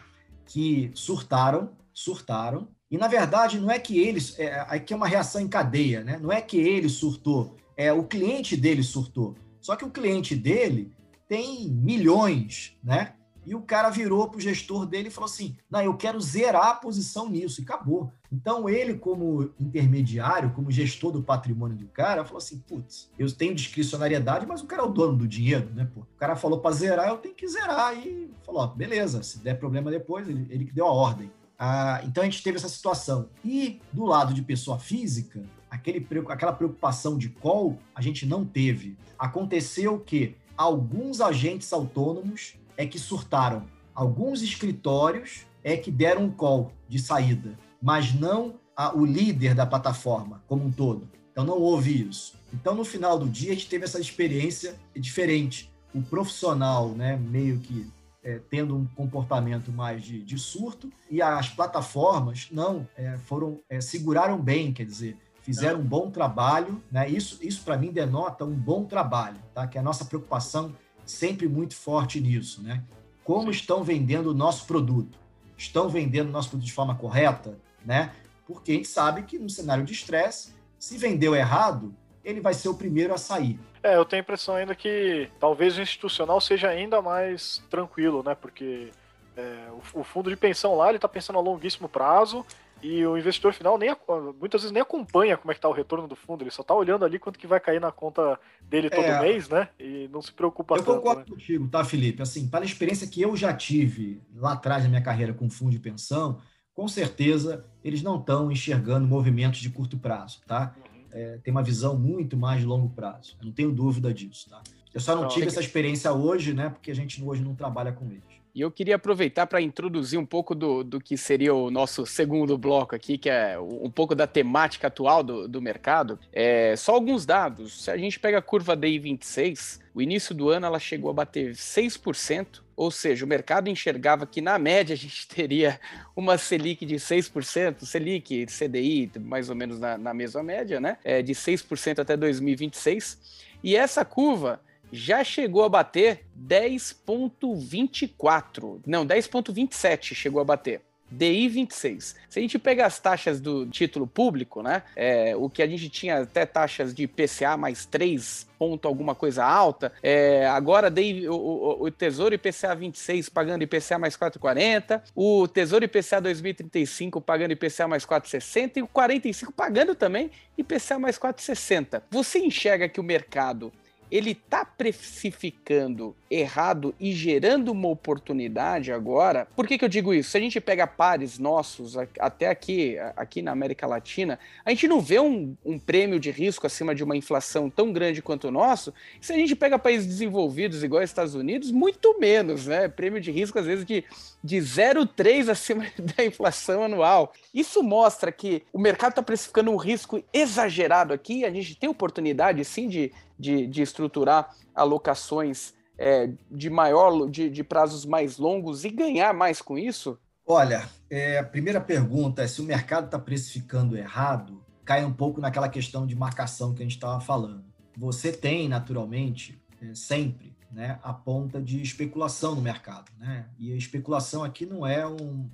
Que 0.47 0.91
surtaram, 0.95 1.73
surtaram, 1.93 2.69
e, 2.93 2.99
na 2.99 3.09
verdade, 3.09 3.59
não 3.59 3.71
é 3.71 3.79
que 3.79 3.99
eles. 3.99 4.39
É, 4.39 4.67
aqui 4.69 4.93
é 4.93 4.97
uma 4.97 5.09
reação 5.09 5.41
em 5.41 5.49
cadeia, 5.49 6.05
né? 6.05 6.19
Não 6.21 6.31
é 6.31 6.43
que 6.43 6.59
ele 6.59 6.91
surtou, 6.91 7.57
é 7.75 7.91
o 7.91 8.05
cliente 8.05 8.55
dele 8.55 8.83
surtou. 8.83 9.35
Só 9.63 9.75
que 9.77 9.85
o 9.85 9.91
cliente 9.91 10.37
dele 10.37 10.93
tem 11.27 11.71
milhões, 11.71 12.77
né? 12.85 13.15
E 13.47 13.55
o 13.55 13.63
cara 13.63 13.89
virou 13.89 14.29
para 14.29 14.37
o 14.37 14.41
gestor 14.41 14.85
dele 14.85 15.09
e 15.09 15.11
falou 15.11 15.25
assim: 15.29 15.57
Não, 15.71 15.81
eu 15.81 15.97
quero 15.97 16.21
zerar 16.21 16.67
a 16.67 16.75
posição 16.75 17.31
nisso, 17.31 17.63
e 17.63 17.65
acabou. 17.65 18.13
Então, 18.31 18.69
ele, 18.69 18.95
como 18.95 19.51
intermediário, 19.59 20.53
como 20.53 20.71
gestor 20.71 21.13
do 21.13 21.23
patrimônio 21.23 21.79
do 21.79 21.89
cara, 21.89 22.27
falou 22.27 22.39
assim: 22.39 22.59
Putz, 22.59 23.11
eu 23.19 23.33
tenho 23.33 23.55
discricionariedade, 23.55 24.47
mas 24.47 24.61
o 24.61 24.67
cara 24.67 24.83
é 24.83 24.85
o 24.85 24.93
dono 24.93 25.17
do 25.17 25.27
dinheiro, 25.27 25.71
né? 25.75 25.89
Pô? 25.95 26.01
O 26.01 26.19
cara 26.19 26.37
falou 26.37 26.61
para 26.61 26.75
zerar, 26.75 27.09
eu 27.09 27.17
tenho 27.17 27.35
que 27.35 27.49
zerar. 27.49 27.97
E 27.97 28.31
falou: 28.45 28.61
ó, 28.61 28.67
beleza, 28.67 29.23
se 29.23 29.39
der 29.39 29.59
problema 29.59 29.91
depois, 29.91 30.29
ele, 30.29 30.47
ele 30.51 30.67
que 30.67 30.75
deu 30.75 30.87
a 30.87 30.93
ordem. 30.93 31.31
Ah, 31.65 32.01
então 32.03 32.25
a 32.25 32.25
gente 32.25 32.43
teve 32.43 32.57
essa 32.57 32.69
situação. 32.69 33.29
E 33.45 33.81
do 33.93 34.05
lado 34.05 34.35
de 34.35 34.43
pessoa 34.43 34.81
física, 34.81 35.45
aquele, 35.71 36.05
aquela 36.29 36.53
preocupação 36.53 37.17
de 37.17 37.29
call 37.29 37.79
a 37.95 38.03
gente 38.03 38.27
não 38.27 38.45
teve. 38.45 38.97
Aconteceu 39.17 40.01
que 40.01 40.35
alguns 40.57 41.21
agentes 41.21 41.73
autônomos 41.73 42.55
é 42.77 42.85
que 42.85 42.99
surtaram, 42.99 43.65
alguns 43.95 44.43
escritórios 44.43 45.47
é 45.63 45.77
que 45.77 45.93
deram 45.93 46.25
um 46.25 46.33
call 46.33 46.73
de 46.89 46.99
saída, 46.99 47.57
mas 47.81 48.13
não 48.13 48.57
a, 48.77 48.93
o 48.93 49.07
líder 49.07 49.55
da 49.55 49.65
plataforma 49.65 50.43
como 50.49 50.65
um 50.65 50.73
todo. 50.73 51.09
Então 51.31 51.45
não 51.45 51.61
houve 51.61 52.09
isso. 52.09 52.35
Então 52.53 52.75
no 52.75 52.85
final 52.85 53.17
do 53.17 53.29
dia 53.29 53.53
a 53.53 53.55
gente 53.55 53.69
teve 53.69 53.85
essa 53.85 54.01
experiência 54.01 54.75
diferente. 54.97 55.73
O 55.95 56.03
profissional, 56.03 56.89
né, 56.89 57.17
meio 57.17 57.61
que 57.61 57.87
é, 58.23 58.41
tendo 58.51 58.77
um 58.77 58.87
comportamento 58.87 59.73
mais 59.73 60.03
de, 60.03 60.23
de, 60.23 60.39
surto, 60.39 60.91
e 61.11 61.21
as 61.21 61.49
plataformas 61.49 62.49
não 62.51 62.87
é, 62.97 63.17
foram 63.19 63.61
é, 63.69 63.81
seguraram 63.81 64.41
bem, 64.41 64.73
quer 64.73 64.85
dizer, 64.85 65.17
fizeram 65.43 65.81
um 65.81 65.85
bom 65.85 66.11
trabalho, 66.11 66.81
né? 66.91 67.09
Isso, 67.09 67.39
isso 67.43 67.63
para 67.63 67.77
mim 67.77 67.91
denota 67.91 68.45
um 68.45 68.55
bom 68.55 68.85
trabalho, 68.85 69.39
tá? 69.53 69.67
Que 69.67 69.77
é 69.77 69.81
a 69.81 69.85
nossa 69.85 70.05
preocupação 70.05 70.75
sempre 71.05 71.49
muito 71.49 71.75
forte 71.75 72.21
nisso, 72.21 72.63
né? 72.63 72.85
Como 73.25 73.51
estão 73.51 73.83
vendendo 73.83 74.31
o 74.31 74.35
nosso 74.35 74.67
produto? 74.67 75.19
Estão 75.57 75.89
vendendo 75.89 76.29
o 76.29 76.33
nosso 76.33 76.51
produto 76.51 76.67
de 76.67 76.73
forma 76.73 76.95
correta, 76.95 77.59
né? 77.85 78.13
Porque 78.47 78.73
a 78.73 78.75
gente 78.75 78.89
sabe 78.89 79.23
que 79.23 79.39
no 79.39 79.51
cenário 79.51 79.85
de 79.85 79.93
estresse, 79.93 80.55
se 80.79 80.97
vendeu 80.97 81.35
errado, 81.35 81.95
ele 82.25 82.41
vai 82.41 82.55
ser 82.55 82.69
o 82.69 82.75
primeiro 82.75 83.13
a 83.13 83.19
sair. 83.19 83.59
É, 83.83 83.97
eu 83.97 84.05
tenho 84.05 84.21
a 84.21 84.25
impressão 84.25 84.55
ainda 84.55 84.75
que 84.75 85.29
talvez 85.41 85.77
o 85.77 85.83
institucional 85.83 86.41
seja 86.41 86.69
ainda 86.69 87.03
mais 87.03 87.63
tranquilo, 87.69 88.23
né? 88.23 88.35
Porque 88.35 88.91
é, 89.37 89.69
o, 89.71 90.01
o, 90.01 90.05
fundo 90.05 90.31
de 90.31 90.37
pensão 90.37 90.77
lá, 90.77 90.89
ele 90.89 90.99
está 90.99 91.09
pensando 91.09 91.39
a 91.39 91.43
longuíssimo 91.43 91.89
prazo 91.89 92.47
e 92.83 93.05
o 93.07 93.17
investidor 93.17 93.53
final 93.53 93.79
nem 93.79 93.95
muitas 94.41 94.63
vezes 94.63 94.73
nem 94.73 94.83
acompanha 94.83 95.37
como 95.37 95.51
é 95.51 95.55
que 95.55 95.61
tá 95.61 95.69
o 95.69 95.73
retorno 95.73 96.09
do 96.09 96.17
fundo, 96.17 96.43
ele 96.43 96.51
só 96.51 96.63
está 96.63 96.75
olhando 96.75 97.05
ali 97.05 97.19
quanto 97.19 97.39
que 97.39 97.47
vai 97.47 97.61
cair 97.61 97.81
na 97.81 97.93
conta 97.93 98.39
dele 98.61 98.91
todo 98.91 99.05
é, 99.05 99.21
mês, 99.21 99.49
né? 99.49 99.69
E 99.79 100.09
não 100.13 100.21
se 100.21 100.33
preocupa 100.33 100.75
eu 100.75 100.79
tanto. 100.79 100.91
Eu 100.91 100.97
concordo 100.97 101.21
né? 101.21 101.27
contigo, 101.29 101.69
tá, 101.69 101.85
Felipe? 101.85 102.23
Assim, 102.23 102.49
para 102.49 102.65
a 102.65 102.67
experiência 102.67 103.07
que 103.07 103.23
eu 103.23 103.37
já 103.37 103.53
tive 103.53 104.21
lá 104.35 104.53
atrás 104.53 104.83
na 104.83 104.89
minha 104.89 105.03
carreira 105.03 105.33
com 105.33 105.49
fundo 105.49 105.71
de 105.71 105.79
pensão, 105.79 106.41
com 106.75 106.87
certeza 106.89 107.65
eles 107.85 108.03
não 108.03 108.19
estão 108.19 108.51
enxergando 108.51 109.07
movimentos 109.07 109.61
de 109.61 109.71
curto 109.71 109.97
prazo, 109.97 110.41
tá? 110.47 110.75
É, 111.13 111.39
tem 111.39 111.53
uma 111.53 111.63
visão 111.63 111.99
muito 111.99 112.37
mais 112.37 112.61
de 112.61 112.67
longo 112.67 112.89
prazo. 112.89 113.37
Eu 113.41 113.47
não 113.47 113.53
tenho 113.53 113.71
dúvida 113.71 114.13
disso, 114.13 114.49
tá? 114.49 114.63
Eu 114.93 115.01
só 115.01 115.15
não, 115.15 115.23
não 115.23 115.29
tive 115.29 115.47
essa 115.47 115.61
experiência 115.61 116.13
hoje, 116.13 116.53
né? 116.53 116.71
Porque 116.71 116.91
a 116.91 116.95
gente 116.95 117.23
hoje 117.23 117.43
não 117.43 117.55
trabalha 117.55 117.93
com 117.93 118.07
eles. 118.07 118.23
E 118.55 118.61
eu 118.61 118.71
queria 118.71 118.97
aproveitar 118.97 119.47
para 119.47 119.63
introduzir 119.63 120.19
um 120.19 120.27
pouco 120.27 120.55
do, 120.55 120.85
do 120.85 121.01
que 121.01 121.17
seria 121.17 121.55
o 121.55 121.71
nosso 121.71 122.05
segundo 122.05 122.59
bloco 122.59 122.95
aqui, 122.95 123.17
que 123.17 123.31
é 123.31 123.59
um 123.59 123.91
pouco 123.91 124.15
da 124.15 124.27
temática 124.27 124.89
atual 124.89 125.23
do, 125.23 125.49
do 125.49 125.63
mercado. 125.63 126.19
É, 126.31 126.77
só 126.77 126.93
alguns 126.93 127.25
dados. 127.25 127.85
Se 127.85 127.91
a 127.91 127.97
gente 127.97 128.21
pega 128.21 128.39
a 128.39 128.43
curva 128.43 128.77
DI 128.77 128.99
26, 128.99 129.81
o 129.95 130.03
início 130.03 130.35
do 130.35 130.51
ano 130.51 130.67
ela 130.67 130.79
chegou 130.79 131.11
a 131.11 131.15
bater 131.15 131.55
6%, 131.55 132.61
ou 132.77 132.91
seja, 132.91 133.25
o 133.25 133.29
mercado 133.29 133.71
enxergava 133.71 134.27
que 134.27 134.43
na 134.43 134.59
média 134.59 134.93
a 134.93 134.99
gente 134.99 135.27
teria 135.29 135.81
uma 136.15 136.37
Selic 136.37 136.85
de 136.85 136.97
6%, 136.97 137.87
Selic, 137.87 138.47
CDI, 138.47 139.13
mais 139.19 139.49
ou 139.49 139.57
menos 139.57 139.81
na, 139.81 139.97
na 139.97 140.13
mesma 140.13 140.43
média, 140.43 140.79
né? 140.79 140.99
É, 141.03 141.23
de 141.23 141.33
6% 141.33 142.01
até 142.01 142.19
2026. 142.19 143.19
E 143.63 143.77
essa 143.77 144.05
curva 144.05 144.61
já 144.93 145.25
chegou 145.25 145.65
a 145.65 145.69
bater 145.69 146.25
10,24. 146.39 148.81
Não, 148.87 149.05
10,27 149.07 150.15
chegou 150.15 150.41
a 150.41 150.45
bater. 150.45 150.81
DI 151.13 151.49
26. 151.49 152.17
Se 152.29 152.39
a 152.39 152.43
gente 152.43 152.59
pegar 152.59 152.87
as 152.87 152.99
taxas 152.99 153.39
do 153.39 153.67
título 153.67 154.07
público, 154.07 154.63
né? 154.63 154.83
É, 154.97 155.37
o 155.37 155.51
que 155.51 155.63
a 155.63 155.67
gente 155.67 155.89
tinha 155.91 156.23
até 156.23 156.47
taxas 156.47 156.95
de 156.95 157.07
PCA 157.07 157.57
mais 157.57 157.85
3 157.85 158.51
ponto 158.59 158.87
alguma 158.87 159.15
coisa 159.15 159.45
alta, 159.45 159.93
é, 160.03 160.47
agora 160.47 160.89
DI, 160.89 161.29
o, 161.29 161.35
o, 161.35 161.85
o, 161.85 161.91
Tesouro 161.91 162.35
IPCA 162.35 162.75
26 162.77 163.29
pagando 163.29 163.63
IPCA 163.63 163.99
mais 163.99 164.17
4,40, 164.17 165.03
o 165.17 165.49
Tesouro 165.49 165.85
IPCA 165.85 166.21
2035 166.21 167.21
pagando 167.21 167.53
IPCA 167.53 167.89
mais 167.89 168.07
4,60 168.07 168.77
e 168.77 168.83
o 168.83 168.87
45 168.87 169.53
pagando 169.53 169.97
também 169.97 170.31
IPCA 170.57 170.99
mais 170.99 171.19
4,60. 171.19 172.03
Você 172.09 172.39
enxerga 172.39 172.89
que 172.89 173.01
o 173.01 173.05
mercado 173.05 173.73
ele 174.13 174.33
está 174.33 174.63
precificando 174.63 176.15
errado 176.31 176.95
e 177.01 177.13
gerando 177.13 177.73
uma 177.73 177.89
oportunidade 177.89 178.93
agora. 178.93 179.49
Por 179.57 179.67
que, 179.67 179.79
que 179.79 179.85
eu 179.87 179.89
digo 179.89 180.13
isso? 180.13 180.31
Se 180.31 180.37
a 180.37 180.41
gente 180.41 180.61
pega 180.61 180.87
pares 180.87 181.39
nossos, 181.39 181.97
até 182.19 182.49
aqui, 182.49 182.99
aqui 183.17 183.41
na 183.41 183.53
América 183.53 183.87
Latina, 183.87 184.39
a 184.67 184.71
gente 184.71 184.87
não 184.87 185.01
vê 185.01 185.19
um, 185.19 185.57
um 185.65 185.79
prêmio 185.79 186.21
de 186.21 186.31
risco 186.31 186.67
acima 186.67 186.95
de 186.95 187.03
uma 187.03 187.17
inflação 187.17 187.71
tão 187.71 187.91
grande 187.91 188.21
quanto 188.21 188.49
o 188.49 188.51
nosso. 188.51 188.93
Se 189.19 189.33
a 189.33 189.37
gente 189.37 189.57
pega 189.57 189.79
países 189.79 190.07
desenvolvidos, 190.07 190.85
igual 190.85 191.03
Estados 191.03 191.35
Unidos, 191.35 191.71
muito 191.71 192.19
menos, 192.21 192.67
né? 192.67 192.89
Prêmio 192.89 193.21
de 193.21 193.31
risco, 193.31 193.59
às 193.59 193.65
vezes, 193.65 193.87
de, 193.87 194.05
de 194.45 194.59
0,3 194.59 195.49
acima 195.49 195.87
da 196.17 196.23
inflação 196.23 196.85
anual. 196.85 197.33
Isso 197.55 197.83
mostra 197.83 198.31
que 198.31 198.63
o 198.75 198.79
mercado 198.79 199.13
está 199.13 199.23
precificando 199.23 199.71
um 199.71 199.77
risco 199.77 200.23
exagerado 200.35 201.15
aqui. 201.15 201.47
A 201.47 201.51
gente 201.51 201.75
tem 201.75 201.89
oportunidade, 201.89 202.63
sim, 202.63 202.89
de 202.89 203.11
de, 203.43 203.67
de 203.67 203.83
estruturar 203.83 204.55
alocações 204.73 205.75
é, 205.99 206.31
de 206.51 206.71
maior 206.71 207.29
de, 207.29 207.51
de, 207.51 207.65
prazos 207.65 208.07
mais 208.07 208.39
longos 208.39 208.85
e 208.85 208.91
ganhar 208.91 209.35
mais 209.35 209.61
com 209.61 209.77
isso? 209.77 210.17
Olha, 210.47 210.89
é, 211.11 211.39
a 211.39 211.45
primeira 211.45 211.81
pergunta 211.81 212.43
é 212.43 212.47
se 212.47 212.61
o 212.61 212.65
mercado 212.65 213.07
está 213.07 213.19
precificando 213.19 213.97
errado, 213.97 214.65
cai 214.85 215.05
um 215.05 215.13
pouco 215.13 215.41
naquela 215.41 215.69
questão 215.69 216.07
de 216.07 216.15
marcação 216.15 216.73
que 216.73 216.83
a 216.83 216.85
gente 216.85 216.95
estava 216.95 217.21
falando. 217.21 217.65
Você 217.97 218.33
tem, 218.33 218.69
naturalmente, 218.69 219.61
é, 219.81 219.95
sempre 219.95 220.57
né, 220.71 220.99
a 221.03 221.13
ponta 221.13 221.61
de 221.61 221.83
especulação 221.83 222.55
no 222.55 222.63
mercado. 222.63 223.11
Né? 223.19 223.47
E 223.59 223.73
a 223.73 223.77
especulação 223.77 224.43
aqui 224.43 224.65
não 224.65 224.87
é, 224.87 225.07
um, 225.07 225.49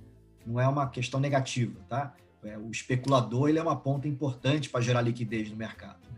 não 0.47 0.61
é 0.61 0.69
uma 0.69 0.89
questão 0.89 1.19
negativa. 1.19 1.81
Tá? 1.89 2.15
É, 2.45 2.57
o 2.57 2.71
especulador 2.71 3.49
ele 3.49 3.59
é 3.59 3.63
uma 3.63 3.77
ponta 3.77 4.07
importante 4.07 4.71
para 4.71 4.81
gerar 4.81 5.03
liquidez 5.03 5.51
no 5.51 5.57
mercado, 5.57 5.99
né? 6.17 6.18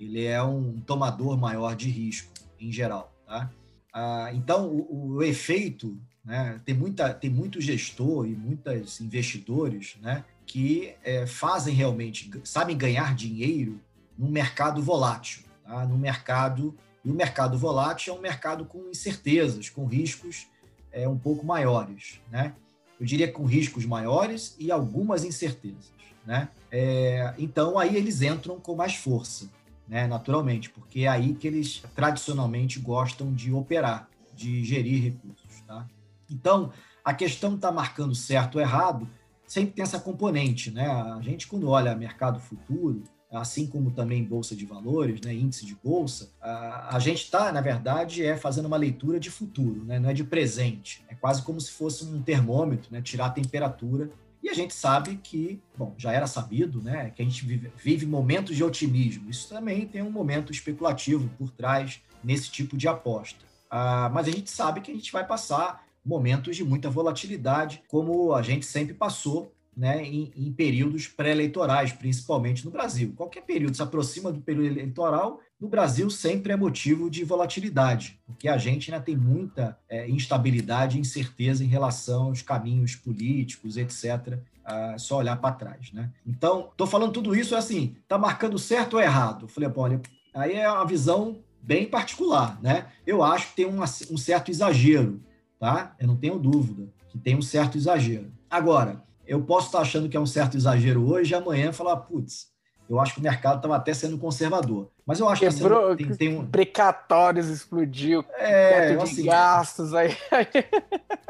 Ele 0.00 0.24
é 0.24 0.42
um 0.42 0.80
tomador 0.80 1.36
maior 1.36 1.76
de 1.76 1.88
risco, 1.88 2.32
em 2.58 2.72
geral. 2.72 3.12
Tá? 3.26 3.50
Ah, 3.92 4.30
então, 4.32 4.68
o, 4.68 5.16
o, 5.16 5.22
efeito, 5.22 5.96
né, 6.24 6.60
tem, 6.64 6.74
muita, 6.74 7.12
tem 7.12 7.28
muito 7.30 7.60
gestor 7.60 8.26
e 8.26 8.30
muitos 8.30 9.00
investidores 9.00 9.96
né, 10.00 10.24
que 10.46 10.94
é, 11.04 11.26
fazem 11.26 11.74
realmente, 11.74 12.30
sabem 12.42 12.76
ganhar 12.76 13.14
dinheiro 13.14 13.80
num 14.18 14.30
mercado 14.30 14.82
volátil, 14.82 15.42
tá? 15.64 15.86
num 15.86 15.98
mercado 15.98 16.76
E 17.04 17.10
o 17.10 17.14
mercado 17.14 17.56
volátil 17.58 18.14
é 18.14 18.18
um 18.18 18.20
mercado 18.20 18.64
com 18.64 18.90
incertezas, 18.90 19.68
com 19.68 19.86
riscos 19.86 20.46
é, 20.92 21.08
um 21.08 21.18
pouco 21.18 21.44
maiores, 21.44 22.20
né? 22.30 22.54
Eu 22.98 23.06
diria 23.06 23.32
com 23.32 23.44
riscos 23.44 23.86
maiores 23.86 24.54
e 24.58 24.70
algumas 24.70 25.24
incertezas, 25.24 25.90
né? 26.26 26.48
É, 26.70 27.32
então 27.38 27.78
aí 27.78 27.96
eles 27.96 28.20
entram 28.20 28.60
com 28.60 28.74
mais 28.74 28.94
força, 28.94 29.48
né? 29.90 30.06
Naturalmente, 30.06 30.70
porque 30.70 31.00
é 31.00 31.08
aí 31.08 31.34
que 31.34 31.48
eles 31.48 31.82
tradicionalmente 31.94 32.78
gostam 32.78 33.32
de 33.32 33.52
operar, 33.52 34.08
de 34.34 34.64
gerir 34.64 35.02
recursos, 35.02 35.60
tá? 35.66 35.84
Então 36.30 36.72
a 37.04 37.12
questão 37.12 37.56
está 37.56 37.72
marcando 37.72 38.14
certo 38.14 38.54
ou 38.54 38.60
errado 38.60 39.08
sempre 39.44 39.72
tem 39.72 39.82
essa 39.82 39.98
componente, 39.98 40.70
né? 40.70 40.86
A 40.88 41.20
gente 41.20 41.48
quando 41.48 41.68
olha 41.68 41.94
mercado 41.96 42.38
futuro 42.38 43.02
assim 43.38 43.66
como 43.66 43.92
também 43.92 44.24
bolsa 44.24 44.56
de 44.56 44.66
valores, 44.66 45.20
né, 45.20 45.32
índice 45.32 45.64
de 45.64 45.76
bolsa, 45.76 46.32
a, 46.40 46.96
a 46.96 46.98
gente 46.98 47.22
está, 47.22 47.52
na 47.52 47.60
verdade, 47.60 48.24
é 48.24 48.36
fazendo 48.36 48.66
uma 48.66 48.76
leitura 48.76 49.20
de 49.20 49.30
futuro, 49.30 49.84
né, 49.84 50.00
não 50.00 50.10
é 50.10 50.12
de 50.12 50.24
presente. 50.24 51.04
É 51.08 51.14
quase 51.14 51.42
como 51.42 51.60
se 51.60 51.70
fosse 51.70 52.04
um 52.04 52.20
termômetro, 52.20 52.88
né, 52.90 53.00
tirar 53.00 53.26
a 53.26 53.30
temperatura. 53.30 54.10
E 54.42 54.48
a 54.48 54.54
gente 54.54 54.72
sabe 54.72 55.16
que, 55.22 55.60
bom, 55.76 55.94
já 55.98 56.12
era 56.12 56.26
sabido, 56.26 56.80
né, 56.80 57.10
que 57.10 57.20
a 57.20 57.24
gente 57.24 57.44
vive, 57.44 57.70
vive 57.76 58.06
momentos 58.06 58.56
de 58.56 58.64
otimismo. 58.64 59.28
Isso 59.28 59.48
também 59.48 59.86
tem 59.86 60.02
um 60.02 60.10
momento 60.10 60.50
especulativo 60.50 61.28
por 61.38 61.50
trás 61.50 62.00
nesse 62.24 62.50
tipo 62.50 62.76
de 62.76 62.88
aposta. 62.88 63.44
Ah, 63.70 64.10
mas 64.12 64.28
a 64.28 64.30
gente 64.30 64.50
sabe 64.50 64.80
que 64.80 64.90
a 64.90 64.94
gente 64.94 65.12
vai 65.12 65.26
passar 65.26 65.84
momentos 66.04 66.56
de 66.56 66.64
muita 66.64 66.88
volatilidade, 66.88 67.82
como 67.86 68.34
a 68.34 68.42
gente 68.42 68.64
sempre 68.64 68.94
passou 68.94 69.54
né, 69.76 70.02
em, 70.04 70.32
em 70.36 70.52
períodos 70.52 71.06
pré-eleitorais, 71.06 71.92
principalmente 71.92 72.64
no 72.64 72.70
Brasil. 72.70 73.12
Qualquer 73.16 73.42
período 73.42 73.76
se 73.76 73.82
aproxima 73.82 74.32
do 74.32 74.40
período 74.40 74.66
eleitoral, 74.66 75.40
no 75.60 75.68
Brasil 75.68 76.08
sempre 76.08 76.52
é 76.52 76.56
motivo 76.56 77.10
de 77.10 77.22
volatilidade, 77.22 78.18
porque 78.26 78.48
a 78.48 78.56
gente 78.56 78.90
ainda 78.90 79.04
tem 79.04 79.16
muita 79.16 79.78
é, 79.88 80.08
instabilidade 80.08 80.96
e 80.96 81.00
incerteza 81.00 81.62
em 81.62 81.66
relação 81.66 82.24
aos 82.24 82.40
caminhos 82.40 82.96
políticos, 82.96 83.76
etc. 83.76 84.38
Ah, 84.64 84.96
só 84.98 85.18
olhar 85.18 85.36
para 85.36 85.54
trás, 85.54 85.92
né? 85.92 86.10
Então, 86.26 86.68
estou 86.70 86.86
falando 86.86 87.12
tudo 87.12 87.36
isso 87.36 87.54
assim, 87.54 87.96
está 88.02 88.16
marcando 88.16 88.58
certo 88.58 88.94
ou 88.94 89.02
errado? 89.02 89.48
Falei, 89.48 89.70
olha, 89.76 90.00
aí 90.32 90.54
é 90.54 90.70
uma 90.70 90.86
visão 90.86 91.40
bem 91.62 91.86
particular, 91.86 92.58
né? 92.62 92.86
Eu 93.06 93.22
acho 93.22 93.50
que 93.50 93.56
tem 93.56 93.66
um, 93.66 93.82
um 93.82 94.16
certo 94.16 94.50
exagero, 94.50 95.22
tá? 95.58 95.94
Eu 95.98 96.06
não 96.06 96.16
tenho 96.16 96.38
dúvida 96.38 96.88
que 97.10 97.18
tem 97.18 97.36
um 97.36 97.42
certo 97.42 97.76
exagero. 97.76 98.32
Agora, 98.48 99.04
eu 99.26 99.42
posso 99.42 99.66
estar 99.66 99.80
achando 99.80 100.08
que 100.08 100.16
é 100.16 100.20
um 100.20 100.26
certo 100.26 100.56
exagero 100.56 101.06
hoje 101.06 101.32
e 101.32 101.34
amanhã 101.34 101.72
falar, 101.72 101.96
putz, 101.98 102.48
eu 102.90 102.98
acho 102.98 103.14
que 103.14 103.20
o 103.20 103.22
mercado 103.22 103.56
estava 103.56 103.76
até 103.76 103.94
sendo 103.94 104.18
conservador. 104.18 104.90
Mas 105.06 105.20
eu 105.20 105.28
acho 105.28 105.40
Quebrou, 105.40 105.96
que 105.96 106.02
assim, 106.02 106.16
tem, 106.16 106.28
tem 106.28 106.38
um... 106.38 106.44
precatórios 106.44 107.48
explodiu, 107.48 108.24
é, 108.36 108.88
teto 108.88 109.04
de 109.04 109.10
assim, 109.12 109.24
gastos 109.24 109.94
aí. 109.94 110.16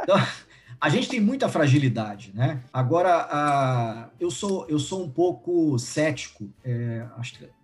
Então, 0.03 0.17
a 0.81 0.89
gente 0.89 1.09
tem 1.11 1.21
muita 1.21 1.47
fragilidade, 1.51 2.33
né? 2.35 2.63
Agora, 2.73 3.29
a, 3.31 4.09
eu 4.19 4.31
sou 4.31 4.67
eu 4.67 4.79
sou 4.79 5.05
um 5.05 5.11
pouco 5.11 5.79
cético. 5.79 6.49
É, 6.65 7.05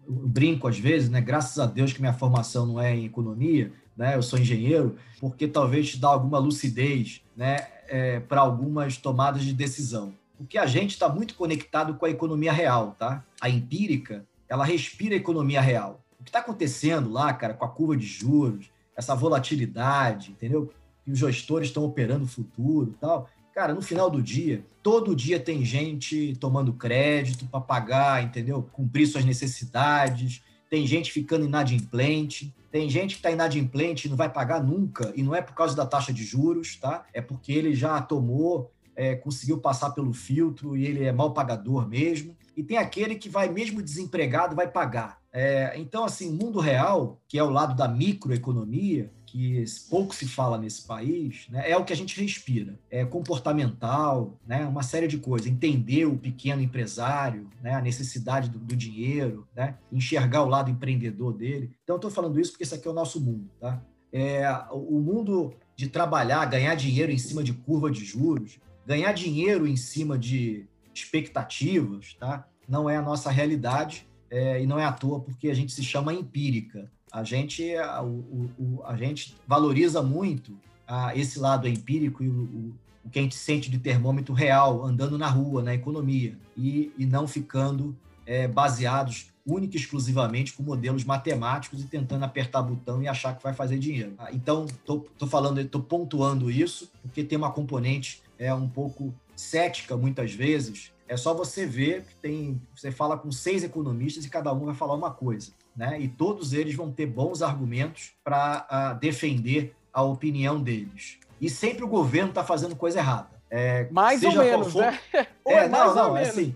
eu 0.06 0.12
brinco 0.12 0.68
às 0.68 0.78
vezes, 0.78 1.08
né? 1.08 1.22
Graças 1.22 1.58
a 1.58 1.64
Deus 1.64 1.94
que 1.94 2.00
minha 2.00 2.12
formação 2.12 2.66
não 2.66 2.78
é 2.78 2.94
em 2.94 3.06
economia, 3.06 3.72
né? 3.96 4.14
Eu 4.14 4.22
sou 4.22 4.38
engenheiro, 4.38 4.96
porque 5.18 5.48
talvez 5.48 5.88
te 5.88 5.98
dá 5.98 6.08
alguma 6.08 6.38
lucidez, 6.38 7.22
né? 7.34 7.66
É, 7.88 8.20
para 8.20 8.42
algumas 8.42 8.98
tomadas 8.98 9.42
de 9.42 9.54
decisão. 9.54 10.12
Porque 10.36 10.58
a 10.58 10.66
gente 10.66 10.90
está 10.90 11.08
muito 11.08 11.34
conectado 11.34 11.94
com 11.94 12.06
a 12.06 12.10
economia 12.10 12.52
real, 12.52 12.94
tá? 12.98 13.24
A 13.40 13.48
empírica, 13.48 14.26
ela 14.48 14.64
respira 14.64 15.14
a 15.14 15.18
economia 15.18 15.60
real. 15.60 16.04
O 16.20 16.24
que 16.24 16.30
está 16.30 16.40
acontecendo 16.40 17.10
lá, 17.10 17.32
cara, 17.32 17.54
com 17.54 17.64
a 17.64 17.68
curva 17.68 17.96
de 17.96 18.06
juros, 18.06 18.70
essa 18.96 19.14
volatilidade, 19.14 20.32
entendeu? 20.32 20.72
Que 21.04 21.10
os 21.10 21.18
gestores 21.18 21.68
estão 21.68 21.84
operando 21.84 22.24
o 22.24 22.28
futuro 22.28 22.96
tal. 23.00 23.28
Cara, 23.54 23.72
no 23.72 23.80
final 23.80 24.10
do 24.10 24.22
dia, 24.22 24.64
todo 24.82 25.16
dia 25.16 25.40
tem 25.40 25.64
gente 25.64 26.36
tomando 26.36 26.72
crédito 26.74 27.46
para 27.46 27.60
pagar, 27.60 28.22
entendeu? 28.22 28.62
Cumprir 28.72 29.06
suas 29.06 29.24
necessidades. 29.24 30.42
Tem 30.68 30.86
gente 30.86 31.10
ficando 31.10 31.46
inadimplente. 31.46 32.54
Tem 32.70 32.90
gente 32.90 33.14
que 33.14 33.20
está 33.20 33.30
inadimplente 33.30 34.06
e 34.06 34.10
não 34.10 34.16
vai 34.18 34.28
pagar 34.28 34.62
nunca, 34.62 35.10
e 35.16 35.22
não 35.22 35.34
é 35.34 35.40
por 35.40 35.54
causa 35.54 35.74
da 35.74 35.86
taxa 35.86 36.12
de 36.12 36.22
juros, 36.22 36.76
tá? 36.76 37.06
É 37.14 37.22
porque 37.22 37.50
ele 37.50 37.74
já 37.74 38.02
tomou 38.02 38.70
é, 38.96 39.14
conseguiu 39.14 39.58
passar 39.58 39.90
pelo 39.90 40.12
filtro 40.12 40.76
e 40.76 40.86
ele 40.86 41.04
é 41.04 41.12
mal 41.12 41.32
pagador 41.32 41.86
mesmo. 41.86 42.34
E 42.56 42.62
tem 42.62 42.78
aquele 42.78 43.16
que 43.16 43.28
vai, 43.28 43.48
mesmo 43.50 43.82
desempregado, 43.82 44.56
vai 44.56 44.66
pagar. 44.66 45.20
É, 45.30 45.74
então, 45.76 46.02
assim, 46.02 46.30
o 46.30 46.32
mundo 46.32 46.58
real, 46.58 47.20
que 47.28 47.38
é 47.38 47.42
o 47.42 47.50
lado 47.50 47.76
da 47.76 47.86
microeconomia, 47.86 49.12
que 49.26 49.62
pouco 49.90 50.14
se 50.14 50.26
fala 50.26 50.56
nesse 50.56 50.86
país, 50.86 51.46
né, 51.50 51.70
é 51.70 51.76
o 51.76 51.84
que 51.84 51.92
a 51.92 51.96
gente 51.96 52.18
respira. 52.18 52.80
É 52.90 53.04
comportamental, 53.04 54.40
né, 54.46 54.64
uma 54.64 54.82
série 54.82 55.06
de 55.06 55.18
coisas. 55.18 55.46
Entender 55.46 56.06
o 56.06 56.16
pequeno 56.16 56.62
empresário, 56.62 57.50
né, 57.62 57.74
a 57.74 57.82
necessidade 57.82 58.48
do, 58.48 58.58
do 58.58 58.74
dinheiro, 58.74 59.46
né, 59.54 59.76
enxergar 59.92 60.42
o 60.42 60.48
lado 60.48 60.70
empreendedor 60.70 61.34
dele. 61.34 61.70
Então, 61.84 61.96
estou 61.96 62.10
falando 62.10 62.40
isso 62.40 62.52
porque 62.52 62.64
esse 62.64 62.74
aqui 62.74 62.88
é 62.88 62.90
o 62.90 62.94
nosso 62.94 63.20
mundo. 63.20 63.50
Tá? 63.60 63.82
É, 64.10 64.48
o 64.72 64.98
mundo 64.98 65.52
de 65.74 65.88
trabalhar, 65.88 66.46
ganhar 66.46 66.74
dinheiro 66.74 67.12
em 67.12 67.18
cima 67.18 67.44
de 67.44 67.52
curva 67.52 67.90
de 67.90 68.02
juros, 68.02 68.58
ganhar 68.86 69.12
dinheiro 69.12 69.66
em 69.66 69.76
cima 69.76 70.16
de 70.16 70.64
expectativas, 70.94 72.14
tá? 72.14 72.46
Não 72.68 72.88
é 72.88 72.96
a 72.96 73.02
nossa 73.02 73.30
realidade 73.30 74.06
é, 74.30 74.62
e 74.62 74.66
não 74.66 74.78
é 74.78 74.84
à 74.84 74.92
toa 74.92 75.20
porque 75.20 75.48
a 75.50 75.54
gente 75.54 75.72
se 75.72 75.82
chama 75.82 76.14
empírica. 76.14 76.90
A 77.12 77.24
gente, 77.24 77.74
a, 77.76 78.02
o, 78.02 78.50
o, 78.58 78.82
a 78.84 78.96
gente 78.96 79.36
valoriza 79.46 80.02
muito 80.02 80.56
a, 80.86 81.16
esse 81.16 81.38
lado 81.38 81.68
empírico 81.68 82.22
e 82.22 82.28
o, 82.28 82.74
o, 83.04 83.10
que 83.10 83.18
a 83.18 83.22
gente 83.22 83.36
sente 83.36 83.70
de 83.70 83.78
termômetro 83.78 84.34
real 84.34 84.84
andando 84.84 85.16
na 85.16 85.28
rua, 85.28 85.62
na 85.62 85.74
economia, 85.74 86.36
e, 86.56 86.92
e 86.98 87.06
não 87.06 87.28
ficando 87.28 87.96
é, 88.24 88.48
baseados 88.48 89.30
única 89.46 89.76
e 89.76 89.80
exclusivamente 89.80 90.52
com 90.52 90.62
modelos 90.64 91.04
matemáticos 91.04 91.80
e 91.80 91.86
tentando 91.86 92.24
apertar 92.24 92.62
botão 92.62 93.00
e 93.00 93.06
achar 93.06 93.36
que 93.36 93.42
vai 93.42 93.54
fazer 93.54 93.78
dinheiro. 93.78 94.14
Então, 94.32 94.64
estou 94.64 95.28
falando, 95.28 95.60
estou 95.60 95.80
pontuando 95.80 96.50
isso, 96.50 96.90
porque 97.00 97.22
tem 97.22 97.38
uma 97.38 97.52
componente 97.52 98.20
é 98.38 98.52
um 98.54 98.68
pouco 98.68 99.14
cética 99.34 99.96
muitas 99.96 100.32
vezes, 100.32 100.92
é 101.08 101.16
só 101.16 101.34
você 101.34 101.64
ver 101.66 102.02
que 102.02 102.16
tem, 102.16 102.60
você 102.74 102.90
fala 102.90 103.16
com 103.16 103.30
seis 103.30 103.62
economistas 103.62 104.24
e 104.24 104.30
cada 104.30 104.52
um 104.52 104.64
vai 104.64 104.74
falar 104.74 104.94
uma 104.94 105.10
coisa, 105.10 105.52
né? 105.76 106.00
E 106.00 106.08
todos 106.08 106.52
eles 106.52 106.74
vão 106.74 106.90
ter 106.90 107.06
bons 107.06 107.42
argumentos 107.42 108.12
para 108.24 108.66
uh, 108.70 108.98
defender 108.98 109.74
a 109.92 110.02
opinião 110.02 110.60
deles. 110.60 111.18
E 111.40 111.48
sempre 111.48 111.84
o 111.84 111.88
governo 111.88 112.30
está 112.30 112.42
fazendo 112.42 112.74
coisa 112.74 112.98
errada. 112.98 113.36
É, 113.48 113.86
Mais 113.90 114.22
ou 114.24 114.32
menos, 114.32 114.72
for... 114.72 114.82
né? 114.82 114.98
É, 115.46 115.52
é 115.64 115.68
não, 115.68 115.94
não, 115.94 116.16
é 116.16 116.22
assim. 116.22 116.54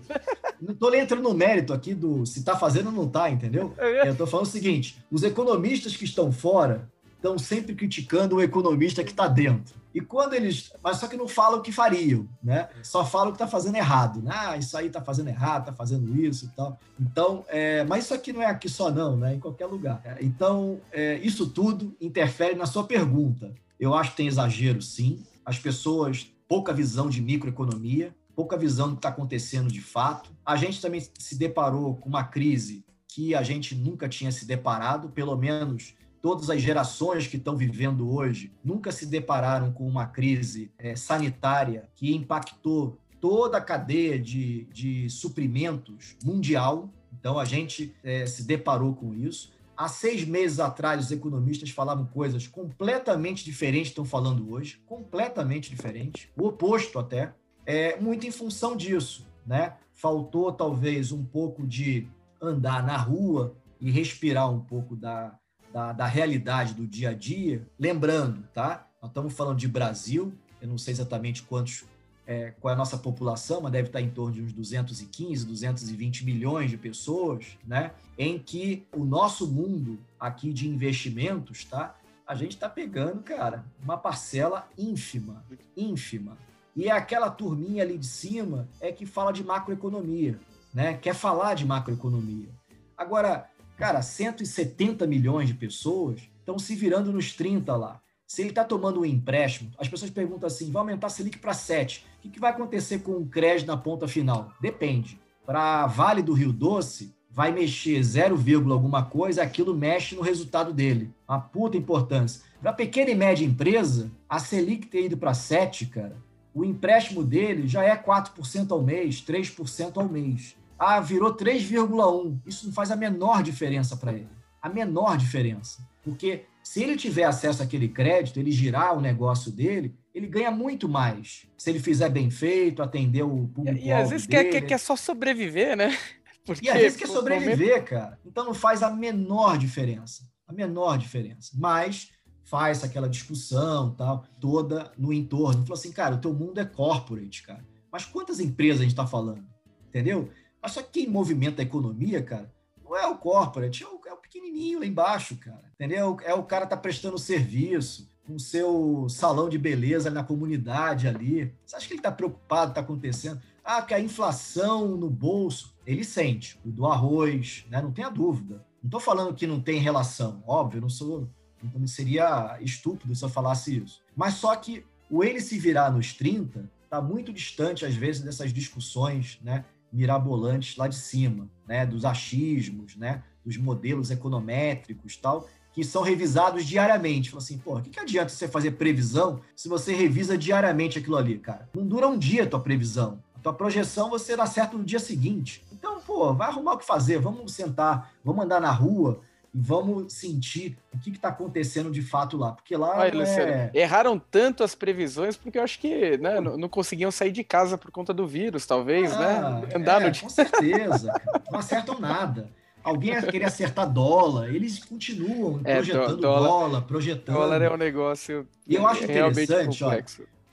Não 0.61 0.73
estou 0.73 0.93
entrando 0.93 1.23
no 1.23 1.33
mérito 1.33 1.73
aqui 1.73 1.93
do 1.93 2.25
se 2.25 2.39
está 2.39 2.57
fazendo 2.57 2.87
ou 2.87 2.91
não 2.91 3.05
está, 3.05 3.29
entendeu? 3.29 3.73
Eu 3.77 4.11
estou 4.11 4.27
falando 4.27 4.45
o 4.45 4.49
seguinte: 4.49 5.01
os 5.09 5.23
economistas 5.23 5.95
que 5.95 6.03
estão 6.03 6.31
fora 6.31 6.89
estão 7.15 7.37
sempre 7.37 7.73
criticando 7.73 8.35
o 8.35 8.41
economista 8.41 9.03
que 9.03 9.11
está 9.11 9.27
dentro. 9.27 9.80
E 9.93 9.99
quando 9.99 10.33
eles. 10.33 10.71
Mas 10.83 10.97
só 10.97 11.07
que 11.07 11.17
não 11.17 11.27
falam 11.27 11.59
o 11.59 11.61
que 11.61 11.71
fariam, 11.71 12.27
né? 12.41 12.69
Só 12.81 13.05
falam 13.05 13.29
o 13.29 13.31
que 13.31 13.35
está 13.35 13.47
fazendo 13.47 13.75
errado. 13.75 14.21
Né? 14.21 14.31
Ah, 14.33 14.57
isso 14.57 14.77
aí 14.77 14.87
está 14.87 15.01
fazendo 15.01 15.27
errado, 15.27 15.61
está 15.61 15.73
fazendo 15.73 16.15
isso 16.19 16.45
e 16.45 16.47
tal. 16.49 16.79
Então, 16.99 17.45
é, 17.49 17.83
mas 17.83 18.05
isso 18.05 18.13
aqui 18.13 18.31
não 18.31 18.41
é 18.41 18.45
aqui 18.45 18.69
só, 18.69 18.89
não, 18.89 19.17
né? 19.17 19.35
Em 19.35 19.39
qualquer 19.39 19.65
lugar. 19.65 20.01
Então, 20.21 20.79
é, 20.91 21.15
isso 21.17 21.47
tudo 21.47 21.95
interfere 21.99 22.55
na 22.55 22.65
sua 22.65 22.83
pergunta. 22.83 23.53
Eu 23.79 23.93
acho 23.93 24.11
que 24.11 24.17
tem 24.17 24.27
exagero, 24.27 24.81
sim. 24.81 25.23
As 25.45 25.59
pessoas, 25.59 26.31
pouca 26.47 26.71
visão 26.71 27.09
de 27.09 27.21
microeconomia, 27.21 28.15
pouca 28.35 28.57
visão 28.57 28.87
do 28.89 28.93
que 28.93 28.99
está 28.99 29.09
acontecendo 29.09 29.69
de 29.71 29.81
fato. 29.81 30.31
A 30.45 30.55
gente 30.55 30.81
também 30.81 31.05
se 31.17 31.35
deparou 31.37 31.95
com 31.95 32.07
uma 32.07 32.23
crise 32.23 32.85
que 33.07 33.35
a 33.35 33.43
gente 33.43 33.75
nunca 33.75 34.07
tinha 34.07 34.31
se 34.31 34.45
deparado, 34.45 35.09
pelo 35.09 35.35
menos 35.35 35.93
todas 36.21 36.49
as 36.49 36.61
gerações 36.61 37.27
que 37.27 37.37
estão 37.37 37.57
vivendo 37.57 38.13
hoje 38.13 38.51
nunca 38.63 38.91
se 38.91 39.05
depararam 39.05 39.71
com 39.71 39.87
uma 39.87 40.05
crise 40.05 40.71
é, 40.77 40.95
sanitária 40.95 41.89
que 41.95 42.15
impactou 42.15 42.97
toda 43.19 43.57
a 43.57 43.61
cadeia 43.61 44.19
de, 44.19 44.65
de 44.65 45.09
suprimentos 45.09 46.15
mundial. 46.23 46.89
Então, 47.19 47.37
a 47.37 47.45
gente 47.45 47.95
é, 48.03 48.25
se 48.25 48.43
deparou 48.43 48.95
com 48.95 49.13
isso. 49.13 49.51
Há 49.75 49.87
seis 49.87 50.25
meses 50.25 50.59
atrás, 50.59 51.05
os 51.05 51.11
economistas 51.11 51.69
falavam 51.71 52.05
coisas 52.05 52.47
completamente 52.47 53.43
diferentes 53.43 53.89
estão 53.89 54.05
falando 54.05 54.51
hoje, 54.51 54.81
completamente 54.85 55.69
diferentes, 55.69 56.27
o 56.37 56.47
oposto 56.47 56.99
até, 56.99 57.33
é 57.65 57.99
muito 57.99 58.27
em 58.27 58.31
função 58.31 58.75
disso, 58.75 59.27
né? 59.45 59.75
Faltou 59.93 60.51
talvez 60.51 61.11
um 61.11 61.23
pouco 61.23 61.65
de 61.65 62.07
andar 62.39 62.83
na 62.83 62.97
rua 62.97 63.55
e 63.79 63.89
respirar 63.89 64.51
um 64.51 64.59
pouco 64.59 64.95
da, 64.95 65.35
da, 65.73 65.93
da 65.93 66.05
realidade 66.05 66.73
do 66.73 66.85
dia 66.85 67.09
a 67.09 67.13
dia, 67.13 67.67
lembrando, 67.79 68.43
tá? 68.53 68.87
Nós 69.01 69.09
estamos 69.09 69.33
falando 69.33 69.57
de 69.57 69.67
Brasil, 69.67 70.33
eu 70.61 70.67
não 70.67 70.77
sei 70.77 70.93
exatamente 70.93 71.43
quantos 71.43 71.85
é, 72.25 72.51
qual 72.61 72.71
é 72.71 72.75
a 72.75 72.77
nossa 72.77 72.97
população, 72.97 73.61
mas 73.61 73.71
deve 73.71 73.87
estar 73.87 73.99
em 73.99 74.09
torno 74.09 74.33
de 74.33 74.41
uns 74.41 74.53
215, 74.53 75.45
220 75.45 76.23
milhões 76.23 76.69
de 76.69 76.77
pessoas, 76.77 77.57
né? 77.65 77.91
Em 78.17 78.37
que 78.37 78.87
o 78.95 79.03
nosso 79.03 79.47
mundo 79.47 79.99
aqui 80.19 80.53
de 80.53 80.67
investimentos, 80.67 81.65
tá? 81.65 81.95
A 82.25 82.35
gente 82.35 82.51
está 82.51 82.69
pegando, 82.69 83.21
cara, 83.21 83.65
uma 83.83 83.97
parcela 83.97 84.69
ínfima, 84.77 85.43
ínfima. 85.75 86.37
E 86.75 86.87
é 86.87 86.91
aquela 86.91 87.29
turminha 87.29 87.83
ali 87.83 87.97
de 87.97 88.07
cima 88.07 88.69
é 88.79 88.91
que 88.91 89.05
fala 89.05 89.33
de 89.33 89.43
macroeconomia, 89.43 90.39
né? 90.73 90.93
Quer 90.93 91.15
falar 91.15 91.55
de 91.55 91.65
macroeconomia. 91.65 92.49
Agora, 92.95 93.49
cara, 93.81 94.03
170 94.03 95.07
milhões 95.07 95.47
de 95.47 95.55
pessoas 95.55 96.21
estão 96.39 96.59
se 96.59 96.75
virando 96.75 97.11
nos 97.11 97.33
30 97.33 97.75
lá. 97.75 97.99
Se 98.27 98.43
ele 98.43 98.49
está 98.49 98.63
tomando 98.63 99.01
um 99.01 99.05
empréstimo, 99.05 99.71
as 99.75 99.89
pessoas 99.89 100.11
perguntam 100.11 100.45
assim: 100.45 100.71
vai 100.71 100.81
aumentar 100.81 101.07
a 101.07 101.09
Selic 101.09 101.39
para 101.39 101.51
7. 101.51 102.05
O 102.19 102.21
que, 102.21 102.29
que 102.29 102.39
vai 102.39 102.51
acontecer 102.51 102.99
com 102.99 103.13
o 103.13 103.25
crédito 103.25 103.67
na 103.67 103.75
ponta 103.75 104.07
final? 104.07 104.53
Depende. 104.61 105.19
Para 105.43 105.87
Vale 105.87 106.21
do 106.21 106.31
Rio 106.31 106.53
Doce, 106.53 107.15
vai 107.27 107.51
mexer 107.51 108.03
0, 108.03 108.37
alguma 108.71 109.03
coisa, 109.03 109.41
aquilo 109.41 109.75
mexe 109.75 110.13
no 110.13 110.21
resultado 110.21 110.71
dele. 110.71 111.11
Uma 111.27 111.39
puta 111.39 111.75
importância. 111.75 112.43
Para 112.61 112.73
pequena 112.73 113.09
e 113.09 113.15
média 113.15 113.43
empresa, 113.43 114.11
a 114.29 114.37
Selic 114.37 114.85
ter 114.85 115.05
ido 115.05 115.17
para 115.17 115.33
7, 115.33 115.87
cara, 115.87 116.17
o 116.53 116.63
empréstimo 116.63 117.23
dele 117.23 117.67
já 117.67 117.83
é 117.83 117.97
4% 117.97 118.69
ao 118.69 118.81
mês, 118.83 119.23
3% 119.23 119.97
ao 119.97 120.07
mês. 120.07 120.55
Ah, 120.83 120.99
virou 120.99 121.31
3,1. 121.35 122.41
Isso 122.43 122.65
não 122.65 122.73
faz 122.73 122.89
a 122.89 122.95
menor 122.95 123.43
diferença 123.43 123.95
para 123.95 124.13
ele. 124.13 124.29
A 124.59 124.67
menor 124.67 125.15
diferença. 125.15 125.87
Porque 126.01 126.45
se 126.63 126.81
ele 126.81 126.95
tiver 126.95 127.25
acesso 127.25 127.61
àquele 127.61 127.87
crédito, 127.87 128.39
ele 128.39 128.51
girar 128.51 128.97
o 128.97 128.99
negócio 128.99 129.51
dele, 129.51 129.95
ele 130.11 130.25
ganha 130.25 130.49
muito 130.49 130.89
mais. 130.89 131.45
Se 131.55 131.69
ele 131.69 131.79
fizer 131.79 132.09
bem 132.09 132.31
feito, 132.31 132.81
atender 132.81 133.21
o 133.21 133.47
público. 133.47 133.77
E, 133.77 133.89
e 133.89 133.91
às 133.91 134.09
vezes 134.09 134.25
quer, 134.25 134.45
quer, 134.45 134.61
quer 134.61 134.79
só 134.79 134.95
sobreviver, 134.95 135.77
né? 135.77 135.95
Porque, 136.43 136.65
e 136.65 136.69
às 136.71 136.79
vezes 136.79 136.97
quer 136.97 137.07
sobreviver, 137.07 137.73
momento... 137.73 137.83
cara. 137.83 138.19
Então 138.25 138.43
não 138.43 138.55
faz 138.55 138.81
a 138.81 138.89
menor 138.89 139.59
diferença. 139.59 140.23
A 140.47 140.51
menor 140.51 140.97
diferença. 140.97 141.51
Mas 141.53 142.09
faz 142.43 142.83
aquela 142.83 143.07
discussão 143.07 143.93
tal, 143.93 144.25
toda 144.39 144.91
no 144.97 145.13
entorno. 145.13 145.61
Falou 145.61 145.77
assim, 145.77 145.91
cara, 145.91 146.15
o 146.15 146.17
teu 146.19 146.33
mundo 146.33 146.59
é 146.59 146.65
corporate, 146.65 147.43
cara. 147.43 147.63
Mas 147.91 148.03
quantas 148.03 148.39
empresas 148.39 148.79
a 148.79 148.83
gente 148.83 148.93
está 148.93 149.05
falando? 149.05 149.45
Entendeu? 149.87 150.29
Mas 150.61 150.73
só 150.73 150.83
quem 150.83 151.07
movimenta 151.07 151.61
a 151.61 151.65
economia, 151.65 152.21
cara, 152.21 152.51
não 152.83 152.95
é 152.95 153.07
o 153.07 153.17
corporate, 153.17 153.83
é 153.83 153.87
o, 153.87 153.99
é 154.05 154.13
o 154.13 154.17
pequenininho 154.17 154.79
lá 154.79 154.85
embaixo, 154.85 155.35
cara. 155.37 155.63
Entendeu? 155.75 156.17
É 156.23 156.33
o 156.33 156.43
cara 156.43 156.67
tá 156.67 156.77
prestando 156.77 157.17
serviço, 157.17 158.09
com 158.25 158.37
seu 158.37 159.07
salão 159.09 159.49
de 159.49 159.57
beleza 159.57 160.09
na 160.09 160.23
comunidade 160.23 161.07
ali. 161.07 161.53
Você 161.65 161.75
acha 161.75 161.87
que 161.87 161.93
ele 161.93 161.99
está 161.99 162.11
preocupado, 162.11 162.71
está 162.71 162.81
acontecendo? 162.81 163.41
Ah, 163.63 163.81
que 163.81 163.93
a 163.93 163.99
inflação 163.99 164.95
no 164.97 165.09
bolso, 165.09 165.75
ele 165.85 166.03
sente. 166.03 166.59
O 166.65 166.69
do 166.69 166.85
arroz, 166.85 167.65
né? 167.69 167.81
Não 167.81 167.91
tenha 167.91 168.09
dúvida. 168.09 168.65
Não 168.81 168.87
estou 168.87 168.99
falando 168.99 169.35
que 169.35 169.45
não 169.45 169.61
tem 169.61 169.79
relação, 169.79 170.43
óbvio, 170.47 170.81
não 170.81 170.89
sou. 170.89 171.29
Então 171.63 171.85
seria 171.85 172.57
estúpido 172.61 173.13
se 173.13 173.23
eu 173.23 173.29
falasse 173.29 173.77
isso. 173.77 174.01
Mas 174.15 174.35
só 174.35 174.55
que 174.55 174.83
o 175.09 175.23
ele 175.23 175.39
se 175.41 175.59
virar 175.59 175.91
nos 175.91 176.13
30 176.13 176.69
está 176.83 177.01
muito 177.01 177.31
distante, 177.31 177.85
às 177.85 177.95
vezes, 177.95 178.21
dessas 178.21 178.51
discussões, 178.51 179.39
né? 179.43 179.63
Mirabolantes 179.91 180.77
lá 180.77 180.87
de 180.87 180.95
cima, 180.95 181.47
né, 181.67 181.85
dos 181.85 182.05
achismos, 182.05 182.95
né, 182.95 183.23
dos 183.43 183.57
modelos 183.57 184.11
econométricos 184.11 185.17
tal, 185.17 185.47
que 185.73 185.83
são 185.83 186.01
revisados 186.01 186.65
diariamente. 186.65 187.29
Fala 187.29 187.41
assim, 187.41 187.57
pô, 187.57 187.77
o 187.77 187.81
que, 187.81 187.89
que 187.89 187.99
adianta 187.99 188.29
você 188.29 188.47
fazer 188.47 188.71
previsão 188.71 189.41
se 189.55 189.69
você 189.69 189.93
revisa 189.93 190.37
diariamente 190.37 190.99
aquilo 190.99 191.17
ali, 191.17 191.37
cara? 191.37 191.69
Não 191.73 191.87
dura 191.87 192.07
um 192.07 192.17
dia 192.17 192.43
a 192.43 192.47
tua 192.47 192.59
previsão. 192.59 193.21
A 193.35 193.39
tua 193.39 193.53
projeção 193.53 194.09
você 194.09 194.35
dá 194.35 194.45
certo 194.45 194.77
no 194.77 194.83
dia 194.83 194.99
seguinte. 194.99 195.63
Então, 195.71 195.99
pô, 196.01 196.33
vai 196.33 196.49
arrumar 196.49 196.73
o 196.73 196.77
que 196.77 196.85
fazer, 196.85 197.19
vamos 197.19 197.53
sentar, 197.53 198.11
vamos 198.23 198.43
andar 198.43 198.61
na 198.61 198.71
rua, 198.71 199.21
e 199.53 199.59
vamos 199.59 200.13
sentir 200.13 200.77
o 200.93 200.99
que 200.99 201.09
está 201.09 201.29
acontecendo 201.29 201.91
de 201.91 202.01
fato 202.01 202.37
lá. 202.37 202.51
Porque 202.51 202.75
lá. 202.75 203.01
Ai, 203.01 203.11
é... 203.11 203.71
Erraram 203.73 204.17
tanto 204.17 204.63
as 204.63 204.75
previsões 204.75 205.35
porque 205.35 205.57
eu 205.57 205.63
acho 205.63 205.79
que 205.79 206.17
né, 206.17 206.39
não, 206.39 206.57
não, 206.57 206.69
conseguiam 206.69 207.11
sair 207.11 207.31
de 207.31 207.43
casa 207.43 207.77
por 207.77 207.91
conta 207.91 208.13
do 208.13 208.25
vírus, 208.25 208.65
talvez, 208.65 209.15
né? 209.17 209.41
ah, 209.43 209.49
né? 209.49 209.69
Andar 209.75 210.01
é, 210.01 210.09
no... 210.09 210.19
Com 210.19 210.29
certeza, 210.29 211.13
não 211.51 211.59
acertam 211.59 211.99
nada. 211.99 212.49
Alguém 212.83 213.21
queria 213.21 213.47
acertar 213.47 213.87
dólar, 213.87 214.49
eles 214.49 214.83
continuam 214.83 215.61
é, 215.63 215.75
projetando 215.75 216.17
dólar, 216.17 216.47
dólar, 216.47 216.81
projetando. 216.81 217.35
Dólar 217.35 217.61
é 217.61 217.71
um 217.71 217.77
negócio. 217.77 218.47
E 218.67 218.73
eu 218.73 218.87
acho 218.87 219.03
interessante, 219.03 219.83
olha, 219.83 220.05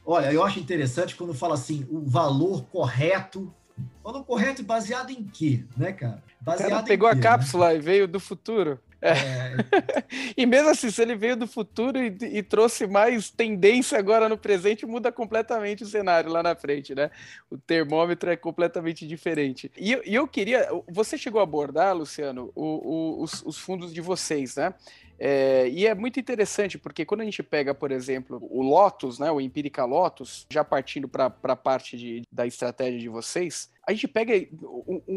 olha, 0.05 0.33
eu 0.33 0.45
acho 0.45 0.59
interessante 0.61 1.17
quando 1.17 1.33
fala 1.33 1.55
assim, 1.55 1.87
o 1.91 2.01
valor 2.01 2.65
correto 2.65 3.51
Valor 4.03 4.25
correto 4.25 4.63
baseado 4.63 5.11
em 5.11 5.23
quê, 5.25 5.65
né, 5.77 5.93
cara? 5.93 6.23
Baseado 6.41 6.71
cara 6.71 6.83
pegou 6.83 7.09
a 7.09 7.17
cápsula 7.17 7.69
né? 7.69 7.77
e 7.77 7.79
veio 7.79 8.09
do 8.09 8.19
futuro. 8.19 8.79
É. 9.01 9.15
E 10.37 10.47
mesmo 10.47 10.71
assim, 10.71 10.91
se 10.91 11.03
ele 11.03 11.15
veio 11.15 11.37
do 11.37 11.47
futuro 11.47 11.99
e, 11.99 12.17
e, 12.21 12.43
trouxe 12.43 12.87
mais 12.87 13.31
tendência 13.31 13.99
agora 13.99 14.29
no 14.29 14.39
presente, 14.39 14.87
muda 14.87 15.11
completamente 15.11 15.83
o 15.83 15.87
cenário 15.87 16.31
lá 16.31 16.43
na 16.43 16.55
frente, 16.55 16.95
né? 16.95 17.11
O 17.51 17.59
termômetro 17.59 18.31
é 18.31 18.37
completamente 18.37 19.07
diferente. 19.07 19.71
E, 19.77 20.01
e 20.05 20.15
eu 20.15 20.27
queria. 20.27 20.69
Você 20.89 21.19
chegou 21.19 21.41
a 21.41 21.45
abordar, 21.45 21.97
Luciano, 21.97 22.53
o, 22.55 22.65
o, 22.65 23.23
os, 23.23 23.43
os 23.45 23.59
fundos 23.59 23.93
de 23.93 24.01
vocês, 24.01 24.57
né? 24.57 24.75
É, 25.19 25.69
e 25.69 25.87
é 25.87 25.95
muito 25.95 26.21
interessante, 26.21 26.79
porque 26.79 27.05
quando 27.05 27.23
a 27.23 27.25
gente 27.25 27.43
pega, 27.43 27.75
por 27.75 27.91
exemplo, 27.91 28.39
o 28.51 28.63
Lotus, 28.63 29.19
né, 29.19 29.31
o 29.31 29.41
Empirica 29.41 29.85
Lotus, 29.85 30.47
já 30.51 30.63
partindo 30.63 31.09
para 31.09 31.35
a 31.43 31.57
parte 31.57 31.97
de, 31.97 32.23
da 32.31 32.47
estratégia 32.47 33.01
de 33.01 33.09
vocês, 33.09 33.71
a 33.87 33.93
gente 33.93 34.07
pega 34.07 34.33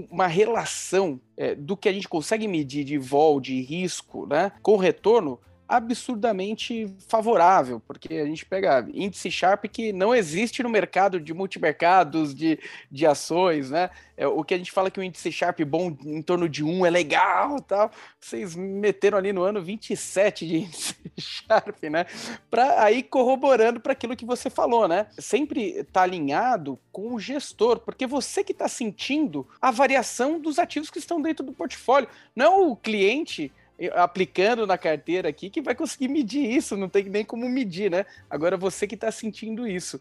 uma 0.09 0.27
relação 0.27 1.19
é, 1.37 1.53
do 1.53 1.77
que 1.77 1.87
a 1.87 1.93
gente 1.93 2.09
consegue 2.09 2.47
medir 2.47 2.83
de 2.83 2.97
vol, 2.97 3.39
de 3.39 3.61
risco, 3.61 4.25
né, 4.25 4.51
com 4.61 4.75
retorno, 4.75 5.39
absurdamente 5.71 6.93
favorável, 7.07 7.79
porque 7.87 8.15
a 8.15 8.25
gente 8.25 8.45
pega 8.45 8.85
índice 8.93 9.31
Sharp 9.31 9.63
que 9.71 9.93
não 9.93 10.13
existe 10.13 10.61
no 10.61 10.69
mercado 10.69 11.17
de 11.17 11.33
multimercados, 11.33 12.35
de, 12.35 12.59
de 12.91 13.05
ações, 13.05 13.71
né? 13.71 13.89
É, 14.17 14.27
o 14.27 14.43
que 14.43 14.53
a 14.53 14.57
gente 14.57 14.71
fala 14.71 14.91
que 14.91 14.99
o 14.99 15.03
índice 15.03 15.31
Sharp 15.31 15.61
bom 15.61 15.95
em 16.05 16.21
torno 16.21 16.49
de 16.49 16.61
1 16.61 16.85
é 16.85 16.89
legal 16.89 17.61
tal. 17.61 17.89
Vocês 18.19 18.53
meteram 18.53 19.17
ali 19.17 19.31
no 19.31 19.43
ano 19.43 19.61
27 19.61 20.45
de 20.45 20.57
índice 20.67 20.95
Sharp, 21.17 21.81
né? 21.83 22.05
Para 22.49 22.83
aí 22.83 23.01
corroborando 23.01 23.79
para 23.79 23.93
aquilo 23.93 24.17
que 24.17 24.25
você 24.25 24.49
falou, 24.49 24.89
né? 24.89 25.07
Sempre 25.17 25.85
tá 25.85 26.01
alinhado 26.01 26.77
com 26.91 27.13
o 27.13 27.19
gestor, 27.19 27.79
porque 27.79 28.05
você 28.05 28.43
que 28.43 28.51
está 28.51 28.67
sentindo 28.67 29.47
a 29.61 29.71
variação 29.71 30.37
dos 30.37 30.59
ativos 30.59 30.89
que 30.89 30.99
estão 30.99 31.21
dentro 31.21 31.45
do 31.45 31.53
portfólio. 31.53 32.09
Não 32.35 32.45
é 32.45 32.49
o 32.49 32.75
cliente 32.75 33.53
aplicando 33.93 34.67
na 34.67 34.77
carteira 34.77 35.29
aqui 35.29 35.49
que 35.49 35.61
vai 35.61 35.73
conseguir 35.73 36.07
medir 36.07 36.49
isso, 36.49 36.77
não 36.77 36.89
tem 36.89 37.03
nem 37.05 37.25
como 37.25 37.47
medir, 37.49 37.89
né? 37.89 38.05
Agora 38.29 38.57
você 38.57 38.85
que 38.85 38.95
está 38.95 39.11
sentindo 39.11 39.67
isso. 39.67 39.99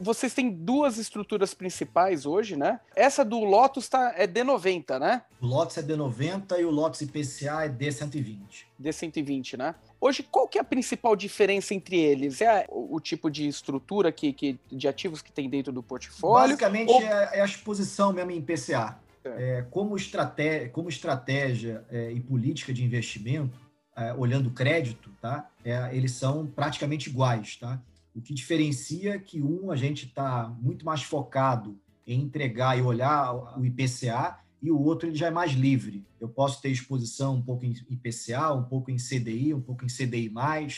Vocês 0.00 0.32
têm 0.34 0.50
duas 0.50 0.98
estruturas 0.98 1.54
principais 1.54 2.26
hoje, 2.26 2.56
né? 2.56 2.80
Essa 2.96 3.24
do 3.24 3.38
Lotus 3.40 3.88
tá, 3.88 4.14
é 4.16 4.26
D90, 4.26 4.98
né? 4.98 5.22
O 5.40 5.46
Lotus 5.46 5.76
é 5.78 5.82
D90 5.82 6.58
e 6.58 6.64
o 6.64 6.70
Lotus 6.70 7.02
IPCA 7.02 7.64
é 7.64 7.68
D120. 7.68 8.64
D120, 8.80 9.58
né? 9.58 9.74
Hoje, 10.00 10.22
qual 10.22 10.48
que 10.48 10.58
é 10.58 10.60
a 10.60 10.64
principal 10.64 11.14
diferença 11.16 11.74
entre 11.74 11.98
eles? 11.98 12.40
É 12.40 12.66
o, 12.68 12.96
o 12.96 13.00
tipo 13.00 13.30
de 13.30 13.46
estrutura 13.46 14.10
que, 14.10 14.32
que, 14.32 14.58
de 14.70 14.88
ativos 14.88 15.22
que 15.22 15.32
tem 15.32 15.48
dentro 15.48 15.72
do 15.72 15.82
portfólio? 15.82 16.48
Basicamente 16.48 16.92
ou... 16.92 17.00
é, 17.02 17.30
é 17.34 17.40
a 17.40 17.44
exposição 17.44 18.12
mesmo 18.12 18.30
em 18.30 18.38
IPCA. 18.38 18.98
É. 19.24 19.58
é, 19.58 19.62
como, 19.62 19.96
estratégia, 19.96 20.68
como 20.68 20.88
estratégia 20.88 21.84
é, 21.90 22.12
e 22.12 22.20
política 22.20 22.72
de 22.72 22.84
investimento, 22.84 23.58
é, 23.96 24.12
olhando 24.14 24.50
crédito, 24.50 25.10
tá? 25.20 25.48
É, 25.64 25.96
eles 25.96 26.12
são 26.12 26.46
praticamente 26.46 27.08
iguais. 27.08 27.56
Tá? 27.56 27.80
O 28.14 28.20
que 28.20 28.34
diferencia 28.34 29.14
é 29.14 29.18
que 29.18 29.40
um 29.40 29.70
a 29.70 29.76
gente 29.76 30.06
está 30.06 30.48
muito 30.60 30.84
mais 30.84 31.02
focado 31.02 31.78
em 32.06 32.20
entregar 32.20 32.78
e 32.78 32.82
olhar 32.82 33.32
o 33.58 33.64
IPCA 33.64 34.38
e 34.62 34.70
o 34.70 34.80
outro 34.80 35.08
ele 35.08 35.16
já 35.16 35.26
é 35.26 35.30
mais 35.30 35.52
livre. 35.52 36.06
Eu 36.20 36.28
posso 36.28 36.60
ter 36.60 36.70
exposição 36.70 37.36
um 37.36 37.42
pouco 37.42 37.64
em 37.64 37.74
IPCA, 37.90 38.52
um 38.52 38.64
pouco 38.64 38.90
em 38.90 38.96
CDI, 38.96 39.52
um 39.52 39.60
pouco 39.60 39.84
em 39.84 39.88
CDI+, 39.88 40.32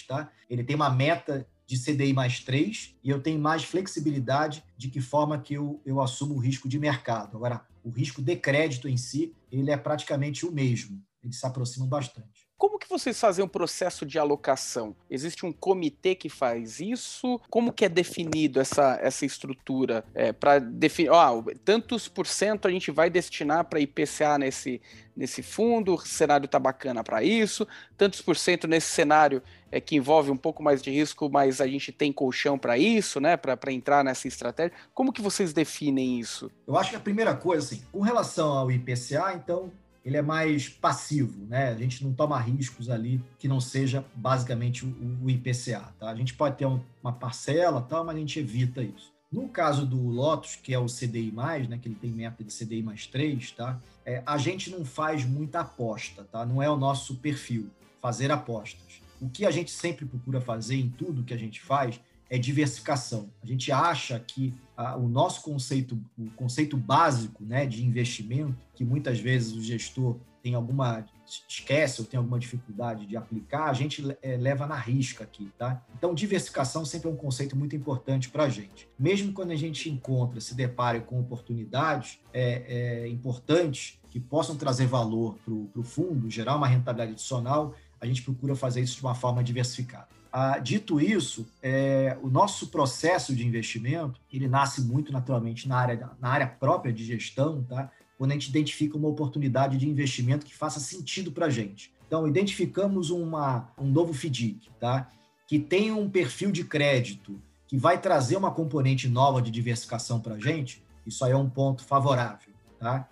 tá? 0.07 0.31
Ele 0.51 0.65
tem 0.65 0.75
uma 0.75 0.91
meta 0.91 1.47
de 1.67 1.79
CDI 1.79 2.13
mais 2.13 2.41
3 2.41 2.95
e 3.03 3.11
eu 3.11 3.21
tenho 3.21 3.41
mais 3.41 3.65
flexibilidade 3.65 4.63
de 4.77 4.89
que 4.89 5.01
forma 5.01 5.39
que 5.39 5.55
eu, 5.55 5.81
eu 5.85 6.01
assumo 6.01 6.35
o 6.35 6.39
risco 6.39 6.69
de 6.69 6.79
mercado. 6.79 7.37
Agora, 7.37 7.67
o 7.83 7.91
risco 7.91 8.23
de 8.23 8.37
crédito 8.37 8.89
em 8.89 8.97
si, 8.97 9.35
ele 9.51 9.71
é 9.71 9.77
praticamente 9.77 10.47
o 10.47 10.53
mesmo. 10.53 11.03
Eles 11.23 11.41
se 11.41 11.47
aproximam 11.47 11.89
bastante. 11.89 12.47
Como 12.57 12.79
que 12.79 12.89
vocês 12.89 13.21
fazem 13.21 13.43
o 13.43 13.47
um 13.47 13.49
processo 13.49 14.07
de 14.07 14.19
alocação? 14.19 14.97
Existe 15.11 15.45
um 15.45 15.53
comitê 15.53 16.15
que 16.15 16.31
faz 16.31 16.81
isso? 16.81 17.39
Como 17.51 17.71
que 17.71 17.85
é 17.85 17.89
definido 17.89 18.59
essa, 18.59 18.99
essa 19.03 19.27
estrutura? 19.27 20.03
É, 20.15 20.33
para 20.33 20.59
definir, 20.59 21.11
ó, 21.11 21.43
tantos 21.65 22.09
por 22.09 22.27
cento 22.27 22.67
a 22.67 22.71
gente 22.71 22.91
vai 22.91 23.11
destinar 23.11 23.65
para 23.65 23.79
IPCA 23.79 24.39
nesse, 24.39 24.81
nesse 25.15 25.43
fundo, 25.43 25.95
o 25.95 26.01
cenário 26.01 26.47
está 26.47 26.59
bacana 26.59 27.05
para 27.05 27.23
isso, 27.23 27.69
tantos 27.95 28.23
por 28.23 28.37
cento 28.37 28.67
nesse 28.67 28.89
cenário 28.89 29.43
é, 29.71 29.81
que 29.81 29.97
envolve 29.97 30.31
um 30.31 30.37
pouco 30.37 30.63
mais 30.63 30.83
de 30.83 30.91
risco, 30.91 31.29
mas 31.31 31.61
a 31.61 31.67
gente 31.67 31.93
tem 31.93 32.13
colchão 32.13 32.59
para 32.59 32.79
isso, 32.79 33.21
né? 33.21 33.37
Para 33.37 33.73
entrar 33.73 34.05
nessa 34.05 34.29
estratégia. 34.29 34.77
Como 34.95 35.13
que 35.13 35.21
vocês 35.21 35.53
definem 35.53 36.21
isso? 36.21 36.51
Eu 36.67 36.77
acho 36.77 36.91
que 36.91 36.97
a 36.97 37.01
primeira 37.01 37.35
coisa, 37.35 37.65
assim, 37.65 37.83
com 37.93 38.01
relação 38.01 38.51
ao 38.51 38.71
IPCA, 38.71 39.35
então, 39.35 39.71
ele 40.05 40.17
é 40.17 40.23
mais 40.23 40.69
passivo, 40.69 41.47
né? 41.47 41.71
A 41.71 41.75
gente 41.75 42.05
não 42.05 42.13
toma 42.13 42.39
riscos 42.39 42.89
ali 42.89 43.21
que 43.39 43.49
não 43.49 43.61
seja 43.61 44.05
basicamente 44.15 44.85
o, 44.85 45.25
o 45.25 45.31
IPCA, 45.31 45.93
tá? 45.99 46.11
A 46.11 46.15
gente 46.15 46.35
pode 46.35 46.57
ter 46.57 46.67
uma 47.03 47.13
parcela, 47.13 47.83
tal, 47.83 48.05
mas 48.05 48.17
a 48.17 48.19
gente 48.19 48.39
evita 48.39 48.83
isso. 48.83 49.13
No 49.33 49.49
caso 49.49 49.85
do 49.85 50.01
Lotus, 50.09 50.55
que 50.55 50.73
é 50.73 50.79
o 50.79 50.87
CDI+, 50.87 51.33
né, 51.69 51.79
que 51.83 51.89
ele 51.89 51.97
tem 51.97 52.11
meta 52.11 52.45
de 52.45 52.57
CDI 52.57 52.83
mais 52.83 53.07
3, 53.07 53.51
tá? 53.51 53.79
É, 54.05 54.23
a 54.25 54.39
gente 54.39 54.71
não 54.71 54.85
faz 54.85 55.25
muita 55.25 55.61
aposta, 55.61 56.25
tá? 56.31 56.47
Não 56.47 56.63
é 56.63 56.71
o 56.71 56.77
nosso 56.77 57.17
perfil 57.17 57.69
fazer 58.01 58.31
apostas. 58.31 59.01
O 59.21 59.29
que 59.29 59.47
a 59.47 59.51
gente 59.51 59.71
sempre 59.71 60.05
procura 60.05 60.41
fazer 60.41 60.77
em 60.77 60.89
tudo 60.89 61.25
que 61.25 61.35
a 61.35 61.39
gente 61.39 61.61
faz 61.61 62.01
é 62.29 62.39
diversificação. 62.39 63.31
A 63.43 63.47
gente 63.47 63.71
acha 63.71 64.19
que 64.19 64.53
a, 64.77 64.97
o 64.97 65.09
nosso 65.09 65.43
conceito, 65.43 65.99
o 66.19 66.31
conceito 66.31 66.77
básico 66.77 67.45
né, 67.45 67.67
de 67.67 67.85
investimento, 67.85 68.57
que 68.75 68.85
muitas 68.85 69.21
vezes 69.21 69.53
o 69.53 69.63
gestor 69.63 70.17
tem 70.43 70.55
alguma 70.55 71.05
esquece 71.49 72.01
ou 72.01 72.07
tem 72.07 72.19
alguma 72.19 72.39
dificuldade 72.39 73.05
de 73.05 73.17
aplicar, 73.17 73.65
a 73.65 73.73
gente 73.73 74.17
é, 74.23 74.37
leva 74.37 74.65
na 74.65 74.77
risca 74.77 75.25
aqui, 75.25 75.51
tá? 75.59 75.85
Então, 75.99 76.15
diversificação 76.15 76.85
sempre 76.85 77.09
é 77.09 77.13
um 77.13 77.17
conceito 77.17 77.57
muito 77.57 77.75
importante 77.75 78.29
para 78.29 78.45
a 78.45 78.49
gente. 78.49 78.89
Mesmo 78.97 79.33
quando 79.33 79.51
a 79.51 79.57
gente 79.57 79.91
encontra, 79.91 80.41
se 80.41 80.55
depara 80.55 81.01
com 81.01 81.19
oportunidades 81.19 82.21
é, 82.33 83.03
é, 83.03 83.09
importantes 83.09 83.99
que 84.09 84.21
possam 84.21 84.57
trazer 84.57 84.87
valor 84.87 85.37
para 85.45 85.81
o 85.81 85.83
fundo, 85.83 86.31
gerar 86.31 86.55
uma 86.55 86.69
rentabilidade 86.69 87.13
adicional, 87.13 87.75
a 88.01 88.07
gente 88.07 88.23
procura 88.23 88.55
fazer 88.55 88.81
isso 88.81 88.97
de 88.97 89.03
uma 89.03 89.15
forma 89.15 89.43
diversificada. 89.43 90.09
Ah, 90.33 90.59
dito 90.59 91.01
isso, 91.01 91.47
é, 91.63 92.17
o 92.23 92.29
nosso 92.29 92.69
processo 92.69 93.35
de 93.35 93.47
investimento 93.47 94.21
ele 94.31 94.47
nasce 94.47 94.83
muito 94.83 95.11
naturalmente 95.13 95.67
na 95.67 95.79
área, 95.79 96.11
na 96.21 96.29
área 96.29 96.47
própria 96.47 96.93
de 96.93 97.05
gestão, 97.05 97.63
tá? 97.65 97.91
quando 98.19 98.33
a 98.33 98.35
gente 98.35 98.51
identifica 98.51 98.97
uma 98.97 99.09
oportunidade 99.09 99.79
de 99.79 99.89
investimento 99.89 100.45
que 100.45 100.55
faça 100.55 100.81
sentido 100.81 101.33
para 101.33 101.47
a 101.47 101.51
gente. 101.51 101.93
Então, 102.07 102.27
identificamos 102.27 103.11
uma, 103.11 103.69
um 103.79 103.87
novo 103.87 104.13
FDIC, 104.13 104.69
tá? 104.79 105.11
que 105.47 105.59
tem 105.59 105.91
um 105.91 106.09
perfil 106.09 106.53
de 106.53 106.65
crédito 106.65 107.41
que 107.67 107.77
vai 107.77 108.01
trazer 108.01 108.37
uma 108.37 108.51
componente 108.51 109.09
nova 109.09 109.43
de 109.43 109.51
diversificação 109.51 110.21
para 110.21 110.35
a 110.35 110.39
gente, 110.39 110.83
isso 111.07 111.25
aí 111.25 111.33
é 111.33 111.37
um 111.37 111.49
ponto 111.49 111.85
favorável. 111.85 112.53
Tá? 112.79 113.09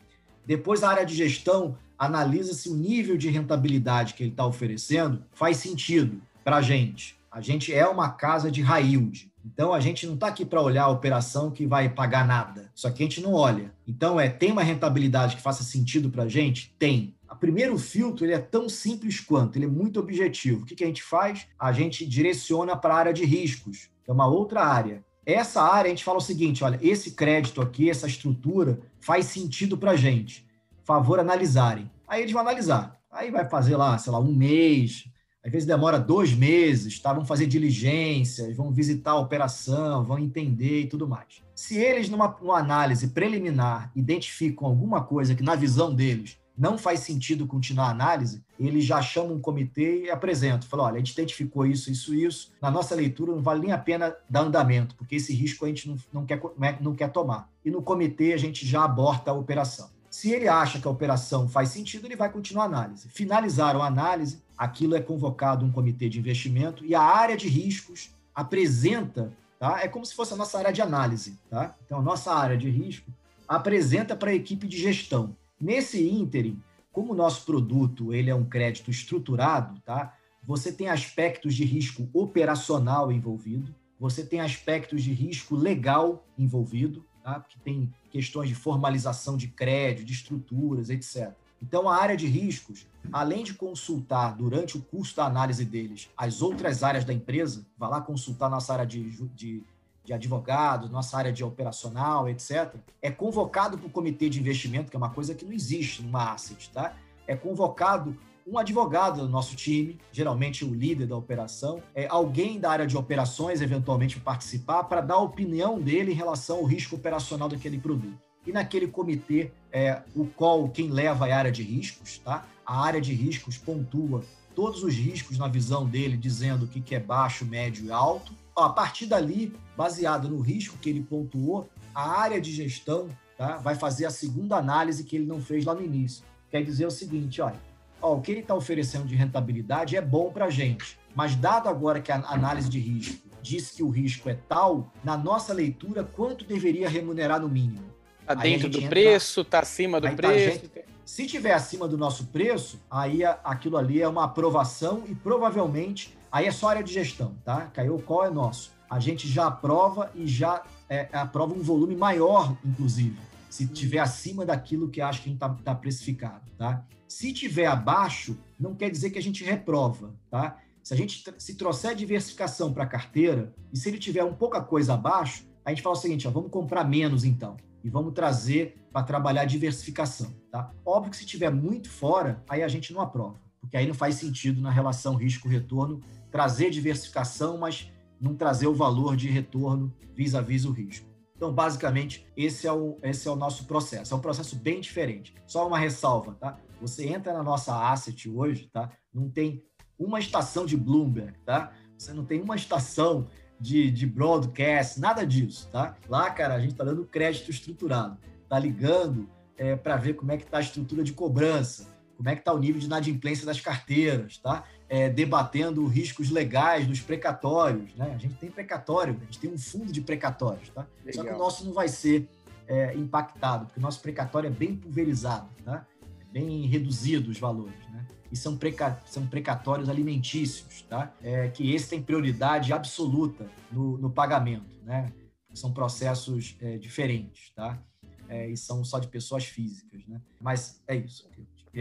Depois, 0.46 0.82
a 0.82 0.90
área 0.90 1.06
de 1.06 1.14
gestão 1.14 1.76
analisa 2.04 2.54
se 2.54 2.68
o 2.68 2.76
nível 2.76 3.16
de 3.16 3.28
rentabilidade 3.28 4.14
que 4.14 4.22
ele 4.22 4.30
está 4.30 4.46
oferecendo 4.46 5.22
faz 5.32 5.56
sentido 5.58 6.20
para 6.42 6.56
a 6.56 6.62
gente. 6.62 7.16
A 7.30 7.40
gente 7.40 7.74
é 7.74 7.86
uma 7.86 8.10
casa 8.10 8.50
de 8.50 8.62
high 8.62 8.86
yield. 8.90 9.28
Então 9.44 9.74
a 9.74 9.80
gente 9.80 10.06
não 10.06 10.14
está 10.14 10.28
aqui 10.28 10.44
para 10.44 10.62
olhar 10.62 10.84
a 10.84 10.88
operação 10.88 11.50
que 11.50 11.66
vai 11.66 11.88
pagar 11.88 12.26
nada. 12.26 12.70
Isso 12.74 12.86
aqui 12.86 13.02
a 13.02 13.06
gente 13.06 13.20
não 13.20 13.34
olha. 13.34 13.72
Então 13.86 14.18
é 14.18 14.28
tem 14.28 14.52
uma 14.52 14.62
rentabilidade 14.62 15.36
que 15.36 15.42
faça 15.42 15.62
sentido 15.62 16.08
para 16.10 16.22
a 16.22 16.28
gente? 16.28 16.74
Tem. 16.78 17.14
O 17.30 17.36
primeiro 17.36 17.76
filtro 17.76 18.24
ele 18.24 18.32
é 18.32 18.38
tão 18.38 18.68
simples 18.68 19.18
quanto, 19.18 19.56
ele 19.56 19.64
é 19.64 19.68
muito 19.68 19.98
objetivo. 19.98 20.62
O 20.62 20.64
que, 20.64 20.76
que 20.76 20.84
a 20.84 20.86
gente 20.86 21.02
faz? 21.02 21.46
A 21.58 21.72
gente 21.72 22.06
direciona 22.06 22.76
para 22.76 22.94
a 22.94 22.98
área 22.98 23.12
de 23.12 23.24
riscos, 23.24 23.90
que 24.04 24.10
é 24.10 24.14
uma 24.14 24.28
outra 24.28 24.64
área. 24.64 25.04
Essa 25.26 25.62
área 25.62 25.88
a 25.88 25.90
gente 25.90 26.04
fala 26.04 26.18
o 26.18 26.22
seguinte: 26.22 26.62
olha, 26.62 26.78
esse 26.80 27.10
crédito 27.10 27.60
aqui, 27.60 27.90
essa 27.90 28.06
estrutura 28.06 28.78
faz 29.00 29.26
sentido 29.26 29.76
para 29.76 29.92
a 29.92 29.96
gente. 29.96 30.46
Favor 30.84 31.18
analisarem. 31.18 31.90
Aí 32.06 32.22
eles 32.22 32.32
vão 32.32 32.42
analisar. 32.42 32.98
Aí 33.10 33.30
vai 33.30 33.48
fazer 33.48 33.76
lá, 33.76 33.96
sei 33.98 34.12
lá, 34.12 34.18
um 34.18 34.34
mês, 34.34 35.04
às 35.44 35.52
vezes 35.52 35.66
demora 35.66 35.98
dois 35.98 36.32
meses, 36.32 36.98
tá? 36.98 37.12
vão 37.12 37.24
fazer 37.24 37.46
diligências, 37.46 38.56
vão 38.56 38.72
visitar 38.72 39.12
a 39.12 39.18
operação, 39.18 40.02
vão 40.02 40.18
entender 40.18 40.80
e 40.80 40.86
tudo 40.86 41.06
mais. 41.06 41.42
Se 41.54 41.76
eles, 41.76 42.08
numa, 42.08 42.34
numa 42.40 42.58
análise 42.58 43.08
preliminar, 43.08 43.92
identificam 43.94 44.66
alguma 44.66 45.02
coisa 45.02 45.34
que, 45.34 45.42
na 45.42 45.54
visão 45.54 45.94
deles, 45.94 46.38
não 46.56 46.78
faz 46.78 47.00
sentido 47.00 47.46
continuar 47.46 47.88
a 47.88 47.90
análise, 47.90 48.42
eles 48.58 48.84
já 48.84 49.02
chamam 49.02 49.34
um 49.34 49.40
comitê 49.40 50.04
e 50.04 50.10
apresentam. 50.10 50.68
Falam, 50.68 50.86
olha, 50.86 50.94
a 50.96 50.98
gente 50.98 51.12
identificou 51.12 51.66
isso, 51.66 51.90
isso, 51.90 52.14
isso. 52.14 52.52
Na 52.62 52.70
nossa 52.70 52.94
leitura 52.94 53.32
não 53.32 53.42
vale 53.42 53.60
nem 53.60 53.72
a 53.72 53.78
pena 53.78 54.16
dar 54.30 54.42
andamento, 54.42 54.94
porque 54.94 55.16
esse 55.16 55.34
risco 55.34 55.64
a 55.64 55.68
gente 55.68 55.88
não, 55.88 55.96
não, 56.12 56.24
quer, 56.24 56.40
não 56.80 56.94
quer 56.94 57.10
tomar. 57.10 57.50
E 57.64 57.70
no 57.70 57.82
comitê 57.82 58.32
a 58.32 58.38
gente 58.38 58.66
já 58.66 58.84
aborta 58.84 59.30
a 59.30 59.34
operação. 59.34 59.90
Se 60.14 60.30
ele 60.30 60.46
acha 60.46 60.78
que 60.78 60.86
a 60.86 60.90
operação 60.92 61.48
faz 61.48 61.70
sentido, 61.70 62.06
ele 62.06 62.14
vai 62.14 62.30
continuar 62.30 62.62
a 62.62 62.66
análise. 62.66 63.08
Finalizaram 63.08 63.82
a 63.82 63.88
análise, 63.88 64.40
aquilo 64.56 64.94
é 64.94 65.00
convocado 65.00 65.66
um 65.66 65.72
comitê 65.72 66.08
de 66.08 66.20
investimento 66.20 66.86
e 66.86 66.94
a 66.94 67.02
área 67.02 67.36
de 67.36 67.48
riscos 67.48 68.14
apresenta, 68.32 69.32
tá? 69.58 69.80
É 69.80 69.88
como 69.88 70.06
se 70.06 70.14
fosse 70.14 70.32
a 70.32 70.36
nossa 70.36 70.56
área 70.56 70.72
de 70.72 70.80
análise, 70.80 71.36
tá? 71.50 71.74
Então, 71.84 71.98
a 71.98 72.02
nossa 72.02 72.32
área 72.32 72.56
de 72.56 72.70
risco 72.70 73.10
apresenta 73.48 74.14
para 74.14 74.30
a 74.30 74.34
equipe 74.34 74.68
de 74.68 74.78
gestão. 74.78 75.36
Nesse 75.60 76.08
ínterim, 76.08 76.62
como 76.92 77.12
o 77.12 77.16
nosso 77.16 77.44
produto 77.44 78.14
ele 78.14 78.30
é 78.30 78.34
um 78.36 78.44
crédito 78.44 78.92
estruturado, 78.92 79.80
tá? 79.80 80.14
Você 80.44 80.70
tem 80.70 80.88
aspectos 80.88 81.56
de 81.56 81.64
risco 81.64 82.08
operacional 82.14 83.10
envolvido, 83.10 83.74
você 83.98 84.24
tem 84.24 84.40
aspectos 84.40 85.02
de 85.02 85.12
risco 85.12 85.56
legal 85.56 86.24
envolvido, 86.38 87.04
tá? 87.24 87.40
Porque 87.40 87.58
tem 87.64 87.92
questões 88.10 88.50
de 88.50 88.54
formalização 88.54 89.36
de 89.36 89.48
crédito, 89.48 90.04
de 90.04 90.12
estruturas, 90.12 90.90
etc. 90.90 91.32
Então, 91.60 91.88
a 91.88 91.96
área 91.96 92.16
de 92.16 92.26
riscos, 92.26 92.86
além 93.10 93.42
de 93.42 93.54
consultar 93.54 94.36
durante 94.36 94.76
o 94.76 94.82
curso 94.82 95.16
da 95.16 95.24
análise 95.24 95.64
deles 95.64 96.10
as 96.14 96.42
outras 96.42 96.84
áreas 96.84 97.04
da 97.04 97.12
empresa, 97.12 97.66
vai 97.78 97.88
lá 97.88 98.00
consultar 98.02 98.50
nossa 98.50 98.74
área 98.74 98.84
de, 98.84 99.02
de, 99.34 99.62
de 100.04 100.12
advogado, 100.12 100.90
nossa 100.90 101.16
área 101.16 101.32
de 101.32 101.42
operacional, 101.42 102.28
etc., 102.28 102.74
é 103.00 103.10
convocado 103.10 103.78
para 103.78 103.86
o 103.86 103.90
comitê 103.90 104.28
de 104.28 104.38
investimento, 104.38 104.90
que 104.90 104.96
é 104.96 104.98
uma 104.98 105.10
coisa 105.10 105.34
que 105.34 105.46
não 105.46 105.52
existe 105.52 106.02
numa 106.02 106.34
asset, 106.34 106.70
tá? 106.70 106.94
É 107.26 107.34
convocado 107.34 108.14
um 108.46 108.58
advogado 108.58 109.22
do 109.22 109.28
nosso 109.28 109.56
time, 109.56 109.98
geralmente 110.12 110.64
o 110.64 110.74
líder 110.74 111.06
da 111.06 111.16
operação, 111.16 111.82
é 111.94 112.06
alguém 112.06 112.60
da 112.60 112.70
área 112.70 112.86
de 112.86 112.96
operações, 112.96 113.62
eventualmente 113.62 114.20
participar, 114.20 114.84
para 114.84 115.00
dar 115.00 115.14
a 115.14 115.22
opinião 115.22 115.80
dele 115.80 116.12
em 116.12 116.14
relação 116.14 116.58
ao 116.58 116.64
risco 116.64 116.96
operacional 116.96 117.48
daquele 117.48 117.78
produto. 117.78 118.18
E 118.46 118.52
naquele 118.52 118.86
comitê, 118.86 119.50
é, 119.72 120.02
o 120.14 120.26
qual 120.26 120.68
quem 120.68 120.90
leva 120.90 121.26
é 121.26 121.32
a 121.32 121.38
área 121.38 121.52
de 121.52 121.62
riscos, 121.62 122.18
tá? 122.18 122.46
A 122.66 122.82
área 122.84 123.00
de 123.00 123.14
riscos 123.14 123.56
pontua 123.56 124.22
todos 124.54 124.84
os 124.84 124.94
riscos 124.94 125.38
na 125.38 125.48
visão 125.48 125.86
dele, 125.86 126.16
dizendo 126.16 126.66
o 126.66 126.68
que 126.68 126.94
é 126.94 127.00
baixo, 127.00 127.46
médio 127.46 127.86
e 127.86 127.90
alto. 127.90 128.32
A 128.54 128.68
partir 128.68 129.06
dali, 129.06 129.56
baseado 129.76 130.28
no 130.28 130.40
risco 130.40 130.78
que 130.78 130.90
ele 130.90 131.02
pontuou, 131.02 131.68
a 131.94 132.20
área 132.20 132.40
de 132.40 132.52
gestão 132.52 133.08
tá, 133.36 133.56
vai 133.56 133.74
fazer 133.74 134.04
a 134.04 134.10
segunda 134.10 134.56
análise 134.56 135.02
que 135.02 135.16
ele 135.16 135.26
não 135.26 135.40
fez 135.40 135.64
lá 135.64 135.74
no 135.74 135.82
início. 135.82 136.24
Quer 136.50 136.62
dizer 136.62 136.86
o 136.86 136.90
seguinte, 136.90 137.40
olha, 137.40 137.58
ó, 138.04 138.14
o 138.14 138.20
que 138.20 138.30
ele 138.30 138.40
está 138.40 138.54
oferecendo 138.54 139.06
de 139.06 139.16
rentabilidade 139.16 139.96
é 139.96 140.02
bom 140.02 140.30
para 140.30 140.44
a 140.44 140.50
gente, 140.50 140.98
mas 141.14 141.34
dado 141.34 141.70
agora 141.70 142.00
que 142.00 142.12
a 142.12 142.16
análise 142.16 142.68
de 142.68 142.78
risco 142.78 143.26
diz 143.40 143.70
que 143.70 143.82
o 143.82 143.88
risco 143.88 144.28
é 144.28 144.34
tal, 144.48 144.92
na 145.02 145.16
nossa 145.16 145.52
leitura, 145.54 146.04
quanto 146.04 146.44
deveria 146.44 146.88
remunerar 146.88 147.40
no 147.40 147.48
mínimo? 147.48 147.84
Tá 148.26 148.34
dentro 148.34 148.68
do 148.68 148.78
entra... 148.78 148.90
preço, 148.90 149.44
tá 149.44 149.60
acima 149.60 150.00
do 150.00 150.10
preço. 150.14 150.60
Tá, 150.60 150.78
gente... 150.78 150.84
Se 151.04 151.26
tiver 151.26 151.52
acima 151.52 151.86
do 151.86 151.98
nosso 151.98 152.26
preço, 152.26 152.80
aí 152.90 153.22
aquilo 153.24 153.76
ali 153.76 154.00
é 154.00 154.08
uma 154.08 154.24
aprovação 154.24 155.02
e 155.06 155.14
provavelmente 155.14 156.16
aí 156.32 156.46
é 156.46 156.50
só 156.50 156.68
área 156.68 156.82
de 156.82 156.92
gestão, 156.92 157.34
tá? 157.44 157.70
Caiu 157.74 158.02
qual 158.06 158.24
é 158.24 158.30
nosso. 158.30 158.72
A 158.88 158.98
gente 158.98 159.28
já 159.28 159.46
aprova 159.46 160.10
e 160.14 160.26
já 160.26 160.62
é, 160.88 161.08
aprova 161.12 161.52
um 161.52 161.60
volume 161.60 161.94
maior, 161.94 162.56
inclusive, 162.64 163.18
se 163.54 163.68
tiver 163.68 164.00
acima 164.00 164.44
daquilo 164.44 164.88
que 164.88 165.00
acho 165.00 165.22
que 165.22 165.30
está 165.30 165.48
tá 165.48 165.72
precificado, 165.76 166.50
tá? 166.58 166.84
Se 167.06 167.32
tiver 167.32 167.66
abaixo, 167.66 168.36
não 168.58 168.74
quer 168.74 168.90
dizer 168.90 169.10
que 169.10 169.18
a 169.18 169.22
gente 169.22 169.44
reprova, 169.44 170.12
tá? 170.28 170.58
Se 170.82 170.92
a 170.92 170.96
gente 170.96 171.22
se 171.38 171.54
trouxer 171.54 171.94
diversificação 171.94 172.72
para 172.72 172.82
a 172.82 172.86
carteira 172.88 173.54
e 173.72 173.78
se 173.78 173.88
ele 173.88 173.98
tiver 173.98 174.24
um 174.24 174.34
pouca 174.34 174.60
coisa 174.60 174.94
abaixo, 174.94 175.46
a 175.64 175.70
gente 175.70 175.82
fala 175.82 175.94
o 175.94 175.98
seguinte, 175.98 176.26
ó, 176.26 176.32
vamos 176.32 176.50
comprar 176.50 176.82
menos 176.82 177.22
então 177.22 177.56
e 177.84 177.88
vamos 177.88 178.12
trazer 178.12 178.74
para 178.92 179.04
trabalhar 179.04 179.44
diversificação. 179.44 180.34
Tá? 180.50 180.72
Óbvio 180.84 181.12
que 181.12 181.16
se 181.16 181.24
tiver 181.24 181.50
muito 181.50 181.88
fora, 181.88 182.42
aí 182.48 182.60
a 182.60 182.66
gente 182.66 182.92
não 182.92 183.00
aprova, 183.00 183.40
porque 183.60 183.76
aí 183.76 183.86
não 183.86 183.94
faz 183.94 184.16
sentido 184.16 184.60
na 184.60 184.72
relação 184.72 185.14
risco-retorno 185.14 186.00
trazer 186.28 186.70
diversificação, 186.70 187.56
mas 187.56 187.88
não 188.20 188.34
trazer 188.34 188.66
o 188.66 188.74
valor 188.74 189.16
de 189.16 189.28
retorno 189.28 189.94
vis-à-vis 190.12 190.64
-vis 190.64 190.68
o 190.68 190.72
risco. 190.72 191.13
Então, 191.44 191.52
basicamente, 191.52 192.26
esse 192.34 192.66
é 192.66 192.72
o, 192.72 192.96
esse 193.02 193.28
é 193.28 193.30
o 193.30 193.36
nosso 193.36 193.66
processo. 193.66 194.14
É 194.14 194.16
um 194.16 194.20
processo 194.20 194.56
bem 194.56 194.80
diferente. 194.80 195.34
Só 195.46 195.68
uma 195.68 195.78
ressalva, 195.78 196.34
tá? 196.40 196.56
Você 196.80 197.06
entra 197.06 197.34
na 197.34 197.42
nossa 197.42 197.90
asset 197.90 198.30
hoje, 198.30 198.70
tá? 198.72 198.90
Não 199.12 199.28
tem 199.28 199.62
uma 199.98 200.18
estação 200.18 200.64
de 200.64 200.74
Bloomberg, 200.74 201.38
tá? 201.44 201.70
Você 201.98 202.14
não 202.14 202.24
tem 202.24 202.40
uma 202.40 202.56
estação 202.56 203.28
de, 203.60 203.90
de 203.90 204.06
broadcast, 204.06 204.98
nada 204.98 205.26
disso, 205.26 205.68
tá? 205.70 205.98
Lá, 206.08 206.30
cara, 206.30 206.54
a 206.54 206.60
gente 206.60 206.76
tá 206.76 206.82
dando 206.82 207.04
crédito 207.04 207.50
estruturado, 207.50 208.16
tá 208.48 208.58
ligando 208.58 209.28
é, 209.58 209.76
para 209.76 209.96
ver 209.96 210.14
como 210.14 210.32
é 210.32 210.38
que 210.38 210.46
tá 210.46 210.56
a 210.56 210.62
estrutura 210.62 211.04
de 211.04 211.12
cobrança, 211.12 211.94
como 212.16 212.30
é 212.30 212.36
que 212.36 212.42
tá 212.42 212.54
o 212.54 212.58
nível 212.58 212.80
de 212.80 212.86
inadimplência 212.86 213.44
das 213.44 213.60
carteiras, 213.60 214.38
tá? 214.38 214.64
É, 214.88 215.08
debatendo 215.08 215.86
riscos 215.86 216.30
legais 216.30 216.86
dos 216.86 217.00
precatórios, 217.00 217.94
né? 217.94 218.12
A 218.14 218.18
gente 218.18 218.34
tem 218.34 218.50
precatório, 218.50 219.16
a 219.20 219.24
gente 219.24 219.38
tem 219.38 219.50
um 219.50 219.58
fundo 219.58 219.90
de 219.90 220.00
precatórios, 220.00 220.68
tá? 220.68 220.86
Legal. 221.04 221.14
Só 221.14 221.30
que 221.30 221.34
o 221.34 221.38
nosso 221.38 221.64
não 221.64 221.72
vai 221.72 221.88
ser 221.88 222.28
é, 222.68 222.94
impactado, 222.94 223.66
porque 223.66 223.78
o 223.78 223.82
nosso 223.82 224.00
precatório 224.00 224.48
é 224.48 224.50
bem 224.50 224.76
pulverizado, 224.76 225.48
tá? 225.64 225.86
É 226.20 226.24
bem 226.32 226.66
reduzido 226.66 227.30
os 227.30 227.38
valores, 227.38 227.78
né? 227.90 228.06
E 228.30 228.36
são, 228.36 228.56
preca, 228.56 229.00
são 229.06 229.26
precatórios 229.26 229.88
alimentícios, 229.88 230.82
tá? 230.82 231.14
É, 231.22 231.48
que 231.48 231.72
esse 231.72 231.88
tem 231.88 232.02
prioridade 232.02 232.72
absoluta 232.72 233.48
no, 233.70 233.96
no 233.96 234.10
pagamento, 234.10 234.78
né? 234.82 235.12
São 235.54 235.72
processos 235.72 236.56
é, 236.60 236.76
diferentes, 236.78 237.52
tá? 237.54 237.80
É, 238.28 238.48
e 238.48 238.56
são 238.56 238.84
só 238.84 238.98
de 238.98 239.08
pessoas 239.08 239.44
físicas, 239.44 240.04
né? 240.06 240.20
Mas 240.40 240.82
é 240.88 240.96
isso 240.96 241.28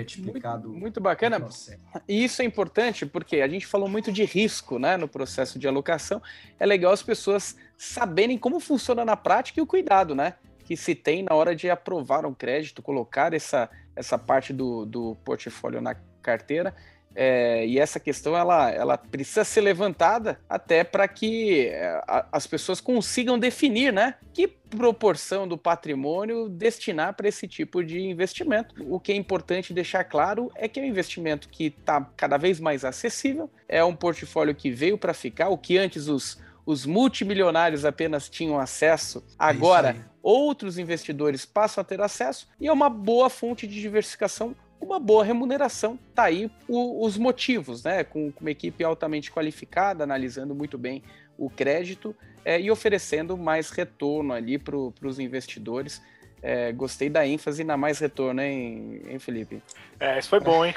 te 0.01 0.19
explicado. 0.19 0.69
Muito, 0.69 0.81
muito 0.81 1.01
bacana. 1.01 1.45
E 2.07 2.23
isso 2.23 2.41
é 2.41 2.45
importante 2.45 3.05
porque 3.05 3.41
a 3.41 3.47
gente 3.47 3.67
falou 3.67 3.87
muito 3.87 4.11
de 4.11 4.23
risco 4.23 4.79
né, 4.79 4.97
no 4.97 5.07
processo 5.07 5.59
de 5.59 5.67
alocação. 5.67 6.21
É 6.59 6.65
legal 6.65 6.91
as 6.91 7.03
pessoas 7.03 7.55
saberem 7.77 8.37
como 8.37 8.59
funciona 8.59 9.05
na 9.05 9.15
prática 9.15 9.59
e 9.59 9.63
o 9.63 9.67
cuidado, 9.67 10.15
né? 10.15 10.35
Que 10.65 10.77
se 10.77 10.95
tem 10.95 11.23
na 11.23 11.35
hora 11.35 11.55
de 11.55 11.69
aprovar 11.69 12.25
um 12.25 12.33
crédito, 12.33 12.81
colocar 12.81 13.33
essa, 13.33 13.69
essa 13.95 14.17
parte 14.17 14.53
do, 14.53 14.85
do 14.85 15.15
portfólio 15.23 15.81
na 15.81 15.95
carteira. 16.21 16.73
É, 17.15 17.65
e 17.65 17.79
essa 17.79 17.99
questão 17.99 18.35
ela, 18.35 18.69
ela 18.71 18.97
precisa 18.97 19.43
ser 19.43 19.61
levantada 19.61 20.39
até 20.49 20.83
para 20.83 21.07
que 21.07 21.67
é, 21.67 22.01
a, 22.07 22.25
as 22.31 22.47
pessoas 22.47 22.81
consigam 22.81 23.37
definir 23.37 23.93
né, 23.93 24.15
que 24.33 24.47
proporção 24.47 25.47
do 25.47 25.57
patrimônio 25.57 26.49
destinar 26.49 27.13
para 27.13 27.27
esse 27.27 27.47
tipo 27.47 27.83
de 27.83 28.01
investimento. 28.01 28.75
O 28.89 28.99
que 28.99 29.11
é 29.11 29.15
importante 29.15 29.73
deixar 29.73 30.03
claro 30.03 30.51
é 30.55 30.67
que 30.67 30.79
é 30.79 30.83
um 30.83 30.87
investimento 30.87 31.47
que 31.49 31.65
está 31.65 32.01
cada 32.17 32.37
vez 32.37 32.59
mais 32.59 32.83
acessível, 32.83 33.49
é 33.67 33.83
um 33.83 33.95
portfólio 33.95 34.55
que 34.55 34.71
veio 34.71 34.97
para 34.97 35.13
ficar, 35.13 35.49
o 35.49 35.57
que 35.57 35.77
antes 35.77 36.07
os, 36.07 36.41
os 36.65 36.85
multimilionários 36.85 37.85
apenas 37.85 38.27
tinham 38.27 38.59
acesso, 38.59 39.23
é 39.29 39.33
agora 39.37 39.95
outros 40.23 40.77
investidores 40.77 41.45
passam 41.45 41.81
a 41.81 41.85
ter 41.85 41.99
acesso 42.01 42.47
e 42.59 42.67
é 42.67 42.71
uma 42.71 42.89
boa 42.89 43.29
fonte 43.29 43.67
de 43.67 43.79
diversificação 43.81 44.55
uma 44.83 44.99
boa 44.99 45.23
remuneração. 45.23 45.97
Tá 46.13 46.23
aí 46.23 46.51
o, 46.67 47.05
os 47.05 47.17
motivos, 47.17 47.83
né? 47.83 48.03
Com, 48.03 48.31
com, 48.31 48.41
uma 48.41 48.51
equipe 48.51 48.83
altamente 48.83 49.31
qualificada, 49.31 50.03
analisando 50.03 50.53
muito 50.53 50.77
bem 50.77 51.03
o 51.37 51.49
crédito 51.49 52.15
é, 52.45 52.59
e 52.59 52.69
oferecendo 52.69 53.37
mais 53.37 53.69
retorno 53.69 54.33
ali 54.33 54.57
para 54.57 54.77
os 54.77 55.19
investidores. 55.19 56.01
É, 56.45 56.73
gostei 56.73 57.09
da 57.09 57.25
ênfase 57.25 57.63
na 57.63 57.77
mais 57.77 57.99
retorno, 57.99 58.41
hein, 58.41 59.01
hein 59.07 59.17
Felipe? 59.17 59.63
É, 59.97 60.19
isso 60.19 60.27
foi 60.27 60.41
bom, 60.41 60.65
hein? 60.65 60.75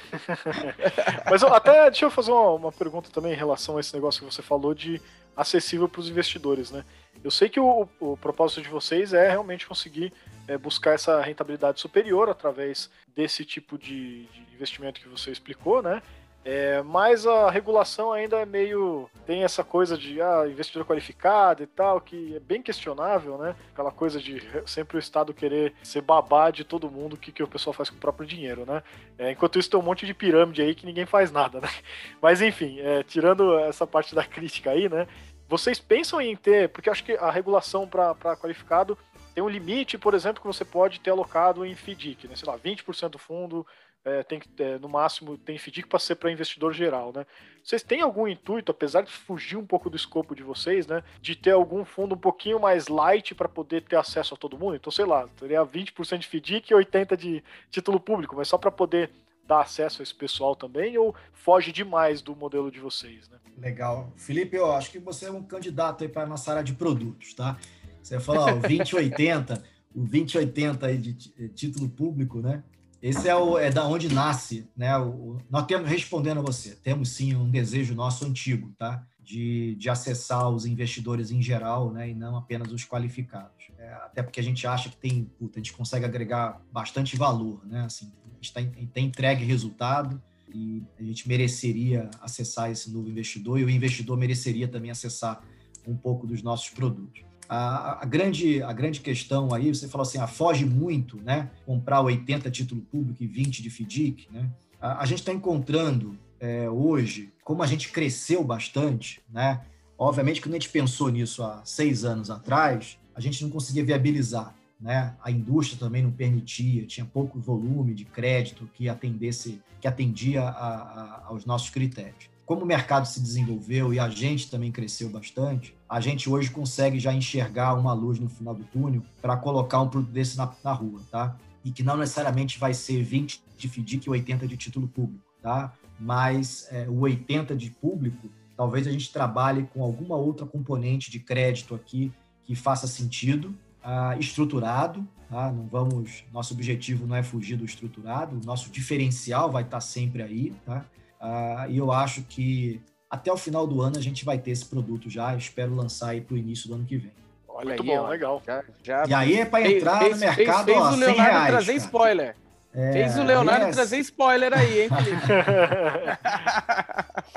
Mas 1.28 1.42
até 1.42 1.90
deixa 1.90 2.04
eu 2.04 2.10
fazer 2.10 2.30
uma, 2.30 2.52
uma, 2.52 2.72
pergunta 2.72 3.10
também 3.10 3.32
em 3.32 3.36
relação 3.36 3.76
a 3.76 3.80
esse 3.80 3.92
negócio 3.92 4.24
que 4.24 4.32
você 4.32 4.42
falou 4.42 4.72
de 4.72 5.02
acessível 5.36 5.88
para 5.88 6.00
os 6.00 6.08
investidores, 6.08 6.70
né? 6.70 6.84
Eu 7.22 7.30
sei 7.30 7.48
que 7.48 7.58
o, 7.58 7.88
o, 7.98 8.16
propósito 8.16 8.62
de 8.62 8.68
vocês 8.68 9.12
é 9.12 9.28
realmente 9.28 9.66
conseguir 9.66 10.12
é, 10.46 10.56
buscar 10.56 10.92
essa 10.92 11.20
rentabilidade 11.20 11.80
superior 11.80 12.28
através 12.28 12.90
desse 13.14 13.44
tipo 13.44 13.76
de, 13.76 14.26
de 14.26 14.40
investimento 14.54 15.00
que 15.00 15.08
você 15.08 15.30
explicou, 15.30 15.82
né? 15.82 16.02
É, 16.48 16.80
mas 16.80 17.26
a 17.26 17.50
regulação 17.50 18.12
ainda 18.12 18.36
é 18.36 18.46
meio. 18.46 19.10
tem 19.26 19.42
essa 19.42 19.64
coisa 19.64 19.98
de 19.98 20.22
ah, 20.22 20.44
investidor 20.46 20.86
qualificado 20.86 21.60
e 21.64 21.66
tal, 21.66 22.00
que 22.00 22.36
é 22.36 22.38
bem 22.38 22.62
questionável, 22.62 23.36
né? 23.36 23.56
Aquela 23.72 23.90
coisa 23.90 24.20
de 24.20 24.40
sempre 24.64 24.96
o 24.96 25.00
Estado 25.00 25.34
querer 25.34 25.74
ser 25.82 26.02
babá 26.02 26.52
de 26.52 26.62
todo 26.62 26.88
mundo, 26.88 27.14
o 27.14 27.16
que, 27.16 27.32
que 27.32 27.42
o 27.42 27.48
pessoal 27.48 27.74
faz 27.74 27.90
com 27.90 27.96
o 27.96 28.00
próprio 28.00 28.24
dinheiro, 28.24 28.64
né? 28.64 28.80
É, 29.18 29.32
enquanto 29.32 29.58
isso, 29.58 29.68
tem 29.68 29.80
um 29.80 29.82
monte 29.82 30.06
de 30.06 30.14
pirâmide 30.14 30.62
aí 30.62 30.72
que 30.72 30.86
ninguém 30.86 31.04
faz 31.04 31.32
nada, 31.32 31.60
né? 31.60 31.68
Mas 32.22 32.40
enfim, 32.40 32.78
é, 32.78 33.02
tirando 33.02 33.58
essa 33.58 33.84
parte 33.84 34.14
da 34.14 34.22
crítica 34.22 34.70
aí, 34.70 34.88
né? 34.88 35.08
Vocês 35.48 35.80
pensam 35.80 36.20
em 36.20 36.36
ter, 36.36 36.68
porque 36.68 36.88
acho 36.88 37.02
que 37.02 37.14
a 37.14 37.28
regulação 37.28 37.88
para 37.88 38.36
qualificado 38.36 38.96
tem 39.34 39.42
um 39.42 39.48
limite, 39.48 39.98
por 39.98 40.14
exemplo, 40.14 40.40
que 40.40 40.46
você 40.46 40.64
pode 40.64 41.00
ter 41.00 41.10
alocado 41.10 41.66
em 41.66 41.74
FDIC, 41.74 42.28
né? 42.28 42.36
Sei 42.36 42.48
lá, 42.48 42.56
20% 42.56 43.08
do 43.08 43.18
fundo 43.18 43.66
é, 44.06 44.22
tem 44.22 44.38
que 44.38 44.48
é, 44.62 44.78
no 44.78 44.88
máximo 44.88 45.36
tem 45.36 45.58
FDIC 45.58 45.88
para 45.88 45.98
ser 45.98 46.14
para 46.14 46.30
investidor 46.30 46.72
geral, 46.72 47.12
né? 47.12 47.26
Vocês 47.62 47.82
têm 47.82 48.00
algum 48.00 48.28
intuito, 48.28 48.70
apesar 48.70 49.02
de 49.02 49.10
fugir 49.10 49.56
um 49.56 49.66
pouco 49.66 49.90
do 49.90 49.96
escopo 49.96 50.36
de 50.36 50.44
vocês, 50.44 50.86
né, 50.86 51.02
de 51.20 51.34
ter 51.34 51.50
algum 51.50 51.84
fundo 51.84 52.14
um 52.14 52.18
pouquinho 52.18 52.60
mais 52.60 52.86
light 52.86 53.34
para 53.34 53.48
poder 53.48 53.82
ter 53.82 53.96
acesso 53.96 54.34
a 54.34 54.36
todo 54.36 54.56
mundo? 54.56 54.76
Então, 54.76 54.92
sei 54.92 55.04
lá, 55.04 55.28
teria 55.36 55.66
20% 55.66 56.18
de 56.18 56.28
FDIC 56.28 56.70
e 56.70 56.74
80 56.74 57.16
de 57.16 57.42
título 57.68 57.98
público, 57.98 58.36
mas 58.36 58.46
só 58.46 58.56
para 58.56 58.70
poder 58.70 59.10
dar 59.44 59.62
acesso 59.62 60.00
a 60.00 60.04
esse 60.04 60.14
pessoal 60.14 60.54
também 60.54 60.96
ou 60.96 61.12
foge 61.32 61.72
demais 61.72 62.22
do 62.22 62.36
modelo 62.36 62.70
de 62.70 62.78
vocês, 62.78 63.28
né? 63.28 63.38
Legal. 63.58 64.12
Felipe, 64.16 64.56
eu 64.56 64.70
acho 64.72 64.92
que 64.92 65.00
você 65.00 65.26
é 65.26 65.32
um 65.32 65.42
candidato 65.42 66.04
aí 66.04 66.08
para 66.08 66.22
a 66.22 66.26
nossa 66.26 66.52
área 66.52 66.62
de 66.62 66.74
produtos, 66.74 67.34
tá? 67.34 67.58
Você 68.00 68.20
falou, 68.20 68.44
ó, 68.44 68.52
o 68.52 68.60
2080, 68.60 69.64
o 69.92 70.00
2080 70.00 70.86
aí 70.86 70.96
de 70.96 71.14
título 71.48 71.88
público, 71.88 72.38
né? 72.38 72.62
Esse 73.06 73.28
é, 73.28 73.36
o, 73.36 73.56
é 73.56 73.70
da 73.70 73.86
onde 73.86 74.12
nasce, 74.12 74.68
né? 74.76 74.98
O, 74.98 75.38
nós 75.48 75.64
temos, 75.66 75.88
respondendo 75.88 76.38
a 76.38 76.42
você, 76.42 76.74
temos 76.74 77.10
sim 77.10 77.36
um 77.36 77.48
desejo 77.48 77.94
nosso 77.94 78.24
antigo, 78.24 78.74
tá? 78.76 79.06
De, 79.22 79.76
de 79.76 79.88
acessar 79.88 80.50
os 80.50 80.66
investidores 80.66 81.30
em 81.30 81.40
geral, 81.40 81.92
né? 81.92 82.10
E 82.10 82.14
não 82.14 82.36
apenas 82.36 82.72
os 82.72 82.84
qualificados. 82.84 83.68
É, 83.78 83.92
até 83.92 84.24
porque 84.24 84.40
a 84.40 84.42
gente 84.42 84.66
acha 84.66 84.88
que 84.88 84.96
tem, 84.96 85.30
puta, 85.38 85.60
a 85.60 85.62
gente 85.62 85.72
consegue 85.72 86.04
agregar 86.04 86.60
bastante 86.72 87.16
valor, 87.16 87.64
né? 87.64 87.82
Assim, 87.82 88.12
a 88.24 88.34
gente 88.42 88.52
tá, 88.52 88.60
tem 88.92 89.06
entregue 89.06 89.44
resultado 89.44 90.20
e 90.52 90.82
a 90.98 91.02
gente 91.04 91.28
mereceria 91.28 92.10
acessar 92.20 92.72
esse 92.72 92.90
novo 92.90 93.08
investidor 93.08 93.60
e 93.60 93.64
o 93.64 93.70
investidor 93.70 94.16
mereceria 94.16 94.66
também 94.66 94.90
acessar 94.90 95.44
um 95.86 95.96
pouco 95.96 96.26
dos 96.26 96.42
nossos 96.42 96.70
produtos. 96.70 97.22
A, 97.48 98.02
a, 98.02 98.04
grande, 98.04 98.62
a 98.62 98.72
grande 98.72 99.00
questão 99.00 99.52
aí, 99.54 99.68
você 99.74 99.88
falou 99.88 100.02
assim, 100.02 100.18
ah, 100.18 100.26
foge 100.26 100.64
muito, 100.64 101.16
né? 101.22 101.50
Comprar 101.64 102.00
80 102.00 102.50
título 102.50 102.80
público 102.82 103.22
e 103.22 103.26
20 103.26 103.62
de 103.62 103.70
FDIC, 103.70 104.28
né? 104.30 104.50
A, 104.80 105.02
a 105.02 105.06
gente 105.06 105.18
está 105.20 105.32
encontrando 105.32 106.18
é, 106.40 106.68
hoje, 106.68 107.32
como 107.44 107.62
a 107.62 107.66
gente 107.66 107.90
cresceu 107.90 108.42
bastante, 108.42 109.20
né? 109.32 109.60
Obviamente, 109.98 110.40
quando 110.40 110.54
a 110.54 110.58
gente 110.58 110.68
pensou 110.68 111.08
nisso 111.08 111.42
há 111.42 111.62
seis 111.64 112.04
anos 112.04 112.30
atrás, 112.30 112.98
a 113.14 113.20
gente 113.20 113.42
não 113.42 113.50
conseguia 113.50 113.84
viabilizar, 113.84 114.54
né? 114.80 115.14
A 115.22 115.30
indústria 115.30 115.78
também 115.78 116.02
não 116.02 116.10
permitia, 116.10 116.84
tinha 116.84 117.06
pouco 117.06 117.38
volume 117.38 117.94
de 117.94 118.04
crédito 118.04 118.68
que 118.74 118.88
atendesse, 118.88 119.62
que 119.80 119.88
atendia 119.88 120.42
a, 120.42 120.48
a, 120.48 121.24
aos 121.28 121.46
nossos 121.46 121.70
critérios 121.70 122.35
como 122.46 122.62
o 122.62 122.66
mercado 122.66 123.06
se 123.06 123.20
desenvolveu 123.20 123.92
e 123.92 123.98
a 123.98 124.08
gente 124.08 124.48
também 124.48 124.70
cresceu 124.70 125.10
bastante, 125.10 125.76
a 125.88 126.00
gente 126.00 126.30
hoje 126.30 126.48
consegue 126.48 127.00
já 127.00 127.12
enxergar 127.12 127.74
uma 127.74 127.92
luz 127.92 128.20
no 128.20 128.28
final 128.28 128.54
do 128.54 128.62
túnel 128.62 129.02
para 129.20 129.36
colocar 129.36 129.80
um 129.80 129.88
produto 129.88 130.12
desse 130.12 130.38
na, 130.38 130.54
na, 130.62 130.72
rua, 130.72 131.00
tá? 131.10 131.36
E 131.64 131.72
que 131.72 131.82
não 131.82 131.96
necessariamente 131.96 132.56
vai 132.56 132.72
ser 132.72 133.02
20 133.02 133.42
de 133.58 133.68
FDIC 133.68 134.06
e 134.06 134.10
80 134.10 134.46
de 134.46 134.56
título 134.56 134.86
público, 134.86 135.24
tá? 135.42 135.72
Mas 135.98 136.68
é, 136.70 136.88
o 136.88 137.00
80 137.00 137.56
de 137.56 137.68
público, 137.68 138.30
talvez 138.56 138.86
a 138.86 138.92
gente 138.92 139.12
trabalhe 139.12 139.68
com 139.74 139.82
alguma 139.82 140.14
outra 140.14 140.46
componente 140.46 141.10
de 141.10 141.18
crédito 141.18 141.74
aqui 141.74 142.12
que 142.44 142.54
faça 142.54 142.86
sentido, 142.86 143.56
ah, 143.82 144.16
estruturado, 144.20 145.04
tá? 145.28 145.50
Não 145.50 145.66
vamos, 145.66 146.22
nosso 146.32 146.54
objetivo 146.54 147.08
não 147.08 147.16
é 147.16 147.24
fugir 147.24 147.56
do 147.56 147.64
estruturado, 147.64 148.36
o 148.36 148.46
nosso 148.46 148.70
diferencial 148.70 149.50
vai 149.50 149.64
estar 149.64 149.80
sempre 149.80 150.22
aí, 150.22 150.54
tá? 150.64 150.86
Uh, 151.20 151.70
e 151.70 151.78
eu 151.78 151.90
acho 151.90 152.22
que 152.22 152.80
até 153.08 153.32
o 153.32 153.36
final 153.36 153.66
do 153.66 153.80
ano 153.80 153.98
a 153.98 154.02
gente 154.02 154.24
vai 154.24 154.38
ter 154.38 154.50
esse 154.50 154.64
produto 154.64 155.08
já. 155.08 155.34
Espero 155.34 155.74
lançar 155.74 156.10
aí 156.10 156.20
para 156.20 156.34
o 156.34 156.38
início 156.38 156.68
do 156.68 156.74
ano 156.74 156.84
que 156.84 156.96
vem. 156.96 157.12
Olha 157.48 157.68
Muito 157.68 157.82
aí, 157.82 157.88
bom, 157.88 157.98
ó, 157.98 158.08
legal. 158.08 158.42
Já, 158.46 158.64
já... 158.82 159.04
E 159.08 159.14
aí 159.14 159.40
é 159.40 159.44
para 159.46 159.70
entrar 159.70 159.98
fez, 160.00 160.12
no 160.12 160.18
mercado, 160.18 160.64
fez, 160.66 160.76
fez 160.76 160.78
ó, 160.78 160.92
o 160.92 160.96
Leonardo 160.96 161.22
reais, 161.22 161.46
trazer 161.46 161.72
cara. 161.72 161.84
spoiler. 161.84 162.36
É, 162.74 162.92
fez 162.92 163.16
o 163.16 163.22
Leonardo 163.22 163.64
é... 163.64 163.70
trazer 163.70 163.98
spoiler 164.00 164.52
aí, 164.52 164.82
hein, 164.82 164.88
Felipe? 164.90 165.22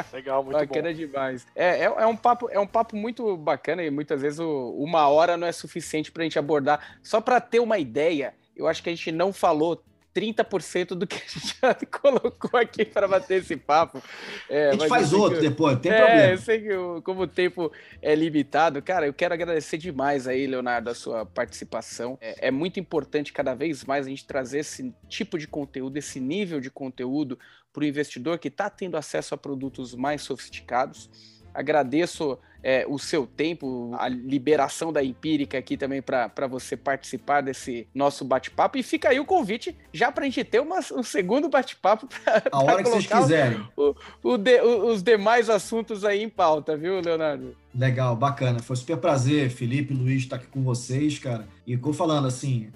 Legal, 0.11 0.43
muito 0.43 0.57
bacana 0.57 0.89
bom. 0.89 0.95
demais. 0.95 1.47
É, 1.55 1.79
é, 1.79 1.83
é, 1.85 2.05
um 2.05 2.17
papo, 2.17 2.49
é 2.51 2.59
um 2.59 2.67
papo 2.67 2.97
muito 2.97 3.37
bacana 3.37 3.81
e 3.81 3.89
muitas 3.89 4.21
vezes 4.21 4.39
o, 4.39 4.75
uma 4.77 5.07
hora 5.07 5.37
não 5.37 5.47
é 5.47 5.53
suficiente 5.53 6.11
para 6.11 6.23
a 6.23 6.25
gente 6.25 6.37
abordar. 6.37 6.97
Só 7.01 7.21
para 7.21 7.39
ter 7.39 7.59
uma 7.59 7.79
ideia, 7.79 8.33
eu 8.53 8.67
acho 8.67 8.83
que 8.83 8.89
a 8.89 8.93
gente 8.93 9.13
não 9.13 9.31
falou 9.31 9.81
30% 10.15 10.89
do 10.89 11.05
que 11.05 11.15
a 11.15 11.19
gente 11.19 11.57
já 11.61 11.73
colocou 11.99 12.59
aqui 12.59 12.83
para 12.83 13.07
bater 13.07 13.41
esse 13.41 13.55
papo. 13.55 14.01
É, 14.49 14.69
a 14.69 14.71
gente 14.73 14.87
faz 14.87 15.13
outro 15.13 15.39
que, 15.39 15.49
depois, 15.49 15.79
tem 15.79 15.91
é, 15.91 15.97
problema. 15.97 16.31
Eu 16.31 16.37
sei 16.37 16.61
que 16.61 16.67
eu, 16.67 17.01
como 17.03 17.21
o 17.21 17.27
tempo 17.27 17.71
é 18.01 18.15
limitado, 18.15 18.81
cara, 18.81 19.05
eu 19.05 19.13
quero 19.13 19.33
agradecer 19.33 19.77
demais 19.77 20.27
aí, 20.27 20.47
Leonardo, 20.47 20.89
a 20.89 20.95
sua 20.95 21.25
participação. 21.25 22.17
É, 22.19 22.47
é 22.47 22.51
muito 22.51 22.79
importante 22.79 23.31
cada 23.31 23.53
vez 23.53 23.85
mais 23.85 24.05
a 24.05 24.09
gente 24.09 24.25
trazer 24.25 24.59
esse 24.59 24.93
tipo 25.07 25.37
de 25.37 25.47
conteúdo, 25.47 25.97
esse 25.97 26.19
nível 26.19 26.59
de 26.59 26.71
conteúdo 26.71 27.37
para 27.71 27.83
o 27.83 27.85
investidor 27.85 28.39
que 28.39 28.47
está 28.47 28.69
tendo 28.69 28.97
acesso 28.97 29.35
a 29.35 29.37
produtos 29.37 29.93
mais 29.93 30.21
sofisticados. 30.21 31.09
Agradeço 31.53 32.39
é, 32.63 32.85
o 32.87 32.97
seu 32.97 33.25
tempo, 33.25 33.91
a 33.97 34.07
liberação 34.07 34.91
da 34.91 35.03
empírica 35.03 35.57
aqui 35.57 35.77
também 35.77 36.01
para 36.01 36.47
você 36.47 36.75
participar 36.75 37.41
desse 37.41 37.87
nosso 37.93 38.25
bate-papo. 38.25 38.77
E 38.77 38.83
fica 38.83 39.09
aí 39.09 39.19
o 39.19 39.25
convite 39.25 39.75
já 39.93 40.11
para 40.11 40.23
a 40.23 40.27
gente 40.29 40.43
ter 40.43 40.59
uma, 40.59 40.79
um 40.93 41.03
segundo 41.03 41.49
bate-papo 41.49 42.07
para 42.07 42.43
A 42.51 42.63
hora 42.63 42.83
que 42.83 42.89
vocês 42.89 43.07
quiserem. 43.07 43.65
O, 43.75 43.95
o 44.23 44.37
de, 44.37 44.61
o, 44.61 44.87
os 44.87 45.01
demais 45.01 45.49
assuntos 45.49 46.03
aí 46.03 46.21
em 46.21 46.29
pauta, 46.29 46.75
viu, 46.75 46.99
Leonardo? 46.99 47.55
Legal, 47.73 48.15
bacana. 48.15 48.59
Foi 48.59 48.75
super 48.75 48.97
prazer, 48.97 49.51
Felipe, 49.51 49.93
Luiz, 49.93 50.23
estar 50.23 50.37
aqui 50.37 50.47
com 50.47 50.63
vocês, 50.63 51.19
cara. 51.19 51.47
E 51.67 51.77
como 51.77 51.93
falando 51.93 52.27
assim, 52.27 52.71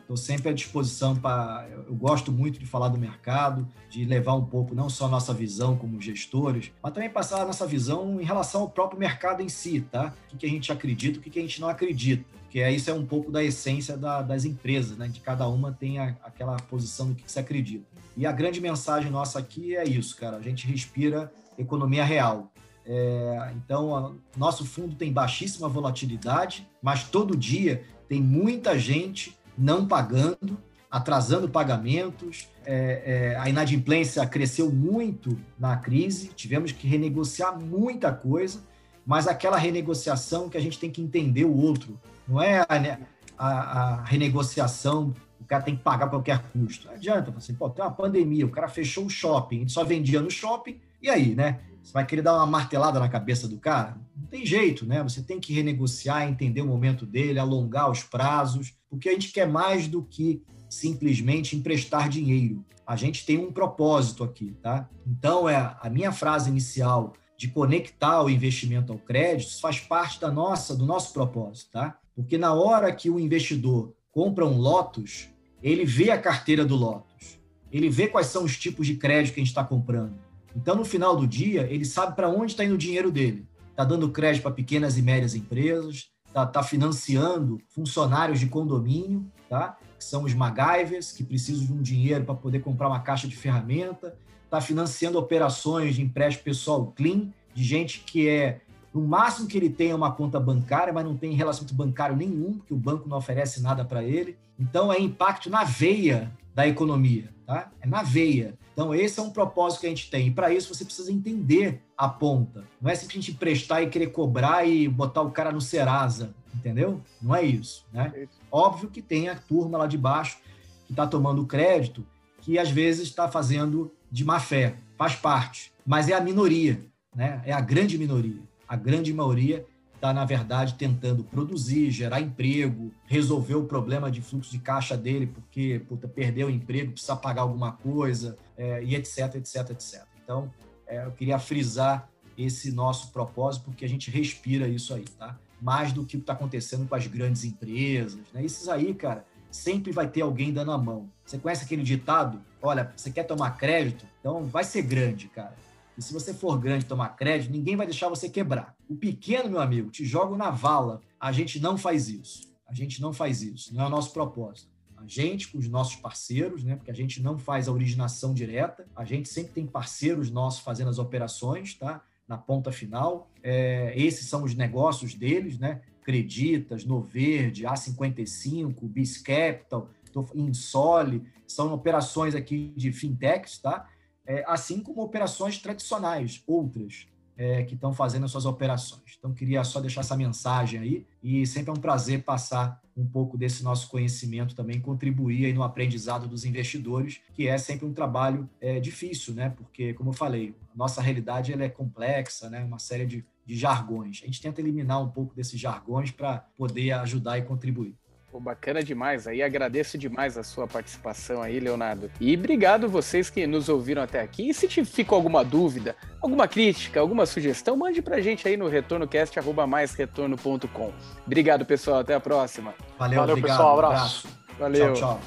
estou 0.00 0.14
uh, 0.14 0.16
sempre 0.16 0.48
à 0.48 0.52
disposição 0.52 1.14
para. 1.14 1.68
Eu 1.86 1.94
gosto 1.94 2.32
muito 2.32 2.58
de 2.58 2.64
falar 2.64 2.88
do 2.88 2.96
mercado, 2.96 3.68
de 3.90 4.02
levar 4.06 4.34
um 4.34 4.44
pouco 4.44 4.74
não 4.74 4.88
só 4.88 5.06
a 5.06 5.08
nossa 5.08 5.34
visão 5.34 5.76
como 5.76 6.00
gestores, 6.00 6.72
mas 6.82 6.92
também 6.94 7.10
passar 7.10 7.42
a 7.42 7.44
nossa 7.44 7.66
visão 7.66 8.18
em 8.18 8.24
relação 8.24 8.62
ao 8.62 8.70
próprio 8.70 8.98
mercado 8.98 9.42
em 9.42 9.48
si, 9.48 9.82
tá? 9.82 10.14
O 10.32 10.38
que, 10.38 10.46
a 10.46 10.48
gente 10.48 10.72
acredita, 10.72 11.18
o 11.18 11.22
que, 11.22 11.38
a 11.38 11.42
gente 11.42 11.60
não 11.60 11.68
acredita. 11.68 12.24
Porque 12.44 12.66
isso 12.70 12.88
é 12.88 12.94
um 12.94 13.04
pouco 13.04 13.30
da 13.30 13.44
essência 13.44 13.96
da, 13.96 14.22
das 14.22 14.46
empresas, 14.46 14.96
né? 14.96 15.06
De 15.06 15.20
cada 15.20 15.46
uma 15.48 15.70
tem 15.70 15.98
a, 15.98 16.16
aquela 16.24 16.56
posição 16.56 17.10
do 17.10 17.14
que 17.14 17.30
se 17.30 17.38
acredita. 17.38 17.84
E 18.16 18.24
a 18.24 18.32
grande 18.32 18.58
mensagem 18.58 19.10
nossa 19.10 19.38
aqui 19.38 19.76
é 19.76 19.84
isso, 19.84 20.16
cara. 20.16 20.38
A 20.38 20.42
gente 20.42 20.66
respira 20.66 21.30
economia 21.58 22.04
real. 22.04 22.50
É, 22.92 23.52
então, 23.54 23.94
a, 23.94 24.12
nosso 24.36 24.64
fundo 24.64 24.96
tem 24.96 25.12
baixíssima 25.12 25.68
volatilidade, 25.68 26.68
mas 26.82 27.04
todo 27.04 27.36
dia 27.36 27.84
tem 28.08 28.20
muita 28.20 28.76
gente 28.76 29.38
não 29.56 29.86
pagando, 29.86 30.58
atrasando 30.90 31.48
pagamentos. 31.48 32.48
É, 32.66 33.02
é, 33.32 33.36
a 33.36 33.48
inadimplência 33.48 34.26
cresceu 34.26 34.72
muito 34.72 35.38
na 35.56 35.76
crise, 35.76 36.32
tivemos 36.34 36.72
que 36.72 36.88
renegociar 36.88 37.56
muita 37.60 38.12
coisa, 38.12 38.60
mas 39.06 39.28
aquela 39.28 39.56
renegociação 39.56 40.48
que 40.48 40.56
a 40.56 40.60
gente 40.60 40.76
tem 40.76 40.90
que 40.90 41.00
entender 41.00 41.44
o 41.44 41.56
outro, 41.56 41.96
não 42.26 42.42
é 42.42 42.58
a, 42.58 42.98
a, 43.38 43.48
a 43.48 44.04
renegociação 44.04 45.14
o 45.40 45.44
cara 45.44 45.62
tem 45.62 45.76
que 45.76 45.82
pagar 45.82 46.08
qualquer 46.10 46.42
custo. 46.52 46.86
Não 46.86 46.94
adianta, 46.94 47.32
assim, 47.36 47.54
pô, 47.54 47.70
tem 47.70 47.84
uma 47.84 47.90
pandemia, 47.90 48.44
o 48.44 48.50
cara 48.50 48.68
fechou 48.68 49.06
o 49.06 49.10
shopping, 49.10 49.66
só 49.68 49.84
vendia 49.84 50.20
no 50.20 50.30
shopping, 50.30 50.78
e 51.02 51.08
aí, 51.08 51.34
né? 51.34 51.60
Você 51.82 51.92
vai 51.92 52.06
querer 52.06 52.22
dar 52.22 52.36
uma 52.36 52.46
martelada 52.46 53.00
na 53.00 53.08
cabeça 53.08 53.48
do 53.48 53.58
cara? 53.58 53.96
Não 54.16 54.26
tem 54.26 54.44
jeito, 54.44 54.86
né? 54.86 55.02
Você 55.02 55.22
tem 55.22 55.40
que 55.40 55.52
renegociar, 55.52 56.28
entender 56.28 56.60
o 56.60 56.66
momento 56.66 57.06
dele, 57.06 57.38
alongar 57.38 57.90
os 57.90 58.02
prazos, 58.02 58.74
porque 58.88 59.08
a 59.08 59.12
gente 59.12 59.32
quer 59.32 59.48
mais 59.48 59.88
do 59.88 60.02
que 60.02 60.42
simplesmente 60.68 61.56
emprestar 61.56 62.08
dinheiro. 62.08 62.64
A 62.86 62.96
gente 62.96 63.24
tem 63.24 63.38
um 63.38 63.52
propósito 63.52 64.22
aqui, 64.22 64.56
tá? 64.62 64.88
Então, 65.06 65.48
é 65.48 65.76
a 65.80 65.88
minha 65.90 66.12
frase 66.12 66.50
inicial 66.50 67.14
de 67.36 67.48
conectar 67.48 68.22
o 68.22 68.28
investimento 68.28 68.92
ao 68.92 68.98
crédito 68.98 69.60
faz 69.60 69.80
parte 69.80 70.20
da 70.20 70.30
nossa, 70.30 70.76
do 70.76 70.84
nosso 70.84 71.12
propósito, 71.12 71.70
tá? 71.72 71.98
Porque 72.14 72.36
na 72.36 72.52
hora 72.52 72.92
que 72.92 73.08
o 73.08 73.18
investidor 73.18 73.94
compra 74.12 74.44
um 74.44 74.58
Lotus, 74.58 75.28
ele 75.62 75.84
vê 75.84 76.10
a 76.10 76.20
carteira 76.20 76.64
do 76.64 76.76
Lotus, 76.76 77.40
ele 77.72 77.88
vê 77.88 78.08
quais 78.08 78.26
são 78.26 78.44
os 78.44 78.58
tipos 78.58 78.86
de 78.86 78.96
crédito 78.96 79.34
que 79.34 79.40
a 79.40 79.42
gente 79.42 79.50
está 79.50 79.64
comprando 79.64 80.29
então, 80.54 80.74
no 80.74 80.84
final 80.84 81.16
do 81.16 81.26
dia, 81.26 81.62
ele 81.70 81.84
sabe 81.84 82.16
para 82.16 82.28
onde 82.28 82.52
está 82.52 82.64
indo 82.64 82.74
o 82.74 82.78
dinheiro 82.78 83.10
dele. 83.10 83.46
Está 83.70 83.84
dando 83.84 84.10
crédito 84.10 84.42
para 84.42 84.50
pequenas 84.50 84.98
e 84.98 85.02
médias 85.02 85.34
empresas, 85.34 86.10
está 86.26 86.46
tá 86.46 86.62
financiando 86.62 87.58
funcionários 87.68 88.40
de 88.40 88.46
condomínio, 88.46 89.24
tá? 89.48 89.76
que 89.98 90.04
são 90.04 90.24
os 90.24 90.34
MacGyvers, 90.34 91.12
que 91.12 91.22
precisam 91.22 91.66
de 91.66 91.72
um 91.72 91.82
dinheiro 91.82 92.24
para 92.24 92.34
poder 92.34 92.60
comprar 92.60 92.88
uma 92.88 93.00
caixa 93.00 93.28
de 93.28 93.36
ferramenta, 93.36 94.16
está 94.44 94.60
financiando 94.60 95.18
operações 95.18 95.94
de 95.94 96.02
empréstimo 96.02 96.44
pessoal 96.44 96.86
clean, 96.96 97.28
de 97.54 97.62
gente 97.62 98.00
que 98.00 98.28
é, 98.28 98.60
no 98.92 99.06
máximo 99.06 99.46
que 99.46 99.56
ele 99.56 99.70
tem 99.70 99.90
é 99.90 99.94
uma 99.94 100.10
conta 100.10 100.40
bancária, 100.40 100.92
mas 100.92 101.04
não 101.04 101.16
tem 101.16 101.32
relacionamento 101.34 101.74
bancário 101.74 102.16
nenhum, 102.16 102.54
porque 102.54 102.74
o 102.74 102.76
banco 102.76 103.08
não 103.08 103.16
oferece 103.16 103.62
nada 103.62 103.84
para 103.84 104.02
ele. 104.02 104.36
Então, 104.58 104.92
é 104.92 104.98
impacto 105.00 105.48
na 105.48 105.64
veia 105.64 106.30
da 106.54 106.66
economia, 106.66 107.32
tá? 107.46 107.70
É 107.80 107.86
na 107.86 108.02
veia. 108.02 108.58
Então, 108.72 108.94
esse 108.94 109.18
é 109.20 109.22
um 109.22 109.30
propósito 109.30 109.80
que 109.80 109.86
a 109.86 109.90
gente 109.90 110.10
tem. 110.10 110.28
E 110.28 110.30
para 110.30 110.52
isso, 110.52 110.74
você 110.74 110.84
precisa 110.84 111.12
entender 111.12 111.82
a 111.96 112.08
ponta. 112.08 112.64
Não 112.80 112.90
é 112.90 112.94
simplesmente 112.94 113.32
prestar 113.32 113.82
e 113.82 113.88
querer 113.88 114.08
cobrar 114.08 114.66
e 114.66 114.88
botar 114.88 115.22
o 115.22 115.30
cara 115.30 115.52
no 115.52 115.60
Serasa, 115.60 116.34
entendeu? 116.54 117.00
Não 117.20 117.34
é 117.34 117.42
isso, 117.42 117.84
né? 117.92 118.12
É 118.14 118.28
Óbvio 118.50 118.88
que 118.88 119.02
tem 119.02 119.28
a 119.28 119.34
turma 119.34 119.78
lá 119.78 119.86
de 119.86 119.98
baixo 119.98 120.38
que 120.86 120.92
está 120.92 121.06
tomando 121.06 121.46
crédito, 121.46 122.04
que 122.40 122.58
às 122.58 122.70
vezes 122.70 123.02
está 123.02 123.28
fazendo 123.28 123.92
de 124.10 124.24
má 124.24 124.40
fé, 124.40 124.76
faz 124.96 125.14
parte, 125.14 125.72
mas 125.86 126.08
é 126.08 126.14
a 126.14 126.20
minoria, 126.20 126.80
né? 127.14 127.42
É 127.44 127.52
a 127.52 127.60
grande 127.60 127.98
minoria. 127.98 128.40
A 128.66 128.76
grande 128.76 129.12
maioria 129.12 129.64
está, 130.00 130.14
na 130.14 130.24
verdade, 130.24 130.74
tentando 130.74 131.22
produzir, 131.22 131.90
gerar 131.90 132.22
emprego, 132.22 132.90
resolver 133.04 133.54
o 133.54 133.64
problema 133.64 134.10
de 134.10 134.22
fluxo 134.22 134.50
de 134.50 134.58
caixa 134.58 134.96
dele, 134.96 135.26
porque 135.26 135.84
puta, 135.86 136.08
perdeu 136.08 136.46
o 136.46 136.50
emprego, 136.50 136.92
precisa 136.92 137.14
pagar 137.14 137.42
alguma 137.42 137.72
coisa, 137.72 138.38
é, 138.56 138.82
e 138.82 138.94
etc, 138.94 139.34
etc, 139.34 139.70
etc. 139.70 140.02
Então, 140.24 140.50
é, 140.86 141.04
eu 141.04 141.12
queria 141.12 141.38
frisar 141.38 142.08
esse 142.36 142.72
nosso 142.72 143.12
propósito, 143.12 143.66
porque 143.66 143.84
a 143.84 143.88
gente 143.88 144.10
respira 144.10 144.66
isso 144.66 144.94
aí, 144.94 145.04
tá? 145.18 145.38
Mais 145.60 145.92
do 145.92 146.06
que 146.06 146.16
está 146.16 146.32
acontecendo 146.32 146.88
com 146.88 146.94
as 146.94 147.06
grandes 147.06 147.44
empresas, 147.44 148.20
né? 148.32 148.42
Esses 148.42 148.68
aí, 148.68 148.94
cara, 148.94 149.26
sempre 149.50 149.92
vai 149.92 150.08
ter 150.08 150.22
alguém 150.22 150.50
dando 150.50 150.72
a 150.72 150.78
mão. 150.78 151.10
Você 151.26 151.36
conhece 151.36 151.66
aquele 151.66 151.82
ditado? 151.82 152.40
Olha, 152.62 152.90
você 152.96 153.10
quer 153.10 153.24
tomar 153.24 153.50
crédito? 153.58 154.06
Então 154.20 154.44
vai 154.44 154.64
ser 154.64 154.80
grande, 154.80 155.28
cara. 155.28 155.54
E 155.98 156.00
se 156.00 156.14
você 156.14 156.32
for 156.32 156.58
grande 156.58 156.86
tomar 156.86 157.10
crédito, 157.10 157.52
ninguém 157.52 157.76
vai 157.76 157.86
deixar 157.86 158.08
você 158.08 158.30
quebrar. 158.30 158.74
O 158.90 158.96
pequeno, 158.96 159.48
meu 159.48 159.60
amigo, 159.60 159.88
te 159.88 160.04
joga 160.04 160.36
na 160.36 160.50
vala. 160.50 161.00
A 161.20 161.30
gente 161.30 161.60
não 161.60 161.78
faz 161.78 162.08
isso. 162.08 162.52
A 162.66 162.74
gente 162.74 163.00
não 163.00 163.12
faz 163.12 163.40
isso. 163.40 163.72
Não 163.72 163.84
é 163.84 163.86
o 163.86 163.88
nosso 163.88 164.12
propósito. 164.12 164.68
A 164.96 165.06
gente, 165.06 165.46
com 165.46 165.58
os 165.58 165.68
nossos 165.68 165.94
parceiros, 165.94 166.64
né? 166.64 166.74
Porque 166.74 166.90
a 166.90 166.94
gente 166.94 167.22
não 167.22 167.38
faz 167.38 167.68
a 167.68 167.72
originação 167.72 168.34
direta. 168.34 168.84
A 168.96 169.04
gente 169.04 169.28
sempre 169.28 169.52
tem 169.52 169.64
parceiros 169.64 170.28
nossos 170.28 170.58
fazendo 170.58 170.90
as 170.90 170.98
operações, 170.98 171.74
tá? 171.74 172.02
Na 172.26 172.36
ponta 172.36 172.72
final. 172.72 173.30
É, 173.44 173.94
esses 173.96 174.28
são 174.28 174.42
os 174.42 174.56
negócios 174.56 175.14
deles, 175.14 175.56
né? 175.56 175.82
Creditas, 176.02 176.84
Noverde, 176.84 177.62
A55, 177.62 178.74
Bis 178.88 179.18
Capital, 179.18 179.88
Insole, 180.34 181.22
são 181.46 181.72
operações 181.72 182.34
aqui 182.34 182.72
de 182.76 182.90
fintechs, 182.90 183.58
tá? 183.58 183.88
é, 184.30 184.44
assim 184.46 184.80
como 184.80 185.02
operações 185.02 185.58
tradicionais, 185.58 186.40
outras, 186.46 187.08
é, 187.40 187.62
que 187.62 187.74
estão 187.74 187.90
fazendo 187.90 188.26
as 188.26 188.30
suas 188.30 188.44
operações. 188.44 189.16
Então, 189.18 189.32
queria 189.32 189.64
só 189.64 189.80
deixar 189.80 190.02
essa 190.02 190.14
mensagem 190.14 190.78
aí 190.78 191.06
e 191.22 191.46
sempre 191.46 191.70
é 191.70 191.72
um 191.72 191.80
prazer 191.80 192.22
passar 192.22 192.78
um 192.94 193.06
pouco 193.06 193.38
desse 193.38 193.64
nosso 193.64 193.88
conhecimento 193.88 194.54
também, 194.54 194.78
contribuir 194.78 195.46
aí 195.46 195.52
no 195.54 195.62
aprendizado 195.62 196.28
dos 196.28 196.44
investidores, 196.44 197.18
que 197.32 197.48
é 197.48 197.56
sempre 197.56 197.86
um 197.86 197.94
trabalho 197.94 198.46
é, 198.60 198.78
difícil, 198.78 199.32
né? 199.32 199.48
Porque, 199.56 199.94
como 199.94 200.10
eu 200.10 200.14
falei, 200.14 200.54
a 200.74 200.76
nossa 200.76 201.00
realidade 201.00 201.50
ela 201.50 201.64
é 201.64 201.68
complexa, 201.70 202.50
né? 202.50 202.62
Uma 202.62 202.78
série 202.78 203.06
de, 203.06 203.24
de 203.46 203.56
jargões. 203.56 204.20
A 204.22 204.26
gente 204.26 204.42
tenta 204.42 204.60
eliminar 204.60 205.02
um 205.02 205.08
pouco 205.08 205.34
desses 205.34 205.58
jargões 205.58 206.10
para 206.10 206.44
poder 206.58 206.92
ajudar 206.92 207.38
e 207.38 207.42
contribuir. 207.42 207.94
Pô, 208.30 208.38
bacana 208.38 208.80
demais 208.80 209.26
aí, 209.26 209.42
agradeço 209.42 209.98
demais 209.98 210.38
a 210.38 210.44
sua 210.44 210.68
participação 210.68 211.42
aí, 211.42 211.58
Leonardo. 211.58 212.08
E 212.20 212.36
obrigado 212.36 212.88
vocês 212.88 213.28
que 213.28 213.44
nos 213.44 213.68
ouviram 213.68 214.02
até 214.02 214.20
aqui. 214.20 214.50
E 214.50 214.54
se 214.54 214.68
te 214.68 214.84
ficou 214.84 215.16
alguma 215.16 215.44
dúvida, 215.44 215.96
alguma 216.20 216.46
crítica, 216.46 217.00
alguma 217.00 217.26
sugestão, 217.26 217.76
mande 217.76 218.00
pra 218.00 218.20
gente 218.20 218.46
aí 218.46 218.56
no 218.56 218.68
retornocast@maisretorno.com. 218.68 220.92
Obrigado, 221.26 221.66
pessoal, 221.66 221.98
até 222.00 222.14
a 222.14 222.20
próxima. 222.20 222.72
Valeu, 222.96 223.18
Valeu 223.18 223.36
obrigado, 223.36 223.56
pessoal, 223.56 223.84
abraço. 223.84 224.28
Valeu. 224.58 224.94
Tchau, 224.94 225.18
tchau. 225.18 225.20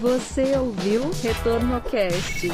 Você 0.00 0.56
ouviu 0.56 1.10
Retorno 1.22 1.80
Cast. 1.82 2.48